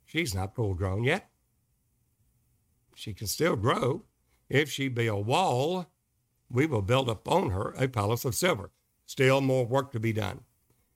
She's 0.05 0.35
not 0.35 0.55
full 0.55 0.73
grown 0.73 1.03
yet. 1.03 1.29
She 2.95 3.13
can 3.13 3.27
still 3.27 3.55
grow. 3.55 4.03
If 4.49 4.69
she 4.69 4.89
be 4.89 5.07
a 5.07 5.15
wall, 5.15 5.90
we 6.51 6.65
will 6.65 6.81
build 6.81 7.09
upon 7.09 7.51
her 7.51 7.73
a 7.77 7.87
palace 7.87 8.25
of 8.25 8.35
silver. 8.35 8.71
Still 9.05 9.41
more 9.41 9.65
work 9.65 9.91
to 9.91 9.99
be 9.99 10.13
done. 10.13 10.41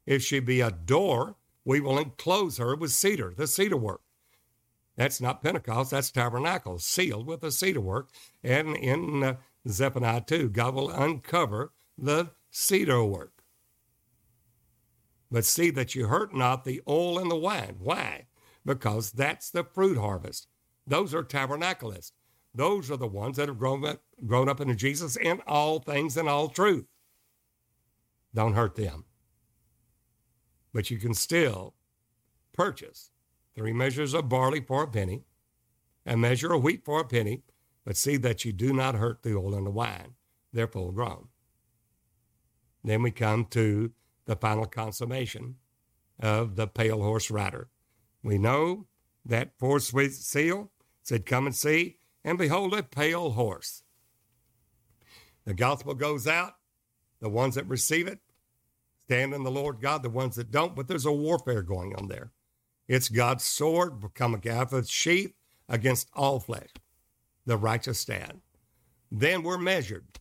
If 0.06 0.24
she 0.24 0.40
be 0.40 0.62
a 0.62 0.72
door, 0.72 1.36
we 1.64 1.80
will 1.80 1.98
enclose 1.98 2.58
her 2.58 2.76
with 2.76 2.92
cedar, 2.92 3.34
the 3.36 3.48
cedar 3.48 3.78
work. 3.78 4.02
That's 4.96 5.20
not 5.20 5.44
Pentecost, 5.44 5.92
that's 5.92 6.12
tabernacle, 6.12 6.80
sealed 6.80 7.28
with 7.28 7.42
the 7.42 7.52
cedar 7.52 7.82
work. 7.82 8.10
And 8.44 8.76
in 8.78 9.24
uh, 9.24 9.36
Zephaniah 9.68 10.22
2, 10.22 10.50
God 10.50 10.76
will 10.76 10.90
uncover 10.90 11.74
the 11.98 12.30
cedar 12.50 13.04
work. 13.04 13.44
But 15.30 15.44
see 15.44 15.70
that 15.72 15.96
you 15.96 16.08
hurt 16.08 16.34
not 16.34 16.64
the 16.64 16.82
oil 16.88 17.20
and 17.20 17.30
the 17.30 17.36
wine. 17.36 17.76
Why? 17.80 18.28
Because 18.64 19.12
that's 19.12 19.50
the 19.50 19.64
fruit 19.64 19.98
harvest. 19.98 20.48
Those 20.88 21.14
are 21.14 21.24
tabernacleists. 21.24 22.12
Those 22.54 22.90
are 22.90 22.98
the 22.98 23.08
ones 23.08 23.36
that 23.36 23.50
have 23.50 23.60
grown 23.60 23.84
up, 23.86 24.02
grown 24.26 24.50
up 24.50 24.62
into 24.62 24.76
Jesus 24.76 25.16
in 25.16 25.42
all 25.48 25.80
things 25.80 26.18
and 26.18 26.30
all 26.30 26.50
truth. 26.50 26.86
Don't 28.34 28.54
hurt 28.54 28.76
them. 28.76 29.06
But 30.74 30.92
you 30.92 30.98
can 30.98 31.14
still 31.14 31.74
purchase 32.54 33.12
three 33.56 33.74
measures 33.74 34.14
of 34.14 34.30
barley 34.30 34.62
for 34.62 34.84
a 34.84 34.88
penny, 34.88 35.24
a 36.06 36.18
measure 36.18 36.54
of 36.54 36.64
wheat 36.64 36.84
for 36.84 37.00
a 37.00 37.06
penny, 37.06 37.44
but 37.86 37.98
see 37.98 38.18
that 38.18 38.44
you 38.44 38.52
do 38.52 38.74
not 38.74 38.96
hurt 38.96 39.24
the 39.24 39.36
oil 39.36 39.56
and 39.56 39.66
the 39.66 39.72
wine. 39.72 40.16
They're 40.52 40.68
full 40.68 40.92
grown. 40.92 41.30
Then 42.84 43.02
we 43.02 43.12
come 43.12 43.46
to 43.52 43.92
the 44.26 44.36
final 44.36 44.66
consummation 44.66 45.56
of 46.20 46.56
the 46.56 46.68
pale 46.68 47.02
horse 47.02 47.32
rider. 47.32 47.70
We 48.24 48.38
know 48.38 48.88
that 49.26 49.58
fourth 49.58 49.84
seal 49.84 50.72
said, 51.04 51.26
Come 51.26 51.46
and 51.46 51.56
see 51.56 51.98
and 52.26 52.40
behold, 52.40 52.74
a 52.74 52.82
pale 52.82 53.32
horse. 53.32 53.84
The 55.46 55.54
gospel 55.54 55.94
goes 55.94 56.28
out. 56.28 56.56
The 57.22 57.30
ones 57.30 57.56
that 57.56 57.68
receive 57.68 58.08
it 58.08 58.20
stand 59.06 59.34
in 59.34 59.44
the 59.44 59.52
Lord 59.52 59.80
God, 59.80 60.04
the 60.04 60.10
ones 60.10 60.36
that 60.36 60.52
don't, 60.52 60.76
but 60.76 60.88
there's 60.88 61.06
a 61.06 61.12
warfare 61.12 61.62
going 61.62 61.96
on 61.96 62.08
there. 62.08 62.32
It's 62.88 63.10
God's 63.10 63.44
sword 63.44 64.00
becoming 64.00 64.48
out 64.50 64.74
of 64.74 64.80
its 64.80 64.90
sheath 64.90 65.34
against 65.70 66.10
all 66.14 66.40
flesh. 66.40 66.70
The 67.46 67.58
righteous 67.58 68.00
stand. 68.00 68.42
Then 69.12 69.44
we're 69.44 69.58
measured. 69.58 70.20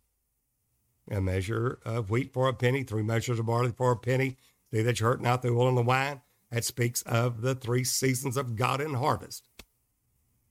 A 1.10 1.20
measure 1.20 1.78
of 1.84 2.10
wheat 2.10 2.32
for 2.32 2.48
a 2.48 2.54
penny, 2.54 2.82
three 2.82 3.02
measures 3.02 3.38
of 3.38 3.46
barley 3.46 3.72
for 3.76 3.90
a 3.90 3.96
penny. 3.96 4.36
See 4.72 4.82
that 4.82 5.00
you're 5.00 5.10
hurting 5.10 5.26
out 5.26 5.42
the 5.42 5.48
oil 5.48 5.68
and 5.68 5.76
the 5.76 5.82
wine. 5.82 6.20
That 6.50 6.64
speaks 6.64 7.02
of 7.02 7.40
the 7.40 7.54
three 7.54 7.84
seasons 7.84 8.36
of 8.36 8.56
God 8.56 8.80
in 8.80 8.94
harvest. 8.94 9.48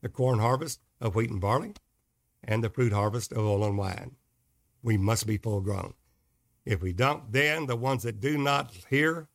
The 0.01 0.09
corn 0.09 0.39
harvest, 0.39 0.81
of 0.99 1.15
wheat 1.15 1.29
and 1.29 1.41
barley, 1.41 1.73
and 2.43 2.63
the 2.63 2.69
fruit 2.69 2.93
harvest 2.93 3.31
of 3.31 3.39
oil 3.39 3.63
and 3.63 3.77
wine. 3.77 4.15
We 4.83 4.97
must 4.97 5.25
be 5.25 5.37
full 5.37 5.61
grown. 5.61 5.93
If 6.65 6.81
we 6.81 6.93
don't, 6.93 7.31
then 7.31 7.65
the 7.65 7.75
ones 7.75 8.03
that 8.03 8.19
do 8.19 8.37
not 8.37 8.71
hear 8.89 9.27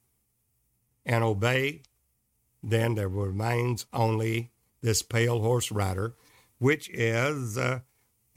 and 1.04 1.24
obey, 1.24 1.82
then 2.62 2.94
there 2.94 3.08
remains 3.08 3.86
only 3.92 4.50
this 4.82 5.02
pale 5.02 5.40
horse 5.40 5.72
rider, 5.72 6.14
which 6.58 6.88
is, 6.90 7.56
uh, 7.58 7.80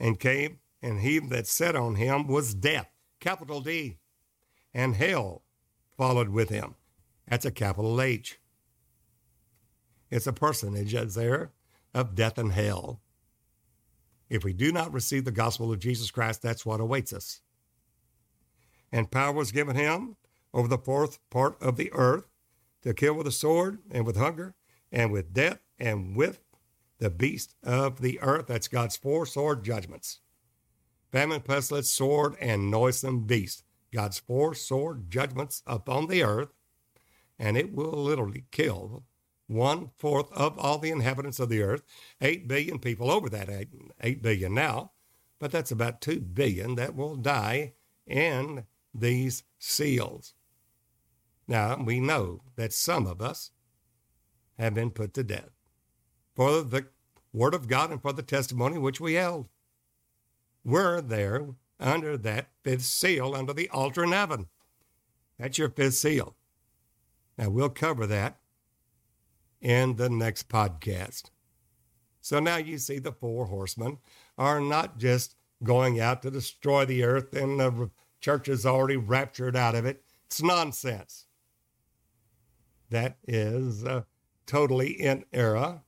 and 0.00 0.18
came, 0.18 0.58
and 0.80 1.00
he 1.00 1.18
that 1.18 1.46
sat 1.46 1.76
on 1.76 1.94
him 1.94 2.26
was 2.26 2.54
death, 2.54 2.88
capital 3.20 3.60
D, 3.60 3.98
and 4.74 4.96
hell 4.96 5.42
followed 5.96 6.30
with 6.30 6.48
him. 6.48 6.74
That's 7.28 7.44
a 7.44 7.50
capital 7.50 8.00
H. 8.00 8.40
It's 10.10 10.26
a 10.26 10.32
personage 10.32 10.92
that's 10.92 11.14
there 11.14 11.52
of 11.94 12.14
death 12.14 12.36
and 12.38 12.52
hell. 12.52 13.00
If 14.32 14.44
we 14.44 14.54
do 14.54 14.72
not 14.72 14.94
receive 14.94 15.26
the 15.26 15.30
gospel 15.30 15.70
of 15.70 15.78
Jesus 15.78 16.10
Christ, 16.10 16.40
that's 16.40 16.64
what 16.64 16.80
awaits 16.80 17.12
us. 17.12 17.42
And 18.90 19.10
power 19.10 19.30
was 19.30 19.52
given 19.52 19.76
him 19.76 20.16
over 20.54 20.66
the 20.66 20.78
fourth 20.78 21.18
part 21.28 21.60
of 21.60 21.76
the 21.76 21.92
earth 21.92 22.24
to 22.80 22.94
kill 22.94 23.12
with 23.12 23.26
the 23.26 23.30
sword 23.30 23.80
and 23.90 24.06
with 24.06 24.16
hunger 24.16 24.54
and 24.90 25.12
with 25.12 25.34
death 25.34 25.58
and 25.78 26.16
with 26.16 26.40
the 26.98 27.10
beast 27.10 27.56
of 27.62 28.00
the 28.00 28.18
earth. 28.22 28.46
That's 28.46 28.68
God's 28.68 28.96
four 28.96 29.26
sword 29.26 29.62
judgments 29.64 30.20
famine, 31.10 31.42
pestilence, 31.42 31.90
sword, 31.90 32.34
and 32.40 32.70
noisome 32.70 33.26
beast. 33.26 33.64
God's 33.92 34.18
four 34.18 34.54
sword 34.54 35.10
judgments 35.10 35.62
upon 35.66 36.06
the 36.06 36.22
earth, 36.22 36.54
and 37.38 37.58
it 37.58 37.74
will 37.74 37.92
literally 37.92 38.46
kill 38.50 39.04
one 39.52 39.90
fourth 39.96 40.32
of 40.32 40.58
all 40.58 40.78
the 40.78 40.90
inhabitants 40.90 41.40
of 41.40 41.48
the 41.48 41.62
earth, 41.62 41.82
8 42.20 42.48
billion 42.48 42.78
people, 42.78 43.10
over 43.10 43.28
that 43.28 43.48
8, 43.48 43.68
8 44.00 44.22
billion 44.22 44.54
now, 44.54 44.92
but 45.38 45.50
that's 45.50 45.70
about 45.70 46.00
2 46.00 46.20
billion 46.20 46.74
that 46.76 46.94
will 46.94 47.16
die 47.16 47.74
in 48.06 48.64
these 48.94 49.44
seals. 49.58 50.34
Now, 51.48 51.76
we 51.76 52.00
know 52.00 52.42
that 52.56 52.72
some 52.72 53.06
of 53.06 53.20
us 53.20 53.50
have 54.58 54.74
been 54.74 54.90
put 54.90 55.14
to 55.14 55.24
death 55.24 55.50
for 56.34 56.62
the 56.62 56.86
word 57.32 57.54
of 57.54 57.68
God 57.68 57.90
and 57.90 58.00
for 58.00 58.12
the 58.12 58.22
testimony 58.22 58.78
which 58.78 59.00
we 59.00 59.14
held. 59.14 59.48
We're 60.64 61.00
there 61.00 61.48
under 61.80 62.16
that 62.16 62.50
fifth 62.62 62.84
seal 62.84 63.34
under 63.34 63.52
the 63.52 63.68
altar 63.70 64.04
in 64.04 64.12
heaven. 64.12 64.46
That's 65.38 65.58
your 65.58 65.70
fifth 65.70 65.94
seal. 65.94 66.36
Now, 67.36 67.48
we'll 67.48 67.70
cover 67.70 68.06
that 68.06 68.38
in 69.62 69.96
the 69.96 70.10
next 70.10 70.48
podcast. 70.48 71.30
So 72.20 72.38
now 72.38 72.56
you 72.56 72.78
see 72.78 72.98
the 72.98 73.12
four 73.12 73.46
horsemen 73.46 73.98
are 74.36 74.60
not 74.60 74.98
just 74.98 75.36
going 75.62 76.00
out 76.00 76.22
to 76.22 76.30
destroy 76.30 76.84
the 76.84 77.04
earth 77.04 77.34
and 77.34 77.58
the 77.58 77.90
church 78.20 78.48
is 78.48 78.66
already 78.66 78.96
raptured 78.96 79.56
out 79.56 79.74
of 79.74 79.86
it. 79.86 80.04
It's 80.26 80.42
nonsense. 80.42 81.26
That 82.90 83.16
is 83.26 83.84
uh, 83.84 84.02
totally 84.46 84.90
in 84.90 85.24
error. 85.32 85.82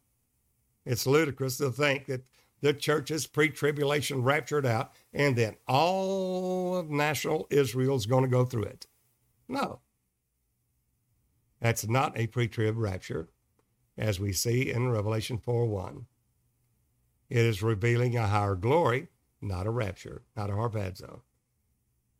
It's 0.87 1.07
ludicrous 1.07 1.59
to 1.59 1.71
think 1.71 2.07
that 2.07 2.25
the 2.61 2.73
church 2.73 3.11
is 3.11 3.27
pre 3.27 3.51
tribulation 3.51 4.23
raptured 4.23 4.65
out 4.65 4.93
and 5.13 5.37
then 5.37 5.57
all 5.69 6.77
of 6.77 6.91
national 6.91 7.47
Israel 7.51 7.97
is 7.97 8.07
going 8.07 8.25
to 8.25 8.31
go 8.31 8.45
through 8.45 8.65
it. 8.65 8.87
No. 9.49 9.81
That's 11.61 11.87
not 11.87 12.19
a 12.19 12.27
pre 12.27 12.49
trib 12.49 12.77
rapture, 12.77 13.29
as 13.97 14.19
we 14.19 14.33
see 14.33 14.71
in 14.71 14.91
Revelation 14.91 15.39
4 15.39 15.67
1. 15.67 16.07
It 17.31 17.39
is 17.39 17.63
revealing 17.63 18.17
a 18.17 18.27
higher 18.27 18.55
glory, 18.55 19.09
not 19.41 19.67
a 19.67 19.71
rapture, 19.71 20.23
not 20.37 20.51
a 20.51 20.55
harpazo. 20.55 21.21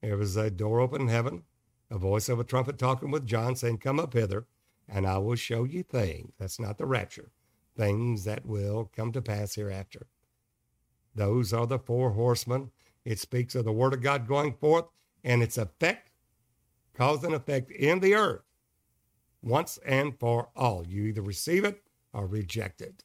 There 0.01 0.17
was 0.17 0.37
a 0.37 0.51
door 0.51 0.81
open 0.81 1.03
in 1.03 1.09
heaven, 1.09 1.45
a 1.91 1.99
voice 1.99 2.29
of 2.29 2.39
a 2.39 2.45
trumpet 2.45 2.79
talking 2.79 3.11
with 3.11 3.27
John 3.27 3.57
saying, 3.57 3.79
Come 3.79 3.99
up 3.99 4.13
hither, 4.13 4.47
and 4.89 5.07
I 5.07 5.19
will 5.19 5.37
show 5.37 5.65
you 5.65 5.83
things. 5.83 6.33
That's 6.39 6.61
not 6.61 6.79
the 6.79 6.87
rapture, 6.87 7.31
things 7.77 8.25
that 8.25 8.47
will 8.47 8.91
come 8.95 9.13
to 9.13 9.23
pass 9.23 9.55
hereafter. 9.55 10.07
Those 11.15 11.53
are 11.53 11.67
the 11.67 11.79
four 11.79 12.11
horsemen. 12.11 12.71
It 13.05 13.19
speaks 13.19 13.55
of 13.55 13.65
the 13.65 13.73
word 13.73 13.95
of 13.95 14.03
God 14.03 14.27
going 14.27 14.55
forth 14.55 14.87
and 15.23 15.43
its 15.43 15.59
effect, 15.59 16.11
cause 16.95 17.23
and 17.25 17.35
effect 17.35 17.71
in 17.71 18.01
the 18.01 18.15
earth 18.15 18.43
once 19.45 19.79
and 19.85 20.19
for 20.19 20.49
all. 20.57 20.87
You 20.87 21.05
either 21.05 21.23
receive 21.23 21.65
it 21.65 21.83
or 22.13 22.27
reject 22.27 22.81
it. 22.81 23.05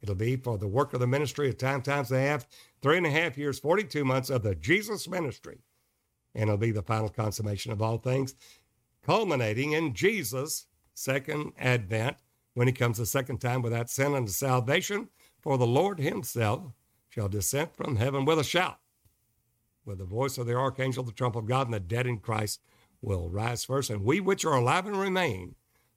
It'll 0.00 0.14
be 0.14 0.36
for 0.36 0.58
the 0.58 0.68
work 0.68 0.92
of 0.92 1.00
the 1.00 1.06
ministry 1.06 1.48
of 1.48 1.56
time 1.56 1.82
times 1.82 2.10
and 2.10 2.20
a 2.20 2.26
half, 2.26 2.46
three 2.82 2.98
and 2.98 3.06
a 3.06 3.10
half 3.10 3.38
years, 3.38 3.58
42 3.58 4.04
months 4.04 4.28
of 4.28 4.42
the 4.42 4.54
Jesus 4.54 5.08
ministry. 5.08 5.60
And 6.34 6.44
it'll 6.44 6.58
be 6.58 6.72
the 6.72 6.82
final 6.82 7.08
consummation 7.08 7.72
of 7.72 7.80
all 7.80 7.98
things, 7.98 8.34
culminating 9.02 9.72
in 9.72 9.94
Jesus' 9.94 10.66
second 10.92 11.52
advent 11.58 12.18
when 12.52 12.68
he 12.68 12.72
comes 12.72 12.98
the 12.98 13.06
second 13.06 13.38
time 13.38 13.62
without 13.62 13.88
sin 13.88 14.14
unto 14.14 14.30
salvation. 14.30 15.08
For 15.40 15.56
the 15.56 15.66
Lord 15.66 15.98
himself 15.98 16.72
shall 17.08 17.28
descend 17.28 17.70
from 17.74 17.96
heaven 17.96 18.24
with 18.24 18.38
a 18.38 18.44
shout, 18.44 18.78
with 19.84 19.98
the 19.98 20.04
voice 20.04 20.36
of 20.36 20.46
the 20.46 20.54
archangel, 20.54 21.04
the 21.04 21.12
trump 21.12 21.36
of 21.36 21.46
God, 21.46 21.66
and 21.66 21.74
the 21.74 21.80
dead 21.80 22.06
in 22.06 22.18
Christ 22.18 22.60
will 23.00 23.28
rise 23.30 23.64
first. 23.64 23.90
And 23.90 24.04
we 24.04 24.20
which 24.20 24.44
are 24.44 24.56
alive 24.56 24.86
and 24.86 24.98
remain 25.00 25.54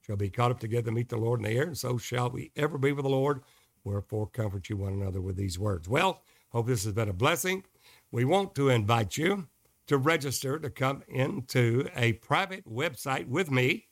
shall 0.08 0.16
be 0.16 0.30
caught 0.30 0.50
up 0.50 0.58
together 0.58 0.86
to 0.86 0.92
meet 0.92 1.10
the 1.10 1.18
Lord 1.18 1.40
in 1.40 1.44
the 1.44 1.50
air, 1.54 1.64
and 1.64 1.76
so 1.76 1.98
shall 1.98 2.30
we 2.30 2.50
ever 2.56 2.78
be 2.78 2.92
with 2.92 3.02
the 3.04 3.10
Lord. 3.10 3.42
Wherefore, 3.84 4.26
comfort 4.26 4.70
you 4.70 4.78
one 4.78 4.94
another 4.94 5.20
with 5.20 5.36
these 5.36 5.58
words. 5.58 5.86
Well, 5.86 6.22
hope 6.48 6.66
this 6.66 6.84
has 6.84 6.94
been 6.94 7.10
a 7.10 7.12
blessing. 7.12 7.64
We 8.10 8.24
want 8.24 8.54
to 8.54 8.70
invite 8.70 9.18
you 9.18 9.48
to 9.86 9.98
register 9.98 10.58
to 10.58 10.70
come 10.70 11.02
into 11.08 11.90
a 11.94 12.14
private 12.14 12.66
website 12.66 13.28
with 13.28 13.50
me 13.50 13.88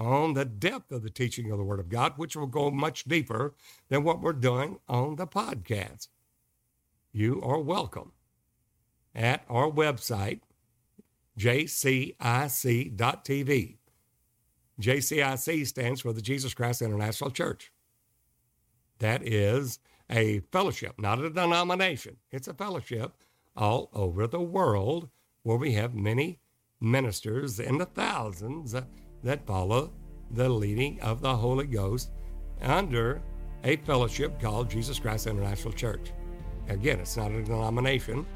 on 0.00 0.34
the 0.34 0.44
depth 0.44 0.90
of 0.90 1.04
the 1.04 1.10
teaching 1.10 1.52
of 1.52 1.58
the 1.58 1.64
Word 1.64 1.78
of 1.78 1.88
God, 1.88 2.14
which 2.16 2.34
will 2.34 2.48
go 2.48 2.72
much 2.72 3.04
deeper 3.04 3.54
than 3.88 4.02
what 4.02 4.20
we're 4.20 4.32
doing 4.32 4.80
on 4.88 5.14
the 5.14 5.28
podcast. 5.28 6.08
You 7.12 7.40
are 7.42 7.60
welcome 7.60 8.10
at 9.14 9.44
our 9.48 9.70
website, 9.70 10.40
jcic.tv. 11.38 12.16
JCIC 14.80 15.66
stands 15.66 16.00
for 16.00 16.12
the 16.12 16.22
Jesus 16.22 16.54
Christ 16.54 16.82
International 16.82 17.30
Church. 17.30 17.72
That 18.98 19.26
is 19.26 19.78
a 20.10 20.40
fellowship, 20.52 20.94
not 20.98 21.20
a 21.20 21.30
denomination. 21.30 22.16
It's 22.30 22.48
a 22.48 22.54
fellowship 22.54 23.12
all 23.56 23.90
over 23.92 24.26
the 24.26 24.40
world 24.40 25.08
where 25.42 25.56
we 25.56 25.72
have 25.72 25.94
many 25.94 26.40
ministers 26.80 27.60
in 27.60 27.78
the 27.78 27.86
thousands 27.86 28.74
that 29.22 29.46
follow 29.46 29.92
the 30.30 30.48
leading 30.48 31.00
of 31.00 31.20
the 31.20 31.36
Holy 31.36 31.66
Ghost 31.66 32.10
under 32.62 33.22
a 33.64 33.76
fellowship 33.76 34.40
called 34.40 34.70
Jesus 34.70 34.98
Christ 34.98 35.26
International 35.26 35.72
Church. 35.72 36.12
Again, 36.68 37.00
it's 37.00 37.16
not 37.16 37.32
a 37.32 37.42
denomination. 37.42 38.26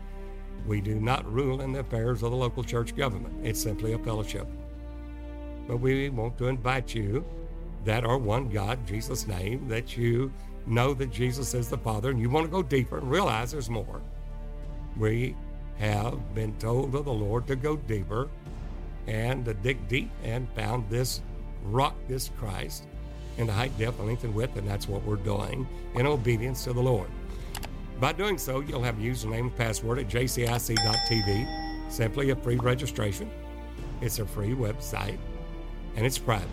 We 0.66 0.80
do 0.80 1.00
not 1.00 1.30
rule 1.30 1.60
in 1.60 1.72
the 1.72 1.80
affairs 1.80 2.22
of 2.22 2.30
the 2.30 2.36
local 2.36 2.64
church 2.64 2.96
government. 2.96 3.34
It's 3.42 3.62
simply 3.62 3.92
a 3.92 3.98
fellowship. 3.98 4.46
But 5.66 5.78
we 5.78 6.08
want 6.10 6.38
to 6.38 6.48
invite 6.48 6.94
you 6.94 7.24
that 7.84 8.04
are 8.04 8.18
one 8.18 8.48
God, 8.48 8.86
Jesus' 8.86 9.26
name, 9.26 9.68
that 9.68 9.96
you 9.96 10.32
know 10.66 10.94
that 10.94 11.10
Jesus 11.10 11.54
is 11.54 11.68
the 11.68 11.78
Father, 11.78 12.10
and 12.10 12.20
you 12.20 12.30
want 12.30 12.46
to 12.46 12.50
go 12.50 12.62
deeper 12.62 12.98
and 12.98 13.10
realize 13.10 13.52
there's 13.52 13.70
more. 13.70 14.00
We 14.96 15.36
have 15.78 16.34
been 16.34 16.56
told 16.58 16.94
of 16.94 17.04
the 17.04 17.12
Lord 17.12 17.46
to 17.48 17.56
go 17.56 17.76
deeper 17.76 18.28
and 19.06 19.44
to 19.44 19.54
dig 19.54 19.86
deep 19.88 20.10
and 20.22 20.48
found 20.50 20.88
this 20.88 21.20
rock, 21.64 21.94
this 22.08 22.30
Christ, 22.38 22.86
in 23.36 23.46
the 23.46 23.52
height, 23.52 23.76
depth, 23.78 24.00
length, 24.00 24.24
and 24.24 24.34
width, 24.34 24.56
and 24.56 24.66
that's 24.66 24.88
what 24.88 25.04
we're 25.04 25.16
doing 25.16 25.66
in 25.94 26.06
obedience 26.06 26.64
to 26.64 26.72
the 26.72 26.80
Lord. 26.80 27.08
By 28.00 28.12
doing 28.12 28.38
so, 28.38 28.60
you'll 28.60 28.82
have 28.82 28.96
username 28.96 29.40
and 29.40 29.56
password 29.56 29.98
at 29.98 30.08
jcic.tv, 30.08 31.92
simply 31.92 32.30
a 32.30 32.36
free 32.36 32.56
registration. 32.56 33.30
It's 34.00 34.18
a 34.18 34.26
free 34.26 34.54
website, 34.54 35.18
and 35.96 36.06
it's 36.06 36.18
private. 36.18 36.48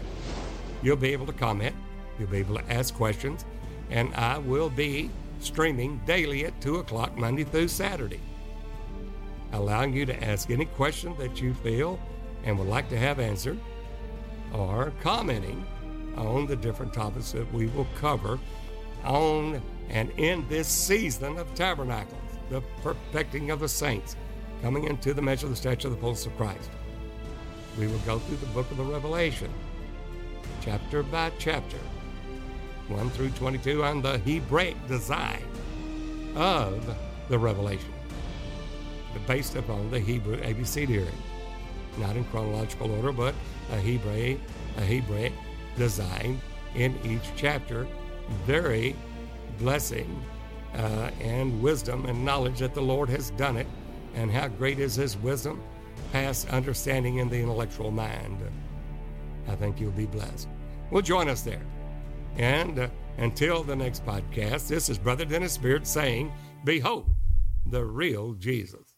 You'll 0.81 0.95
be 0.95 1.13
able 1.13 1.25
to 1.27 1.33
comment, 1.33 1.75
you'll 2.17 2.29
be 2.29 2.37
able 2.37 2.55
to 2.55 2.71
ask 2.71 2.93
questions, 2.93 3.45
and 3.89 4.13
I 4.15 4.37
will 4.37 4.69
be 4.69 5.09
streaming 5.39 6.01
daily 6.05 6.45
at 6.45 6.59
2 6.61 6.77
o'clock 6.77 7.17
Monday 7.17 7.43
through 7.43 7.67
Saturday, 7.67 8.19
allowing 9.53 9.93
you 9.93 10.05
to 10.05 10.23
ask 10.23 10.49
any 10.49 10.65
question 10.65 11.15
that 11.17 11.41
you 11.41 11.53
feel 11.55 11.99
and 12.43 12.57
would 12.57 12.67
like 12.67 12.89
to 12.89 12.97
have 12.97 13.19
answered, 13.19 13.59
or 14.53 14.91
commenting 15.01 15.65
on 16.17 16.45
the 16.45 16.55
different 16.55 16.93
topics 16.93 17.31
that 17.31 17.51
we 17.53 17.67
will 17.67 17.87
cover 17.95 18.39
on 19.03 19.61
and 19.89 20.09
in 20.17 20.47
this 20.47 20.67
season 20.67 21.37
of 21.37 21.53
tabernacles, 21.53 22.19
the 22.49 22.61
perfecting 22.81 23.51
of 23.51 23.59
the 23.59 23.67
saints, 23.67 24.15
coming 24.61 24.85
into 24.85 25.13
the 25.13 25.21
measure 25.21 25.47
of 25.47 25.51
the 25.51 25.55
stature 25.55 25.87
of 25.87 25.93
the 25.95 25.99
fullness 25.99 26.25
of 26.25 26.35
Christ. 26.37 26.69
We 27.77 27.87
will 27.87 27.99
go 27.99 28.19
through 28.19 28.37
the 28.37 28.47
book 28.47 28.69
of 28.69 28.77
the 28.77 28.83
Revelation, 28.83 29.49
chapter 30.61 31.03
by 31.03 31.31
chapter, 31.39 31.77
1 32.89 33.09
through 33.11 33.29
22 33.31 33.83
on 33.83 34.01
the 34.01 34.17
Hebraic 34.19 34.75
design 34.87 35.43
of 36.35 36.95
the 37.29 37.39
Revelation, 37.39 37.93
based 39.25 39.55
upon 39.55 39.89
the 39.89 39.99
Hebrew 39.99 40.37
ABCD, 40.41 41.07
not 41.97 42.17
in 42.17 42.25
chronological 42.25 42.91
order, 42.91 43.13
but 43.13 43.33
a 43.71 43.77
Hebraic, 43.77 44.39
a 44.77 44.81
Hebraic 44.81 45.31
design 45.77 46.41
in 46.75 46.97
each 47.05 47.29
chapter, 47.37 47.87
very 48.45 48.95
blessing 49.59 50.21
uh, 50.75 51.09
and 51.21 51.61
wisdom 51.61 52.05
and 52.05 52.25
knowledge 52.25 52.59
that 52.59 52.73
the 52.73 52.81
Lord 52.81 53.09
has 53.09 53.29
done 53.31 53.55
it, 53.55 53.67
and 54.13 54.29
how 54.29 54.49
great 54.49 54.77
is 54.77 54.95
His 54.95 55.17
wisdom 55.17 55.63
past 56.11 56.49
understanding 56.49 57.17
in 57.17 57.29
the 57.29 57.39
intellectual 57.39 57.91
mind. 57.91 58.41
I 59.47 59.55
think 59.55 59.79
you'll 59.79 59.91
be 59.91 60.05
blessed. 60.05 60.47
Well, 60.91 61.01
join 61.01 61.29
us 61.29 61.41
there. 61.41 61.65
And 62.37 62.79
uh, 62.79 62.87
until 63.17 63.63
the 63.63 63.75
next 63.75 64.05
podcast, 64.05 64.67
this 64.67 64.89
is 64.89 64.97
Brother 64.97 65.25
Dennis 65.25 65.57
Beard 65.57 65.85
saying, 65.85 66.31
Behold 66.63 67.09
the 67.65 67.83
real 67.83 68.33
Jesus. 68.33 68.90